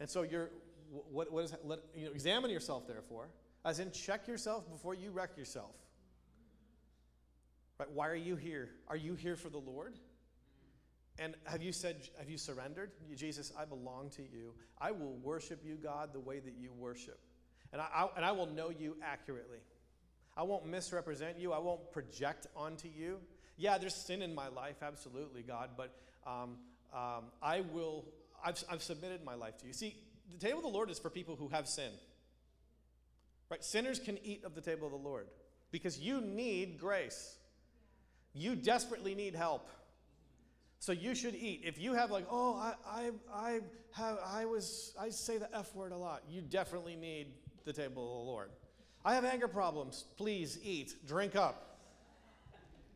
And 0.00 0.10
so 0.10 0.22
you're, 0.22 0.50
what, 0.90 1.32
what 1.32 1.44
is, 1.44 1.54
let, 1.64 1.80
you 1.94 2.06
know, 2.06 2.12
examine 2.12 2.50
yourself, 2.50 2.86
therefore, 2.86 3.28
as 3.64 3.78
in 3.78 3.90
check 3.90 4.26
yourself 4.28 4.70
before 4.70 4.94
you 4.94 5.10
wreck 5.10 5.36
yourself. 5.36 5.74
Right? 7.78 7.90
Why 7.90 8.08
are 8.08 8.16
you 8.16 8.36
here? 8.36 8.70
Are 8.88 8.96
you 8.96 9.14
here 9.14 9.36
for 9.36 9.48
the 9.48 9.58
Lord? 9.58 9.94
And 11.18 11.34
have 11.44 11.62
you 11.62 11.72
said, 11.72 12.08
have 12.18 12.28
you 12.28 12.38
surrendered? 12.38 12.90
Jesus, 13.14 13.52
I 13.58 13.64
belong 13.64 14.10
to 14.10 14.22
you. 14.22 14.54
I 14.80 14.90
will 14.90 15.14
worship 15.22 15.60
you, 15.64 15.76
God, 15.76 16.12
the 16.12 16.20
way 16.20 16.40
that 16.40 16.54
you 16.58 16.72
worship. 16.72 17.18
And 17.72 17.80
I, 17.80 17.86
I 17.94 18.08
and 18.16 18.24
I 18.24 18.32
will 18.32 18.46
know 18.46 18.70
you 18.70 18.96
accurately. 19.02 19.58
I 20.36 20.42
won't 20.42 20.66
misrepresent 20.66 21.38
you. 21.38 21.52
I 21.52 21.58
won't 21.58 21.92
project 21.92 22.48
onto 22.56 22.88
you. 22.88 23.18
Yeah, 23.56 23.78
there's 23.78 23.94
sin 23.94 24.22
in 24.22 24.34
my 24.34 24.48
life, 24.48 24.82
absolutely, 24.82 25.42
God, 25.42 25.70
but 25.76 25.94
um, 26.26 26.56
um, 26.92 27.26
I 27.40 27.60
will, 27.60 28.04
I've, 28.44 28.62
I've 28.68 28.82
submitted 28.82 29.24
my 29.24 29.34
life 29.34 29.58
to 29.58 29.66
you. 29.66 29.72
See, 29.72 29.96
the 30.38 30.46
table 30.46 30.58
of 30.58 30.64
the 30.64 30.70
Lord 30.70 30.90
is 30.90 30.98
for 30.98 31.10
people 31.10 31.36
who 31.36 31.48
have 31.48 31.68
sin. 31.68 31.90
Right? 33.50 33.62
Sinners 33.62 33.98
can 33.98 34.18
eat 34.24 34.44
of 34.44 34.54
the 34.54 34.60
table 34.60 34.86
of 34.86 34.92
the 34.92 34.98
Lord 34.98 35.26
because 35.70 35.98
you 35.98 36.20
need 36.20 36.78
grace. 36.78 37.36
You 38.32 38.56
desperately 38.56 39.14
need 39.14 39.34
help. 39.34 39.68
So 40.80 40.92
you 40.92 41.14
should 41.14 41.34
eat. 41.34 41.62
If 41.64 41.78
you 41.78 41.94
have 41.94 42.10
like, 42.10 42.26
oh, 42.30 42.56
I, 42.56 42.74
I, 42.86 43.10
I 43.32 43.60
have, 43.92 44.18
I 44.26 44.44
was, 44.44 44.94
I 45.00 45.08
say 45.10 45.38
the 45.38 45.48
F 45.56 45.74
word 45.74 45.92
a 45.92 45.96
lot. 45.96 46.22
You 46.28 46.42
definitely 46.42 46.96
need 46.96 47.28
the 47.64 47.72
table 47.72 48.02
of 48.02 48.24
the 48.24 48.30
Lord. 48.30 48.50
I 49.04 49.14
have 49.14 49.24
anger 49.24 49.48
problems. 49.48 50.04
Please 50.16 50.58
eat, 50.62 51.06
drink 51.06 51.36
up. 51.36 51.78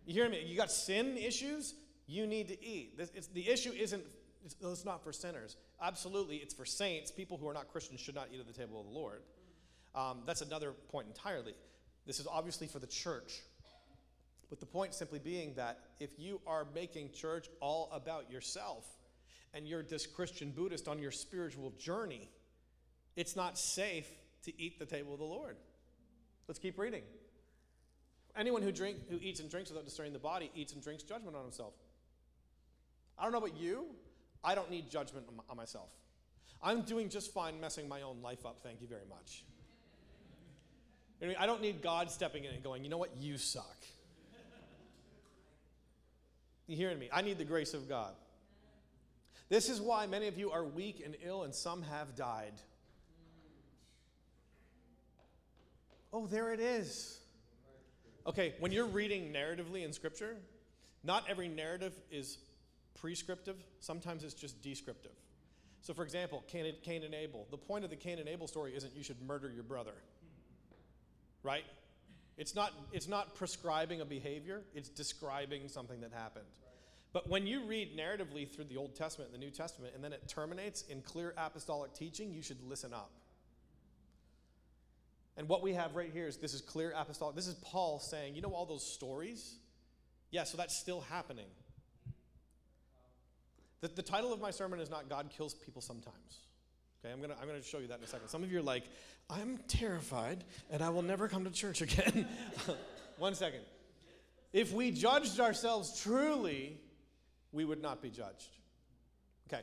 You 0.07 0.15
hear 0.15 0.29
me? 0.29 0.43
You 0.45 0.57
got 0.57 0.71
sin 0.71 1.17
issues? 1.17 1.75
You 2.07 2.27
need 2.27 2.49
to 2.49 2.65
eat. 2.65 2.97
This, 2.97 3.27
the 3.29 3.49
issue 3.49 3.73
isn't, 3.73 4.03
it's, 4.49 4.57
it's, 4.63 4.85
not 4.85 5.05
for 5.05 5.13
sinners. 5.13 5.57
Absolutely, 5.83 6.37
it's 6.37 6.55
for 6.55 6.65
saints. 6.65 7.11
People 7.11 7.37
who 7.37 7.47
are 7.49 7.53
not 7.53 7.69
Christians 7.69 8.01
should 8.01 8.15
not 8.15 8.29
eat 8.33 8.41
at 8.41 8.47
the 8.47 8.53
table 8.53 8.81
of 8.81 8.87
the 8.87 8.93
Lord. 8.93 9.21
Um, 9.95 10.23
that's 10.27 10.41
another 10.41 10.73
point 10.91 11.07
entirely. 11.07 11.55
This 12.07 12.19
is 12.19 12.27
obviously 12.27 12.67
for 12.67 12.79
the 12.79 12.87
church. 12.87 13.43
But 14.49 14.61
the 14.61 14.67
point 14.67 14.95
simply 14.95 15.19
being 15.19 15.55
that 15.55 15.79
if 16.01 16.11
you 16.19 16.41
are 16.47 16.67
making 16.75 17.13
church 17.13 17.49
all 17.61 17.91
about 17.93 18.31
yourself 18.31 18.87
and 19.53 19.69
you're 19.69 19.83
this 19.83 20.07
Christian 20.07 20.51
Buddhist 20.51 20.89
on 20.89 20.99
your 20.99 21.11
spiritual 21.11 21.73
journey, 21.79 22.31
it's 23.15 23.37
not 23.37 23.59
safe 23.59 24.09
to 24.45 24.61
eat 24.61 24.79
the 24.79 24.87
table 24.87 25.13
of 25.13 25.19
the 25.19 25.27
Lord. 25.27 25.57
Let's 26.47 26.59
keep 26.59 26.79
reading. 26.79 27.03
Anyone 28.35 28.63
who, 28.63 28.73
drink, 28.73 28.97
who 29.11 29.19
eats 29.21 29.41
and 29.41 29.51
drinks 29.51 29.69
without 29.69 29.85
discerning 29.85 30.15
the 30.15 30.19
body 30.19 30.51
eats 30.55 30.73
and 30.73 30.83
drinks 30.83 31.03
judgment 31.03 31.37
on 31.37 31.43
himself. 31.43 31.75
I 33.19 33.25
don't 33.25 33.33
know 33.33 33.39
about 33.39 33.59
you. 33.59 33.87
I 34.45 34.55
don't 34.55 34.71
need 34.71 34.91
judgment 34.91 35.27
on 35.49 35.57
myself. 35.57 35.91
I'm 36.63 36.83
doing 36.83 37.09
just 37.09 37.33
fine 37.33 37.61
messing 37.61 37.89
my 37.89 38.03
own 38.03 38.23
life 38.23 38.45
up. 38.45 38.61
Thank 38.63 38.81
you 38.81 38.87
very 38.87 39.07
much. 39.09 39.45
I 41.39 41.47
don't 41.47 41.61
need 41.61 41.83
God 41.83 42.11
stepping 42.11 42.45
in 42.45 42.55
and 42.55 42.63
going, 42.63 42.85
you 42.85 42.91
know 42.91 42.99
what? 42.99 43.11
You 43.19 43.39
suck. 43.39 43.77
You 46.67 46.77
hearing 46.77 46.99
me? 46.99 47.09
I 47.13 47.23
need 47.23 47.39
the 47.39 47.45
grace 47.45 47.75
of 47.75 47.89
God. 47.89 48.13
This 49.49 49.69
is 49.69 49.81
why 49.81 50.07
many 50.07 50.29
of 50.29 50.37
you 50.37 50.51
are 50.51 50.63
weak 50.63 51.03
and 51.05 51.17
ill, 51.25 51.45
and 51.45 51.55
some 51.55 51.83
have 51.83 52.15
died. 52.15 52.53
Oh, 56.13 56.27
there 56.27 56.53
it 56.53 56.61
is. 56.61 57.19
Okay, 58.27 58.55
when 58.61 58.73
you're 58.73 58.87
reading 58.87 59.33
narratively 59.33 59.85
in 59.85 59.93
Scripture, 59.93 60.37
not 61.03 61.25
every 61.29 61.49
narrative 61.49 61.95
is 62.11 62.39
prescriptive, 63.01 63.57
sometimes 63.81 64.25
it's 64.25 64.35
just 64.35 64.63
descriptive. 64.63 65.13
So, 65.83 65.95
for 65.95 66.03
example, 66.03 66.43
Cain, 66.49 66.75
Cain 66.83 67.05
and 67.05 67.15
Abel. 67.15 67.47
The 67.51 67.57
point 67.57 67.85
of 67.85 67.91
the 67.91 67.97
Cain 67.97 68.19
and 68.19 68.29
Abel 68.29 68.49
story 68.49 68.75
isn't 68.75 68.95
you 68.97 69.03
should 69.03 69.21
murder 69.23 69.51
your 69.51 69.63
brother, 69.63 69.95
right? 71.43 71.65
It's 72.37 72.55
not, 72.55 72.73
it's 72.93 73.09
not 73.09 73.35
prescribing 73.35 74.01
a 74.01 74.05
behavior, 74.05 74.63
it's 74.75 74.89
describing 74.89 75.69
something 75.69 76.01
that 76.01 76.13
happened. 76.13 76.47
But 77.13 77.29
when 77.29 77.47
you 77.47 77.65
read 77.65 77.97
narratively 77.97 78.49
through 78.49 78.65
the 78.65 78.77
Old 78.77 78.95
Testament 78.95 79.31
and 79.33 79.41
the 79.41 79.45
New 79.45 79.51
Testament, 79.51 79.95
and 79.95 80.05
then 80.05 80.13
it 80.13 80.29
terminates 80.29 80.83
in 80.83 81.01
clear 81.01 81.35
apostolic 81.37 81.95
teaching, 81.95 82.33
you 82.33 82.43
should 82.43 82.63
listen 82.63 82.93
up. 82.93 83.11
And 85.37 85.49
what 85.49 85.63
we 85.63 85.73
have 85.73 85.95
right 85.95 86.11
here 86.13 86.27
is 86.27 86.37
this 86.37 86.53
is 86.53 86.61
clear 86.61 86.93
apostolic. 86.95 87.37
This 87.37 87.47
is 87.47 87.55
Paul 87.55 88.01
saying, 88.01 88.35
you 88.35 88.43
know, 88.43 88.53
all 88.53 88.67
those 88.67 88.85
stories? 88.85 89.55
Yeah, 90.31 90.45
so 90.45 90.57
that's 90.57 90.77
still 90.77 91.01
happening. 91.01 91.47
The, 93.81 93.89
the 93.89 94.03
title 94.03 94.33
of 94.33 94.41
my 94.41 94.51
sermon 94.51 94.81
is 94.81 94.91
not 94.91 95.09
God 95.09 95.31
kills 95.31 95.55
people 95.55 95.81
sometimes. 95.81 96.43
Okay, 97.05 97.13
I'm 97.13 97.21
gonna, 97.21 97.37
I'm 97.41 97.47
gonna 97.47 97.63
show 97.63 97.79
you 97.79 97.87
that 97.89 97.99
in 97.99 98.05
a 98.05 98.09
second. 98.09 98.29
Some 98.29 98.43
of 98.43 98.51
you 98.51 98.59
are 98.59 98.63
like, 98.63 98.85
I'm 99.31 99.59
terrified 99.69 100.45
and 100.71 100.83
I 100.83 100.89
will 100.91 101.03
never 101.03 101.29
come 101.29 101.45
to 101.45 101.51
church 101.51 101.81
again. 101.81 102.27
One 103.19 103.35
second. 103.35 103.61
If 104.53 104.73
we 104.73 104.91
judged 104.91 105.39
ourselves 105.39 106.01
truly, 106.01 106.81
we 107.53 107.65
would 107.65 107.83
not 107.83 108.03
be 108.03 108.11
judged. 108.11 108.51
Okay. 109.53 109.63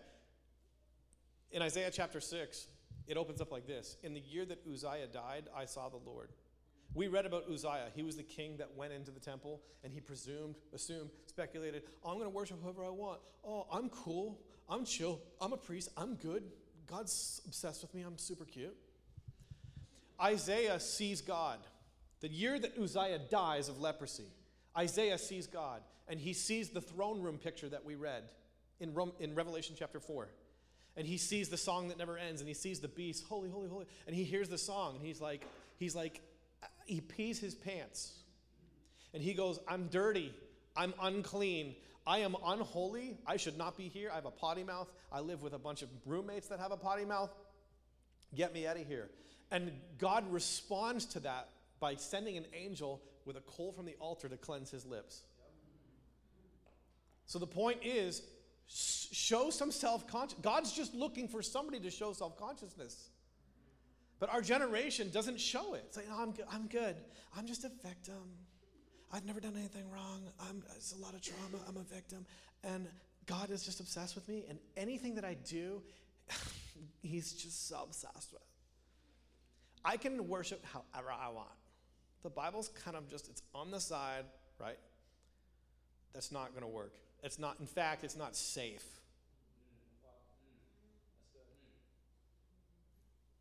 In 1.51 1.61
Isaiah 1.61 1.91
chapter 1.91 2.20
6, 2.20 2.68
it 3.07 3.18
opens 3.18 3.41
up 3.41 3.51
like 3.51 3.68
this 3.68 3.97
In 4.03 4.13
the 4.13 4.22
year 4.22 4.45
that 4.45 4.59
Uzziah 4.72 5.07
died, 5.11 5.45
I 5.55 5.66
saw 5.66 5.89
the 5.89 5.99
Lord. 6.05 6.30
We 6.96 7.08
read 7.08 7.26
about 7.26 7.43
Uzziah. 7.52 7.89
He 7.93 8.04
was 8.04 8.16
the 8.16 8.24
king 8.24 8.56
that 8.58 8.74
went 8.76 8.93
into 8.93 9.12
the 9.12 9.20
temple 9.20 9.62
and 9.84 9.91
he 9.91 10.00
presumed, 10.00 10.56
assumed, 10.74 11.10
speculated, 11.26 11.84
oh, 12.04 12.10
I'm 12.10 12.16
going 12.16 12.26
to 12.26 12.36
worship 12.36 12.58
whoever 12.64 12.86
I 12.86 12.89
want. 12.89 13.20
Oh, 13.46 13.68
I'm 13.72 13.89
cool. 13.89 14.39
I'm 14.70 14.86
chill. 14.86 15.20
I'm 15.41 15.52
a 15.52 15.58
priest. 15.58 15.89
I'm 15.98 16.16
good. 16.16 16.43
God's 16.88 17.41
obsessed 17.46 17.82
with 17.82 17.93
me. 17.93 18.02
I'm 18.02 18.18
super 18.18 18.46
cute. 18.46 18.76
Isaiah 20.22 20.80
sees 20.80 21.20
God. 21.20 21.60
The 22.22 22.30
year 22.30 22.58
that 22.58 22.78
Uzziah 22.82 23.20
dies 23.30 23.68
of 23.68 23.82
leprosy, 23.82 24.32
Isaiah 24.78 25.18
sees 25.18 25.48
God 25.48 25.82
and 26.08 26.18
he 26.18 26.32
sees 26.32 26.70
the 26.70 26.82
throne 26.82 27.22
room 27.22 27.38
picture 27.38 27.68
that 27.70 27.84
we 27.84 27.96
read 27.96 28.24
in, 28.80 28.96
in 29.20 29.36
Revelation 29.36 29.76
chapter 29.78 30.00
4 30.00 30.30
and 30.98 31.06
he 31.06 31.18
sees 31.18 31.50
the 31.50 31.58
song 31.58 31.89
that 31.89 31.98
never 31.98 32.18
ends 32.18 32.39
and 32.39 32.48
he 32.48 32.54
sees 32.54 32.80
the 32.80 32.88
beast 32.88 33.26
holy 33.28 33.50
holy 33.50 33.68
holy 33.68 33.86
and 34.08 34.16
he 34.16 34.24
hears 34.24 34.48
the 34.50 34.58
song 34.58 34.96
and 34.96 35.06
he's 35.06 35.20
like 35.20 35.46
he's 35.78 35.96
like 35.96 36.22
he 36.86 37.01
pees 37.01 37.39
his 37.39 37.55
pants. 37.55 38.13
And 39.13 39.21
he 39.21 39.33
goes 39.33 39.59
i'm 39.67 39.88
dirty. 39.88 40.33
I'm 40.77 40.93
unclean. 41.01 41.75
I 42.07 42.19
am 42.19 42.36
unholy. 42.45 43.17
I 43.25 43.38
should 43.38 43.57
not 43.57 43.77
be 43.77 43.88
here. 43.88 44.09
I 44.11 44.15
have 44.15 44.25
a 44.25 44.31
potty 44.31 44.63
mouth. 44.63 44.91
I 45.11 45.21
live 45.21 45.41
with 45.41 45.53
a 45.53 45.59
bunch 45.59 45.81
of 45.81 45.89
roommates 46.05 46.47
that 46.49 46.59
have 46.59 46.71
a 46.71 46.77
potty 46.77 47.05
mouth. 47.05 47.31
Get 48.36 48.53
me 48.53 48.67
out 48.67 48.77
of 48.77 48.86
here. 48.88 49.09
And 49.51 49.71
god 49.97 50.31
responds 50.31 51.05
to 51.05 51.19
that 51.21 51.49
by 51.79 51.95
sending 51.95 52.38
an 52.38 52.45
angel 52.53 53.01
with 53.25 53.38
a 53.38 53.41
coal 53.41 53.71
from 53.71 53.86
the 53.86 53.95
altar 53.99 54.27
to 54.27 54.38
cleanse 54.38 54.69
his 54.69 54.86
lips. 54.86 55.23
So 57.25 57.39
the 57.39 57.47
point 57.47 57.79
is 57.83 58.21
show 58.67 59.49
some 59.49 59.71
self 59.71 60.07
conscious. 60.07 60.38
God's 60.41 60.71
just 60.71 60.93
looking 60.93 61.27
for 61.27 61.41
somebody 61.41 61.79
to 61.79 61.89
show 61.89 62.13
self 62.13 62.38
consciousness. 62.38 63.09
But 64.20 64.30
our 64.30 64.41
generation 64.41 65.09
doesn't 65.11 65.39
show 65.39 65.74
it. 65.74 65.84
It's 65.88 65.97
like, 65.97 66.07
oh, 66.11 66.22
I'm, 66.22 66.32
good. 66.32 66.45
I'm 66.51 66.68
good. 66.68 66.95
I'm 67.38 67.45
just 67.45 67.63
a 67.66 67.72
victim. 67.86 68.30
I've 69.11 69.26
never 69.26 69.39
done 69.39 69.53
anything 69.57 69.89
wrong. 69.91 70.22
I'm, 70.49 70.63
it's 70.76 70.93
a 70.93 70.97
lot 70.97 71.13
of 71.13 71.22
trauma. 71.22 71.63
I'm 71.68 71.78
a 71.78 71.84
victim. 71.84 72.26
And 72.63 72.88
God 73.26 73.49
is 73.51 73.63
just 73.63 73.80
obsessed 73.80 74.16
with 74.16 74.28
me. 74.28 74.45
And 74.49 74.57
anything 74.78 75.16
that 75.16 75.26
I 75.26 75.36
do, 75.45 75.82
He's 77.01 77.34
just 77.34 77.68
so 77.68 77.84
obsessed 77.84 78.34
with. 78.34 78.41
I 79.84 79.97
can 79.97 80.28
worship 80.28 80.66
however 80.66 81.11
I 81.11 81.30
want. 81.30 81.47
The 82.24 82.30
Bible's 82.30 82.70
kind 82.70 82.97
of 82.97 83.07
just, 83.07 83.30
it's 83.30 83.43
on 83.53 83.70
the 83.70 83.80
side, 83.80 84.26
right? 84.59 84.78
That's 86.13 86.32
not 86.32 86.51
going 86.51 86.63
to 86.63 86.68
work. 86.68 86.93
It's 87.24 87.38
not, 87.38 87.59
in 87.59 87.68
fact, 87.68 88.03
it's 88.03 88.16
not 88.16 88.36
safe. 88.36 88.84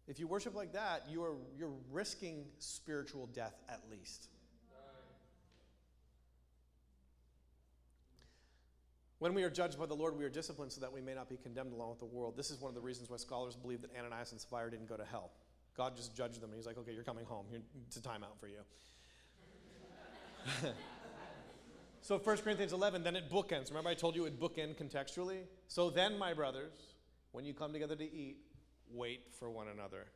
If 0.07 0.19
you 0.19 0.27
worship 0.27 0.55
like 0.55 0.73
that, 0.73 1.05
you 1.09 1.23
are, 1.23 1.37
you're 1.57 1.73
risking 1.91 2.45
spiritual 2.59 3.27
death 3.27 3.55
at 3.69 3.81
least. 3.91 4.29
When 9.19 9.33
we 9.33 9.43
are 9.43 9.49
judged 9.49 9.79
by 9.79 9.87
the 9.87 9.95
Lord, 9.95 10.19
we 10.19 10.25
are 10.25 10.29
disciplined 10.29 10.71
so 10.73 10.83
that 10.83 10.93
we 10.93 11.01
may 11.01 11.15
not 11.15 11.31
be 11.31 11.39
condemned 11.39 11.73
along 11.73 11.89
with 11.89 11.99
the 12.01 12.05
world. 12.05 12.37
This 12.37 12.51
is 12.51 12.61
one 12.61 12.69
of 12.69 12.75
the 12.75 12.83
reasons 12.83 13.09
why 13.09 13.17
scholars 13.17 13.57
believe 13.57 13.81
that 13.81 13.91
Ananias 13.99 14.33
and 14.33 14.41
Sapphira 14.41 14.71
didn't 14.71 14.89
go 14.89 14.99
to 14.99 15.05
hell. 15.05 15.31
God 15.75 15.97
just 15.97 16.15
judged 16.15 16.43
them, 16.43 16.51
and 16.51 16.59
He's 16.59 16.67
like, 16.67 16.77
okay, 16.77 16.93
you're 16.93 17.05
coming 17.05 17.25
home. 17.25 17.47
It's 17.87 17.97
a 17.97 18.01
timeout 18.01 18.39
for 18.39 18.49
you. 18.49 18.59
so 22.03 22.19
1 22.19 22.37
Corinthians 22.39 22.75
11, 22.75 23.03
then 23.03 23.17
it 23.17 23.31
bookends. 23.31 23.71
Remember 23.71 23.89
I 23.89 23.95
told 23.95 24.15
you 24.15 24.27
it 24.27 24.39
bookend 24.39 24.77
contextually? 24.77 25.45
So 25.69 25.89
then, 25.89 26.19
my 26.19 26.35
brothers, 26.35 26.75
when 27.33 27.47
you 27.47 27.55
come 27.55 27.73
together 27.73 27.97
to 27.97 28.05
eat, 28.05 28.37
wait 28.93 29.32
for 29.39 29.51
one 29.51 29.68
another. 29.68 30.07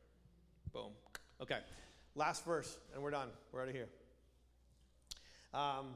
Boom. 0.73 0.93
Okay, 1.41 1.59
last 2.15 2.45
verse, 2.45 2.79
and 2.95 3.03
we're 3.03 3.11
done. 3.11 3.29
We're 3.53 3.63
out 3.63 3.69
of 3.69 3.75
here. 3.75 3.89
Um, 5.55 5.95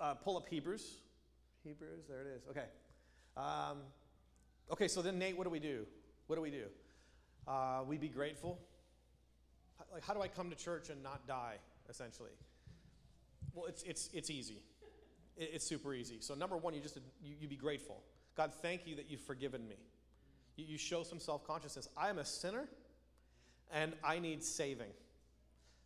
uh, 0.00 0.14
pull 0.14 0.36
up 0.36 0.48
Hebrews. 0.48 0.98
Hebrews, 1.64 2.04
there 2.08 2.20
it 2.20 2.26
is. 2.36 2.42
Okay. 2.50 2.66
Um, 3.36 3.78
okay, 4.70 4.88
so 4.88 5.02
then, 5.02 5.18
Nate, 5.18 5.36
what 5.36 5.44
do 5.44 5.50
we 5.50 5.58
do? 5.58 5.86
What 6.26 6.36
do 6.36 6.42
we 6.42 6.50
do? 6.50 6.64
Uh, 7.46 7.80
we 7.86 7.98
be 7.98 8.08
grateful. 8.08 8.58
Like, 9.92 10.04
how 10.04 10.14
do 10.14 10.22
I 10.22 10.28
come 10.28 10.50
to 10.50 10.56
church 10.56 10.90
and 10.90 11.02
not 11.02 11.26
die, 11.26 11.56
essentially? 11.88 12.30
Well, 13.54 13.66
it's, 13.66 13.82
it's, 13.82 14.10
it's 14.12 14.30
easy. 14.30 14.62
It, 15.36 15.50
it's 15.54 15.66
super 15.66 15.94
easy. 15.94 16.18
So, 16.20 16.34
number 16.34 16.56
one, 16.56 16.74
you 16.74 16.80
just 16.80 16.98
you, 17.22 17.34
you 17.40 17.48
be 17.48 17.56
grateful. 17.56 18.02
God, 18.36 18.52
thank 18.62 18.86
you 18.86 18.96
that 18.96 19.10
you've 19.10 19.20
forgiven 19.20 19.66
me. 19.68 19.76
You, 20.56 20.78
show 20.78 21.02
some 21.02 21.18
self 21.18 21.46
consciousness. 21.46 21.88
I 21.96 22.10
am 22.10 22.18
a 22.18 22.24
sinner 22.24 22.68
and 23.72 23.92
I 24.04 24.18
need 24.18 24.42
saving. 24.42 24.90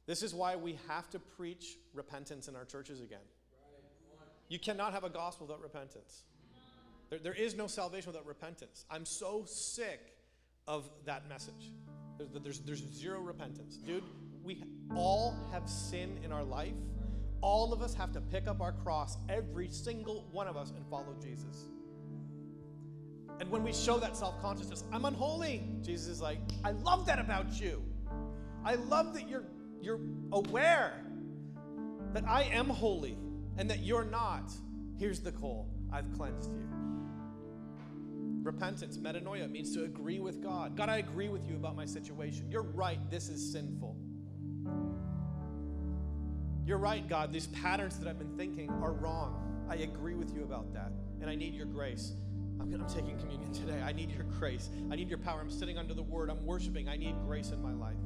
This 0.07 0.23
is 0.23 0.35
why 0.35 0.57
we 0.57 0.79
have 0.89 1.09
to 1.11 1.19
preach 1.19 1.77
repentance 1.95 2.49
in 2.49 2.57
our 2.57 2.65
churches 2.65 3.01
again. 3.01 3.19
You 4.49 4.59
cannot 4.59 4.93
have 4.93 5.05
a 5.05 5.11
gospel 5.11 5.47
without 5.47 5.63
repentance. 5.63 6.23
There, 7.11 7.19
there 7.19 7.35
is 7.35 7.55
no 7.55 7.67
salvation 7.67 8.09
without 8.13 8.27
repentance. 8.27 8.85
I'm 8.91 9.05
so 9.05 9.45
sick 9.47 10.01
of 10.67 10.89
that 11.05 11.29
message. 11.29 11.73
There's, 12.19 12.31
there's, 12.43 12.59
there's 12.61 12.85
zero 12.93 13.21
repentance. 13.21 13.77
Dude, 13.77 14.03
we 14.43 14.63
all 14.95 15.35
have 15.53 15.69
sin 15.69 16.19
in 16.25 16.33
our 16.33 16.45
life. 16.45 16.75
All 17.41 17.73
of 17.73 17.83
us 17.83 17.95
have 17.95 18.13
to 18.13 18.21
pick 18.21 18.49
up 18.49 18.61
our 18.61 18.73
cross, 18.73 19.17
every 19.29 19.69
single 19.69 20.27
one 20.33 20.49
of 20.49 20.57
us, 20.57 20.73
and 20.75 20.85
follow 20.89 21.15
Jesus. 21.23 21.67
And 23.41 23.51
when 23.51 23.63
we 23.63 23.73
show 23.73 23.99
that 23.99 24.17
self 24.17 24.41
consciousness, 24.43 24.85
I'm 24.93 25.05
unholy, 25.05 25.63
Jesus 25.83 26.09
is 26.09 26.21
like, 26.21 26.39
I 26.65 26.73
love 26.73 27.07
that 27.07 27.19
about 27.19 27.61
you. 27.61 27.83
I 28.65 28.75
love 28.75 29.15
that 29.15 29.29
you're, 29.29 29.45
you're 29.81 30.01
aware 30.33 31.05
that 32.13 32.25
I 32.27 32.45
am 32.45 32.69
holy 32.69 33.17
and 33.57 33.71
that 33.71 33.81
you're 33.81 34.05
not. 34.05 34.51
Here's 34.99 35.21
the 35.21 35.33
call 35.33 35.69
I've 35.93 36.13
cleansed 36.17 36.53
you. 36.53 36.69
Repentance, 38.43 38.97
metanoia, 38.99 39.51
means 39.51 39.75
to 39.75 39.85
agree 39.85 40.21
with 40.21 40.43
God. 40.43 40.77
God, 40.77 40.89
I 40.89 40.97
agree 40.97 41.29
with 41.29 41.47
you 41.49 41.57
about 41.57 41.77
my 41.77 41.85
situation. 41.85 42.47
You're 42.51 42.63
right, 42.63 42.99
this 43.11 43.29
is 43.29 43.53
sinful. 43.53 43.97
You're 46.67 46.79
right, 46.79 47.07
God, 47.09 47.33
these 47.33 47.47
patterns 47.49 47.99
that 47.99 48.09
I've 48.09 48.19
been 48.19 48.37
thinking 48.37 48.71
are 48.83 48.93
wrong. 48.93 49.67
I 49.69 49.77
agree 49.77 50.15
with 50.15 50.35
you 50.35 50.43
about 50.45 50.73
that, 50.75 50.93
and 51.21 51.29
I 51.29 51.35
need 51.35 51.55
your 51.55 51.67
grace. 51.67 52.13
I'm, 52.61 52.73
I'm 52.73 52.87
taking 52.87 53.19
communion 53.19 53.53
today. 53.53 53.81
I 53.83 53.93
need 53.93 54.11
your 54.11 54.25
grace. 54.39 54.71
I 54.91 54.97
need 54.97 55.09
your 55.09 55.19
power. 55.19 55.41
I'm 55.41 55.51
sitting 55.51 55.79
under 55.79 55.95
the 55.95 56.03
word. 56.03 56.31
I'm 56.31 56.45
worshiping. 56.45 56.89
I 56.89 56.97
need 56.97 57.15
grace 57.27 57.51
in 57.51 57.63
my 57.63 57.73
life. 57.73 57.97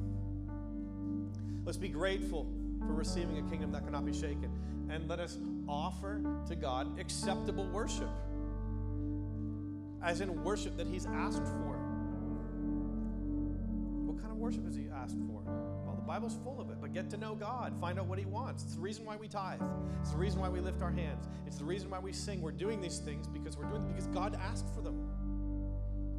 Let's 1.65 1.77
be 1.77 1.89
grateful 1.89 2.47
for 2.79 2.93
receiving 2.93 3.37
a 3.37 3.49
kingdom 3.49 3.71
that 3.71 3.85
cannot 3.85 4.05
be 4.05 4.13
shaken. 4.13 4.51
And 4.89 5.07
let 5.07 5.19
us 5.19 5.37
offer 5.67 6.21
to 6.47 6.55
God 6.55 6.99
acceptable 6.99 7.65
worship, 7.67 8.09
as 10.03 10.21
in 10.21 10.43
worship 10.43 10.75
that 10.77 10.87
He's 10.87 11.05
asked 11.05 11.43
for. 11.43 11.77
What 14.05 14.19
kind 14.19 14.31
of 14.31 14.37
worship 14.37 14.65
has 14.65 14.75
He 14.75 14.87
asked 14.93 15.17
for? 15.27 15.41
Well, 15.85 15.95
the 15.95 16.01
Bible's 16.01 16.37
full 16.43 16.59
of 16.59 16.69
it, 16.69 16.72
get 16.93 17.09
to 17.09 17.17
know 17.17 17.35
God, 17.35 17.73
find 17.81 17.99
out 17.99 18.07
what 18.07 18.19
He 18.19 18.25
wants. 18.25 18.63
It's 18.63 18.75
the 18.75 18.81
reason 18.81 19.05
why 19.05 19.15
we 19.15 19.27
tithe, 19.27 19.61
it's 20.01 20.11
the 20.11 20.17
reason 20.17 20.39
why 20.39 20.49
we 20.49 20.59
lift 20.59 20.81
our 20.81 20.91
hands, 20.91 21.27
it's 21.47 21.57
the 21.57 21.65
reason 21.65 21.89
why 21.89 21.99
we 21.99 22.13
sing. 22.13 22.41
We're 22.41 22.51
doing 22.51 22.81
these 22.81 22.99
things 22.99 23.27
because 23.27 23.57
we're 23.57 23.65
doing 23.65 23.83
them 23.83 23.93
because 23.93 24.07
God 24.07 24.37
asked 24.41 24.73
for 24.73 24.81
them. 24.81 25.09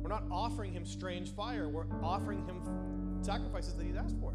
We're 0.03 0.11
not 0.11 0.25
offering 0.31 0.73
Him 0.73 0.85
strange 0.85 1.31
fire, 1.31 1.69
we're 1.69 1.87
offering 2.03 2.45
Him 2.47 2.61
sacrifices 3.23 3.75
that 3.75 3.87
He's 3.87 3.97
asked 3.97 4.17
for 4.21 4.33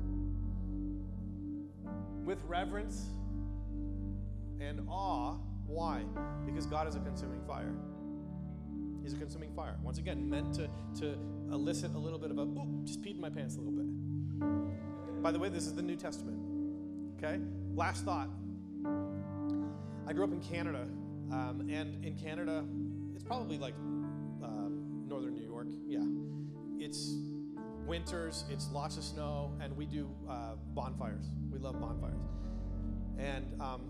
with 2.29 2.43
reverence 2.47 3.07
and 4.61 4.81
awe. 4.87 5.35
Why? 5.65 6.03
Because 6.45 6.67
God 6.67 6.87
is 6.87 6.95
a 6.95 6.99
consuming 6.99 7.41
fire. 7.47 7.73
He's 9.01 9.13
a 9.13 9.17
consuming 9.17 9.51
fire. 9.55 9.77
Once 9.81 9.97
again, 9.97 10.29
meant 10.29 10.53
to, 10.53 10.69
to 10.99 11.17
elicit 11.51 11.95
a 11.95 11.97
little 11.97 12.19
bit 12.19 12.29
of 12.29 12.37
a, 12.37 12.43
ooh, 12.43 12.81
just 12.83 13.01
peed 13.01 13.15
in 13.15 13.21
my 13.21 13.31
pants 13.31 13.55
a 13.55 13.59
little 13.59 13.73
bit. 13.73 14.88
By 15.21 15.31
the 15.31 15.39
way, 15.39 15.49
this 15.49 15.65
is 15.65 15.73
the 15.73 15.81
New 15.81 15.97
Testament. 15.97 16.39
Okay? 17.17 17.39
Last 17.75 18.05
thought. 18.05 18.29
I 20.07 20.13
grew 20.13 20.23
up 20.23 20.31
in 20.31 20.39
Canada, 20.39 20.87
um, 21.31 21.67
and 21.69 22.03
in 22.03 22.15
Canada, 22.15 22.65
it's 23.13 23.23
probably 23.23 23.57
like 23.57 23.75
uh, 24.41 24.69
northern 25.05 25.35
New 25.35 25.43
York. 25.43 25.67
Yeah. 25.85 25.99
It's 26.83 27.15
winters, 27.85 28.45
it's 28.49 28.69
lots 28.71 28.97
of 28.97 29.03
snow, 29.03 29.53
and 29.61 29.75
we 29.75 29.85
do 29.85 30.09
uh, 30.29 30.55
bonfires. 30.73 31.25
We 31.51 31.59
love 31.59 31.79
bonfires. 31.81 32.21
And 33.17 33.45
um, 33.61 33.81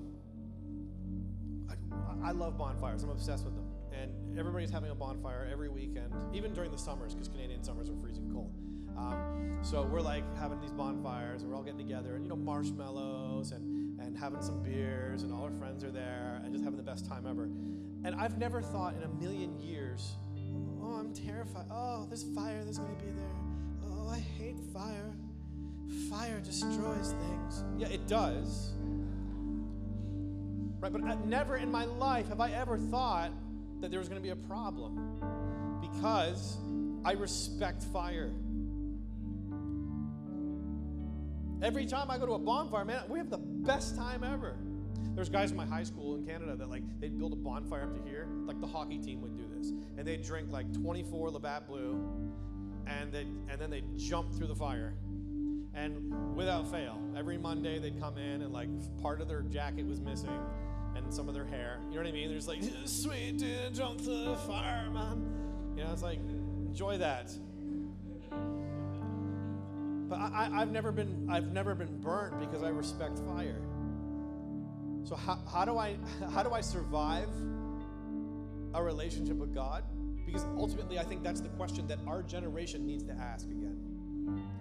I, 1.70 2.30
I, 2.30 2.32
love 2.32 2.58
bonfires. 2.58 3.04
I'm 3.04 3.12
obsessed 3.12 3.46
with 3.46 3.56
them. 3.56 3.66
And 3.94 4.40
everybody's 4.40 4.72
having 4.72 4.90
a 4.90 4.96
bonfire 4.96 5.48
every 5.52 5.70
weekend, 5.70 6.12
even 6.34 6.54
during 6.54 6.72
the 6.72 6.78
summers, 6.78 7.14
because 7.14 7.28
Canadian 7.28 7.64
summers 7.64 7.90
are 7.90 7.96
freezing 8.02 8.32
cold. 8.34 8.52
Um, 9.00 9.60
so 9.62 9.84
we're 9.84 10.02
like 10.02 10.24
having 10.38 10.60
these 10.60 10.72
bonfires, 10.72 11.42
and 11.42 11.50
we're 11.50 11.58
all 11.58 11.64
getting 11.64 11.80
together, 11.80 12.16
and 12.16 12.24
you 12.24 12.30
know, 12.30 12.36
marshmallows, 12.36 13.52
and, 13.52 14.00
and 14.00 14.18
having 14.18 14.42
some 14.42 14.62
beers, 14.62 15.24
and 15.24 15.34
all 15.34 15.44
our 15.44 15.52
friends 15.52 15.84
are 15.84 15.92
there, 15.92 16.42
and 16.44 16.54
just 16.54 16.64
having 16.64 16.78
the 16.78 16.84
best 16.84 17.06
time 17.06 17.26
ever. 17.28 17.44
And 18.04 18.16
I've 18.16 18.38
never 18.38 18.62
thought 18.62 18.96
in 18.96 19.04
a 19.04 19.08
million 19.08 19.60
years, 19.60 20.16
oh, 20.82 20.96
I'm 21.00 21.14
terrified. 21.14 21.66
Oh, 21.72 22.06
there's 22.08 22.24
fire 22.36 22.64
that's 22.64 22.78
going 22.78 22.96
to 22.96 23.04
be 23.04 23.12
there. 23.12 23.36
Oh, 23.86 24.10
I 24.10 24.20
hate 24.20 24.58
fire. 24.74 25.14
Fire 26.10 26.40
destroys 26.40 27.14
things. 27.14 27.64
Yeah, 27.78 27.88
it 27.88 28.08
does. 28.08 28.74
Right, 30.80 30.94
but 30.94 31.04
uh, 31.04 31.16
never 31.26 31.58
in 31.58 31.70
my 31.70 31.86
life 31.86 32.30
have 32.30 32.40
I 32.40 32.52
ever 32.52 32.78
thought 32.78 33.32
that 33.82 33.92
there 33.92 34.00
was 34.00 34.08
going 34.08 34.22
to 34.22 34.24
be 34.24 34.32
a 34.32 34.48
problem 34.48 35.20
because 35.82 36.58
I 37.04 37.14
respect 37.14 37.84
fire. 37.84 38.32
Every 41.62 41.86
time 41.86 42.10
I 42.10 42.18
go 42.18 42.26
to 42.26 42.34
a 42.34 42.40
bonfire, 42.40 42.86
man, 42.86 43.04
we 43.10 43.20
have 43.20 43.30
the 43.30 43.38
best 43.38 43.96
time 43.96 44.24
ever. 44.24 44.56
There's 45.14 45.28
guys 45.28 45.52
in 45.52 45.58
my 45.58 45.66
high 45.66 45.84
school 45.84 46.16
in 46.16 46.26
Canada 46.26 46.56
that 46.56 46.70
like 46.70 46.84
they'd 47.02 47.18
build 47.18 47.34
a 47.34 47.36
bonfire 47.36 47.84
up 47.84 47.94
to 47.94 48.10
here, 48.10 48.28
like 48.46 48.62
the 48.62 48.68
hockey 48.68 48.98
team 48.98 49.22
would 49.22 49.36
do 49.36 49.44
this, 49.58 49.74
and 49.98 50.08
they'd 50.08 50.24
drink 50.24 50.52
like 50.52 50.72
24 50.74 51.32
Labatt 51.32 51.68
Blue, 51.68 52.00
and 52.88 53.12
they 53.12 53.28
and 53.50 53.60
then 53.60 53.70
they'd 53.70 53.98
jump 53.98 54.34
through 54.34 54.48
the 54.48 54.56
fire. 54.56 54.94
And 55.74 56.36
without 56.36 56.72
fail, 56.72 56.98
every 57.18 57.38
Monday 57.38 57.80
they'd 57.80 58.00
come 58.00 58.18
in 58.18 58.42
and 58.42 58.54
like 58.54 58.70
part 59.02 59.20
of 59.20 59.28
their 59.28 59.42
jacket 59.42 59.86
was 59.86 60.00
missing 60.00 60.40
and 60.96 61.14
some 61.14 61.28
of 61.28 61.34
their 61.34 61.46
hair. 61.46 61.80
You 61.90 61.96
know 61.96 62.02
what 62.02 62.08
I 62.08 62.12
mean? 62.12 62.30
They're 62.30 62.38
just 62.38 62.48
like, 62.48 62.62
sweet 62.86 63.38
dude, 63.38 63.74
jump 63.74 64.02
through 64.02 64.26
the 64.26 64.36
fire, 64.36 64.90
man. 64.90 65.74
You 65.76 65.84
know, 65.84 65.92
it's 65.92 66.02
like, 66.02 66.20
enjoy 66.66 66.98
that. 66.98 67.32
But 70.10 70.20
I, 70.20 70.50
have 70.52 70.72
never 70.72 70.92
been 70.92 71.28
I've 71.30 71.52
never 71.54 71.76
been 71.76 72.02
burnt 72.02 72.40
because 72.40 72.64
I 72.64 72.70
respect 72.70 73.20
fire. 73.20 73.62
So 75.04 75.16
how, 75.16 75.40
how 75.52 75.66
do 75.66 75.78
I 75.78 75.98
how 76.34 76.44
do 76.44 76.52
I 76.52 76.62
survive 76.62 77.30
a 78.74 78.84
relationship 78.84 79.38
with 79.38 79.54
God? 79.54 79.84
Because 80.26 80.46
ultimately, 80.58 81.00
I 81.00 81.04
think 81.04 81.24
that's 81.24 81.42
the 81.42 81.50
question 81.50 81.88
that 81.88 82.00
our 82.06 82.22
generation 82.22 82.86
needs 82.86 83.04
to 83.06 83.14
ask 83.14 83.48
again. 83.48 83.78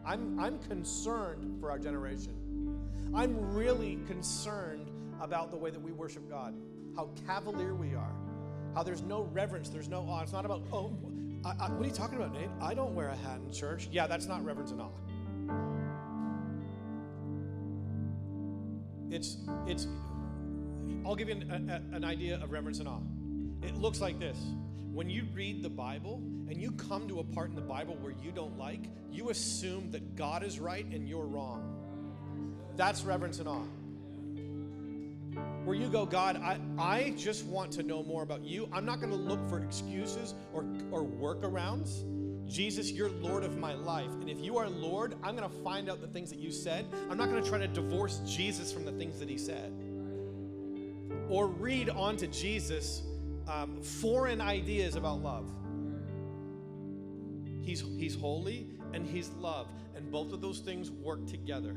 I'm, 0.05 0.39
I'm 0.41 0.59
concerned 0.61 1.61
for 1.61 1.71
our 1.71 1.79
generation. 1.79 2.33
I'm 3.15 3.55
really 3.55 3.99
concerned 4.07 4.91
about 5.21 5.51
the 5.51 5.57
way 5.57 5.71
that 5.71 5.81
we 5.81 5.93
worship 5.93 6.29
God, 6.29 6.55
how 6.97 7.11
cavalier 7.27 7.75
we 7.75 7.95
are, 7.95 8.15
how 8.75 8.83
there's 8.83 9.03
no 9.03 9.29
reverence, 9.33 9.69
there's 9.69 9.89
no 9.89 10.01
awe. 10.09 10.23
It's 10.23 10.33
not 10.33 10.47
about, 10.47 10.63
oh, 10.73 10.97
I, 11.45 11.67
I, 11.67 11.71
what 11.71 11.83
are 11.83 11.89
you 11.89 11.95
talking 11.95 12.17
about, 12.17 12.33
Nate? 12.33 12.49
I 12.61 12.73
don't 12.73 12.95
wear 12.95 13.09
a 13.09 13.17
hat 13.17 13.41
in 13.45 13.53
church. 13.53 13.89
Yeah, 13.93 14.07
that's 14.07 14.27
not 14.27 14.43
reverence 14.45 14.71
and 14.71 14.81
awe. 14.81 14.89
It's, 19.11 19.39
it's, 19.67 19.87
I'll 21.07 21.17
give 21.17 21.29
you 21.29 21.37
an, 21.37 21.71
a, 21.71 21.97
an 21.97 22.05
idea 22.05 22.41
of 22.43 22.51
reverence 22.51 22.79
and 22.79 22.89
awe. 22.89 23.01
It 23.63 23.77
looks 23.77 24.01
like 24.01 24.19
this 24.19 24.39
when 24.93 25.09
you 25.09 25.25
read 25.33 25.63
the 25.63 25.71
Bible 25.71 26.21
and 26.49 26.61
you 26.61 26.73
come 26.73 27.07
to 27.09 27.21
a 27.21 27.25
part 27.25 27.51
in 27.51 27.55
the 27.55 27.63
Bible 27.63 27.97
where 28.01 28.15
you 28.23 28.33
don't 28.33 28.59
like, 28.59 28.81
you 29.13 29.31
assume 29.31 29.91
that 29.93 30.17
God 30.17 30.43
is 30.43 30.59
right 30.59 30.85
and 30.87 31.09
you're 31.09 31.27
wrong. 31.27 31.77
That's 32.77 33.05
reverence 33.05 33.39
and 33.39 33.49
awe. 33.49 33.65
Where 35.65 35.77
you 35.77 35.89
go, 35.89 36.07
God, 36.07 36.37
I, 36.37 36.59
I 36.79 37.11
just 37.11 37.45
want 37.45 37.71
to 37.73 37.83
know 37.83 38.03
more 38.03 38.23
about 38.23 38.43
you. 38.43 38.69
I'm 38.73 38.85
not 38.85 39.01
going 39.01 39.11
to 39.11 39.17
look 39.17 39.49
for 39.49 39.63
excuses 39.63 40.35
or, 40.53 40.65
or 40.91 41.05
workarounds. 41.05 42.05
Jesus, 42.49 42.91
you're 42.91 43.11
Lord 43.11 43.45
of 43.45 43.59
my 43.59 43.75
life. 43.75 44.11
And 44.21 44.29
if 44.29 44.41
you 44.41 44.57
are 44.57 44.69
Lord, 44.69 45.15
I'm 45.23 45.37
going 45.37 45.49
to 45.49 45.57
find 45.63 45.89
out 45.91 46.01
the 46.01 46.07
things 46.07 46.31
that 46.31 46.39
you 46.39 46.51
said. 46.51 46.87
I'm 47.11 47.19
not 47.19 47.29
going 47.29 47.43
to 47.43 47.49
try 47.49 47.59
to 47.59 47.69
divorce 47.69 48.21
Jesus 48.27 48.73
from 48.73 48.85
the 48.85 48.93
things 48.93 49.19
that 49.19 49.29
he 49.29 49.39
said. 49.39 49.73
Or 51.29 51.47
read 51.47 51.91
onto 51.91 52.27
Jesus 52.27 53.03
um, 53.47 53.83
foreign 53.83 54.41
ideas 54.41 54.97
about 54.97 55.23
love. 55.23 55.51
He's, 57.63 57.81
he's 57.99 58.15
holy 58.15 58.67
and 58.95 59.07
he's 59.07 59.29
love. 59.31 59.69
And 59.95 60.11
both 60.11 60.33
of 60.33 60.41
those 60.41 60.61
things 60.61 60.91
work 60.91 61.27
together. 61.27 61.77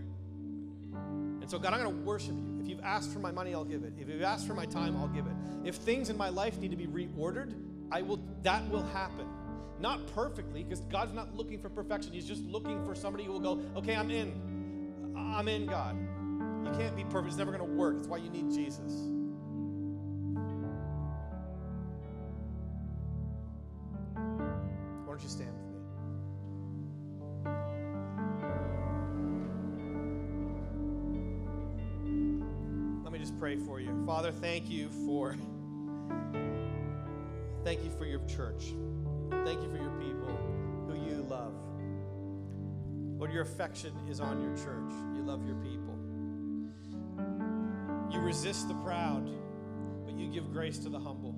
And 0.93 1.49
so, 1.49 1.59
God, 1.59 1.73
I'm 1.73 1.83
going 1.83 1.93
to 1.93 2.03
worship 2.03 2.35
you. 2.35 2.59
If 2.61 2.67
you've 2.67 2.81
asked 2.81 3.11
for 3.11 3.19
my 3.19 3.31
money, 3.31 3.53
I'll 3.53 3.65
give 3.65 3.83
it. 3.83 3.93
If 3.99 4.07
you've 4.07 4.21
asked 4.21 4.47
for 4.47 4.53
my 4.53 4.65
time, 4.65 4.95
I'll 4.95 5.07
give 5.07 5.25
it. 5.25 5.33
If 5.65 5.75
things 5.75 6.09
in 6.09 6.17
my 6.17 6.29
life 6.29 6.59
need 6.59 6.71
to 6.71 6.77
be 6.77 6.87
reordered, 6.87 7.53
I 7.91 8.01
will 8.01 8.19
that 8.43 8.67
will 8.69 8.83
happen. 8.83 9.27
Not 9.81 10.05
perfectly, 10.13 10.63
because 10.63 10.81
God's 10.81 11.11
not 11.11 11.35
looking 11.35 11.59
for 11.59 11.67
perfection. 11.69 12.13
He's 12.13 12.27
just 12.27 12.43
looking 12.43 12.85
for 12.85 12.93
somebody 12.93 13.23
who 13.23 13.31
will 13.31 13.39
go, 13.39 13.59
okay, 13.75 13.95
I'm 13.95 14.11
in. 14.11 14.31
I'm 15.17 15.47
in, 15.47 15.65
God. 15.65 15.97
You 16.63 16.71
can't 16.77 16.95
be 16.95 17.03
perfect. 17.03 17.29
It's 17.29 17.37
never 17.37 17.51
going 17.51 17.67
to 17.67 17.75
work. 17.75 17.95
That's 17.95 18.07
why 18.07 18.17
you 18.17 18.29
need 18.29 18.51
Jesus. 18.51 18.93
Why 24.13 25.07
don't 25.07 25.23
you 25.23 25.29
stand 25.29 25.49
with 25.49 25.65
me? 25.65 25.79
Let 33.03 33.11
me 33.11 33.17
just 33.17 33.37
pray 33.39 33.57
for 33.57 33.79
you. 33.79 33.91
Father, 34.05 34.31
thank 34.31 34.69
you 34.69 34.89
for 35.07 35.35
thank 37.63 37.83
you 37.83 37.89
for 37.97 38.05
your 38.05 38.19
church. 38.27 38.73
Thank 39.45 39.63
you 39.63 39.69
for 39.69 39.77
your 39.77 39.91
people 39.91 40.37
who 40.87 40.95
you 40.95 41.23
love. 41.23 41.53
Lord, 43.17 43.31
your 43.31 43.43
affection 43.43 43.93
is 44.09 44.19
on 44.19 44.41
your 44.41 44.55
church. 44.55 44.91
You 45.15 45.23
love 45.23 45.45
your 45.45 45.55
people. 45.55 45.97
You 48.11 48.19
resist 48.19 48.67
the 48.67 48.73
proud, 48.75 49.29
but 50.05 50.15
you 50.15 50.27
give 50.27 50.51
grace 50.51 50.77
to 50.79 50.89
the 50.89 50.99
humble. 50.99 51.35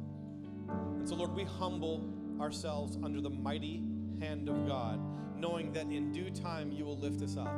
And 0.70 1.08
so, 1.08 1.16
Lord, 1.16 1.34
we 1.36 1.44
humble 1.44 2.04
ourselves 2.40 2.98
under 3.04 3.22
the 3.22 3.30
mighty 3.30 3.84
hand 4.20 4.50
of 4.50 4.68
God, 4.68 5.00
knowing 5.38 5.72
that 5.74 5.88
in 5.88 6.12
due 6.12 6.30
time 6.30 6.72
you 6.72 6.86
will 6.86 6.98
lift 6.98 7.22
us 7.22 7.38
up. 7.38 7.54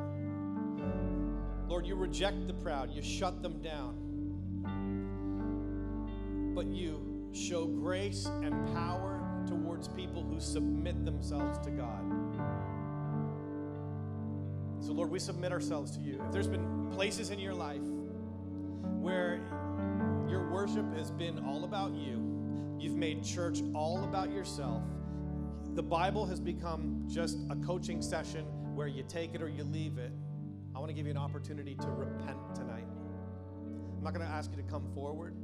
Lord, 1.67 1.85
you 1.87 1.95
reject 1.95 2.45
the 2.47 2.53
proud, 2.53 2.91
you 2.91 3.01
shut 3.01 3.41
them 3.41 3.61
down, 3.61 3.95
but 6.53 6.67
you 6.67 7.29
show 7.33 7.65
grace 7.65 8.25
and 8.25 8.73
power 8.73 9.14
towards 9.47 9.87
people 9.89 10.23
who 10.23 10.39
submit 10.39 11.05
themselves 11.05 11.57
to 11.59 11.71
God. 11.71 12.01
So, 14.79 14.91
Lord, 14.91 15.09
we 15.09 15.19
submit 15.19 15.51
ourselves 15.51 15.95
to 15.97 15.99
you. 15.99 16.21
If 16.25 16.31
there's 16.31 16.47
been 16.47 16.91
places 16.91 17.31
in 17.31 17.39
your 17.39 17.53
life 17.53 17.81
where 18.99 19.41
your 20.29 20.51
worship 20.51 20.85
has 20.95 21.11
been 21.11 21.39
all 21.39 21.63
about 21.63 21.93
you, 21.93 22.21
you've 22.79 22.95
made 22.95 23.23
church 23.23 23.61
all 23.73 24.03
about 24.03 24.31
yourself, 24.31 24.83
the 25.73 25.83
Bible 25.83 26.25
has 26.25 26.39
become 26.39 27.05
just 27.09 27.37
a 27.49 27.55
coaching 27.55 28.01
session 28.01 28.45
where 28.75 28.87
you 28.87 29.03
take 29.07 29.33
it 29.33 29.41
or 29.41 29.49
you 29.49 29.63
leave 29.63 29.97
it. 29.97 30.11
I 30.75 30.79
want 30.79 30.89
to 30.89 30.93
give 30.93 31.05
you 31.05 31.11
an 31.11 31.17
opportunity 31.17 31.75
to 31.75 31.87
repent 31.87 32.37
tonight. 32.53 32.85
I'm 33.97 34.03
not 34.03 34.13
going 34.13 34.25
to 34.25 34.31
ask 34.31 34.51
you 34.51 34.57
to 34.57 34.69
come 34.69 34.87
forward, 34.93 35.35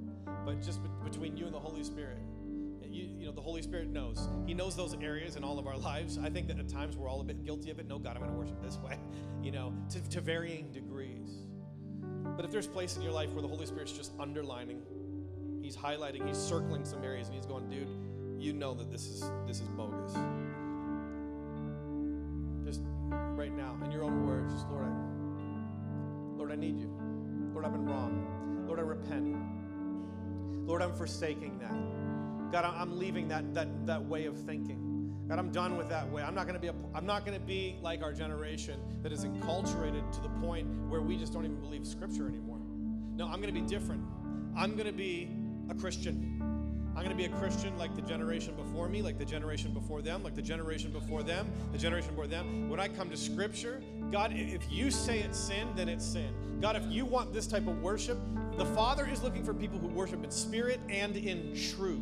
but 0.46 0.62
just 0.62 0.84
be- 0.84 0.90
between 1.04 1.36
you 1.36 1.46
and 1.46 1.54
the 1.54 1.60
Holy 1.60 1.84
Spirit, 1.84 2.18
you, 2.92 3.10
you 3.18 3.26
know, 3.26 3.32
the 3.32 3.42
Holy 3.42 3.62
Spirit 3.62 3.90
knows. 3.90 4.28
He 4.46 4.54
knows 4.54 4.76
those 4.76 4.96
areas 5.02 5.36
in 5.36 5.44
all 5.44 5.58
of 5.58 5.68
our 5.68 5.78
lives. 5.78 6.18
I 6.18 6.30
think 6.30 6.48
that 6.48 6.60
at 6.60 6.68
times 6.68 6.98
we're 6.98 7.10
all 7.10 7.22
a 7.22 7.24
bit 7.24 7.44
guilty 7.44 7.72
of 7.72 7.80
it. 7.80 7.88
No, 7.88 7.98
God, 7.98 8.16
I'm 8.16 8.22
going 8.22 8.32
to 8.32 8.38
worship 8.38 8.62
this 8.62 8.78
way, 8.86 9.00
you 9.42 9.52
know, 9.52 9.74
to, 9.90 10.10
to 10.10 10.22
varying 10.22 10.72
degrees. 10.72 11.30
But 12.36 12.46
if 12.46 12.52
there's 12.52 12.68
place 12.68 12.96
in 12.96 13.02
your 13.02 13.12
life 13.12 13.32
where 13.32 13.42
the 13.42 13.48
Holy 13.48 13.66
Spirit's 13.66 13.92
just 13.92 14.12
underlining, 14.20 14.82
He's 15.62 15.76
highlighting, 15.76 16.28
He's 16.28 16.38
circling 16.38 16.86
some 16.86 17.04
areas, 17.04 17.28
and 17.28 17.36
He's 17.36 17.46
going, 17.46 17.70
dude, 17.70 17.88
you 18.40 18.54
know 18.54 18.74
that 18.74 18.92
this 18.92 19.06
is 19.08 19.24
this 19.46 19.58
is 19.58 19.68
bogus. 19.70 20.14
Just 22.66 22.82
right 23.12 23.56
now, 23.56 23.78
in 23.86 23.92
your 23.92 24.04
own 24.04 24.26
words, 24.26 24.54
just 24.54 24.68
Lord, 24.70 24.86
I, 24.86 26.38
Lord, 26.38 26.52
I 26.52 26.56
need 26.56 26.80
you. 26.80 26.90
Lord, 27.54 27.66
I've 27.66 27.74
been 27.74 27.86
wrong. 27.86 28.66
Lord, 28.66 28.80
I 28.80 28.84
repent. 28.84 29.36
Lord, 30.66 30.82
I'm 30.82 30.94
forsaking 30.94 31.60
that. 31.60 32.01
God, 32.52 32.66
I'm 32.66 33.00
leaving 33.00 33.28
that, 33.30 33.54
that, 33.54 33.86
that 33.88 34.06
way 34.06 34.26
of 34.26 34.38
thinking. 34.38 34.92
God, 35.30 35.40
I'm 35.40 35.52
done 35.52 35.78
with 35.78 35.88
that 35.90 36.12
way. 36.12 36.22
I'm 36.22 36.36
not 36.36 36.46
going 36.46 36.56
to 36.56 36.60
be 36.60 36.68
a, 36.68 36.74
I'm 36.94 37.06
not 37.06 37.26
going 37.26 37.40
to 37.40 37.46
be 37.46 37.78
like 37.82 38.04
our 38.04 38.12
generation 38.12 38.80
that 39.02 39.14
is 39.14 39.24
enculturated 39.24 40.12
to 40.12 40.22
the 40.22 40.30
point 40.42 40.68
where 40.90 41.00
we 41.02 41.16
just 41.16 41.32
don't 41.32 41.46
even 41.46 41.62
believe 41.62 41.88
Scripture 41.88 42.28
anymore. 42.28 42.60
No, 43.16 43.26
I'm 43.28 43.42
going 43.42 43.54
to 43.54 43.62
be 43.62 43.66
different. 43.66 44.04
I'm 44.58 44.74
going 44.74 44.88
to 44.88 44.92
be 44.94 45.30
a 45.70 45.76
Christian. 45.76 46.40
I'm 46.94 47.06
going 47.06 47.10
to 47.10 47.16
be 47.16 47.24
a 47.24 47.38
Christian 47.38 47.78
like 47.78 47.96
the 47.96 48.02
generation 48.02 48.54
before 48.56 48.90
me, 48.90 49.02
like 49.02 49.18
the 49.18 49.24
generation 49.24 49.74
before 49.74 50.02
them, 50.02 50.22
like 50.22 50.36
the 50.36 50.42
generation 50.42 50.92
before 50.92 51.24
them, 51.24 51.50
the 51.72 51.78
generation 51.78 52.10
before 52.10 52.28
them. 52.28 52.70
When 52.70 52.82
I 52.82 52.90
come 52.90 53.10
to 53.10 53.16
Scripture, 53.16 53.82
God, 54.12 54.34
if 54.36 54.70
you 54.70 54.92
say 54.92 55.20
it's 55.20 55.40
sin, 55.40 55.70
then 55.78 55.88
it's 55.88 56.06
sin. 56.06 56.34
God, 56.60 56.76
if 56.76 56.84
you 56.90 57.06
want 57.06 57.32
this 57.32 57.48
type 57.48 57.68
of 57.68 57.82
worship, 57.82 58.18
the 58.58 58.66
Father 58.66 59.08
is 59.08 59.24
looking 59.24 59.46
for 59.46 59.54
people 59.54 59.80
who 59.80 59.88
worship 59.88 60.24
in 60.26 60.32
spirit 60.32 60.82
and 60.90 61.16
in 61.16 61.56
truth. 61.56 62.02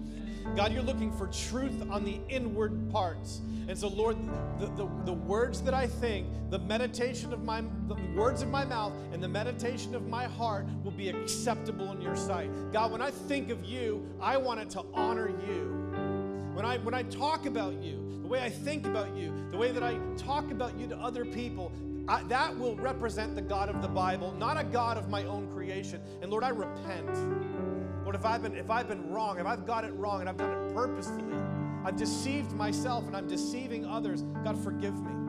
God, 0.55 0.73
you're 0.73 0.83
looking 0.83 1.11
for 1.11 1.27
truth 1.27 1.89
on 1.89 2.03
the 2.03 2.19
inward 2.27 2.91
parts. 2.91 3.41
And 3.67 3.77
so, 3.77 3.87
Lord, 3.87 4.17
the, 4.59 4.65
the, 4.65 4.89
the 5.05 5.13
words 5.13 5.61
that 5.61 5.73
I 5.73 5.85
think, 5.85 6.27
the 6.49 6.57
meditation 6.59 7.31
of 7.31 7.43
my, 7.43 7.63
the 7.87 7.95
words 8.15 8.41
of 8.41 8.49
my 8.49 8.65
mouth, 8.65 8.93
and 9.13 9.21
the 9.21 9.27
meditation 9.27 9.93
of 9.93 10.07
my 10.07 10.25
heart 10.25 10.65
will 10.83 10.91
be 10.91 11.09
acceptable 11.09 11.91
in 11.91 12.01
your 12.01 12.15
sight. 12.15 12.49
God, 12.73 12.91
when 12.91 13.01
I 13.01 13.11
think 13.11 13.51
of 13.51 13.63
you, 13.63 14.05
I 14.19 14.37
want 14.37 14.59
it 14.59 14.71
to 14.71 14.83
honor 14.93 15.29
you. 15.29 16.51
When 16.55 16.65
I, 16.65 16.77
when 16.79 16.95
I 16.95 17.03
talk 17.03 17.45
about 17.45 17.75
you, 17.81 18.19
the 18.23 18.27
way 18.27 18.41
I 18.41 18.49
think 18.49 18.85
about 18.85 19.15
you, 19.15 19.31
the 19.51 19.57
way 19.57 19.71
that 19.71 19.83
I 19.83 19.99
talk 20.17 20.49
about 20.51 20.77
you 20.77 20.87
to 20.87 20.97
other 20.97 21.23
people, 21.23 21.71
I, 22.07 22.23
that 22.23 22.57
will 22.57 22.75
represent 22.75 23.35
the 23.35 23.41
God 23.41 23.69
of 23.69 23.83
the 23.83 23.87
Bible, 23.87 24.33
not 24.33 24.59
a 24.59 24.63
God 24.63 24.97
of 24.97 25.09
my 25.09 25.25
own 25.25 25.47
creation. 25.53 26.01
And 26.23 26.31
Lord, 26.31 26.43
I 26.43 26.49
repent. 26.49 27.07
Lord, 28.03 28.15
if 28.15 28.25
I've 28.25 28.41
been 28.41 28.55
if 28.55 28.69
I've 28.69 28.87
been 28.87 29.09
wrong, 29.09 29.39
if 29.39 29.45
I've 29.45 29.65
got 29.65 29.83
it 29.83 29.93
wrong 29.93 30.21
and 30.21 30.29
I've 30.29 30.37
done 30.37 30.51
it 30.51 30.73
purposefully, 30.73 31.37
I've 31.85 31.97
deceived 31.97 32.51
myself 32.53 33.07
and 33.07 33.15
I'm 33.15 33.27
deceiving 33.27 33.85
others, 33.85 34.23
God 34.43 34.61
forgive 34.63 34.99
me. 35.01 35.19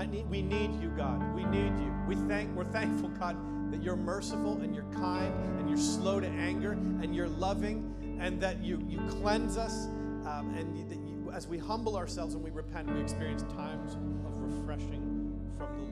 I 0.00 0.06
need, 0.06 0.30
we 0.30 0.40
need 0.40 0.80
you, 0.80 0.88
God. 0.96 1.34
We 1.34 1.44
need 1.44 1.78
you. 1.78 1.94
We 2.08 2.14
thank, 2.26 2.56
we're 2.56 2.64
thankful, 2.64 3.10
God, 3.10 3.36
that 3.70 3.82
you're 3.82 3.96
merciful 3.96 4.58
and 4.62 4.74
you're 4.74 4.90
kind 4.94 5.32
and 5.58 5.68
you're 5.68 5.78
slow 5.78 6.20
to 6.20 6.26
anger 6.26 6.72
and 6.72 7.14
you're 7.14 7.28
loving 7.28 8.18
and 8.18 8.40
that 8.40 8.64
you, 8.64 8.82
you 8.88 8.98
cleanse 9.08 9.58
us 9.58 9.88
um, 10.24 10.54
and 10.56 10.88
that 10.90 10.96
you, 11.06 11.30
as 11.34 11.46
we 11.46 11.58
humble 11.58 11.96
ourselves 11.96 12.34
and 12.34 12.42
we 12.42 12.50
repent, 12.50 12.90
we 12.90 12.98
experience 13.00 13.42
times 13.54 13.96
of 14.24 14.40
refreshing 14.40 15.38
from 15.58 15.76
the 15.76 15.82
Lord. 15.82 15.89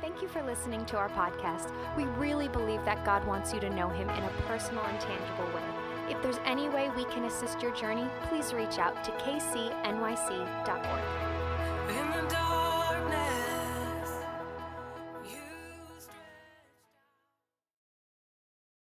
Thank 0.00 0.22
you 0.22 0.28
for 0.28 0.42
listening 0.42 0.86
to 0.86 0.96
our 0.96 1.10
podcast. 1.10 1.70
We 1.96 2.04
really 2.04 2.48
believe 2.48 2.84
that 2.86 3.04
God 3.04 3.26
wants 3.26 3.52
you 3.52 3.60
to 3.60 3.68
know 3.68 3.88
Him 3.88 4.08
in 4.08 4.22
a 4.22 4.30
personal 4.46 4.82
and 4.84 4.98
tangible 4.98 5.44
way. 5.54 5.62
If 6.08 6.22
there's 6.22 6.40
any 6.44 6.68
way 6.68 6.90
we 6.96 7.04
can 7.04 7.24
assist 7.24 7.60
your 7.60 7.74
journey, 7.74 8.08
please 8.28 8.54
reach 8.54 8.78
out 8.78 9.04
to 9.04 9.10
kcnyc.org. 9.12 9.80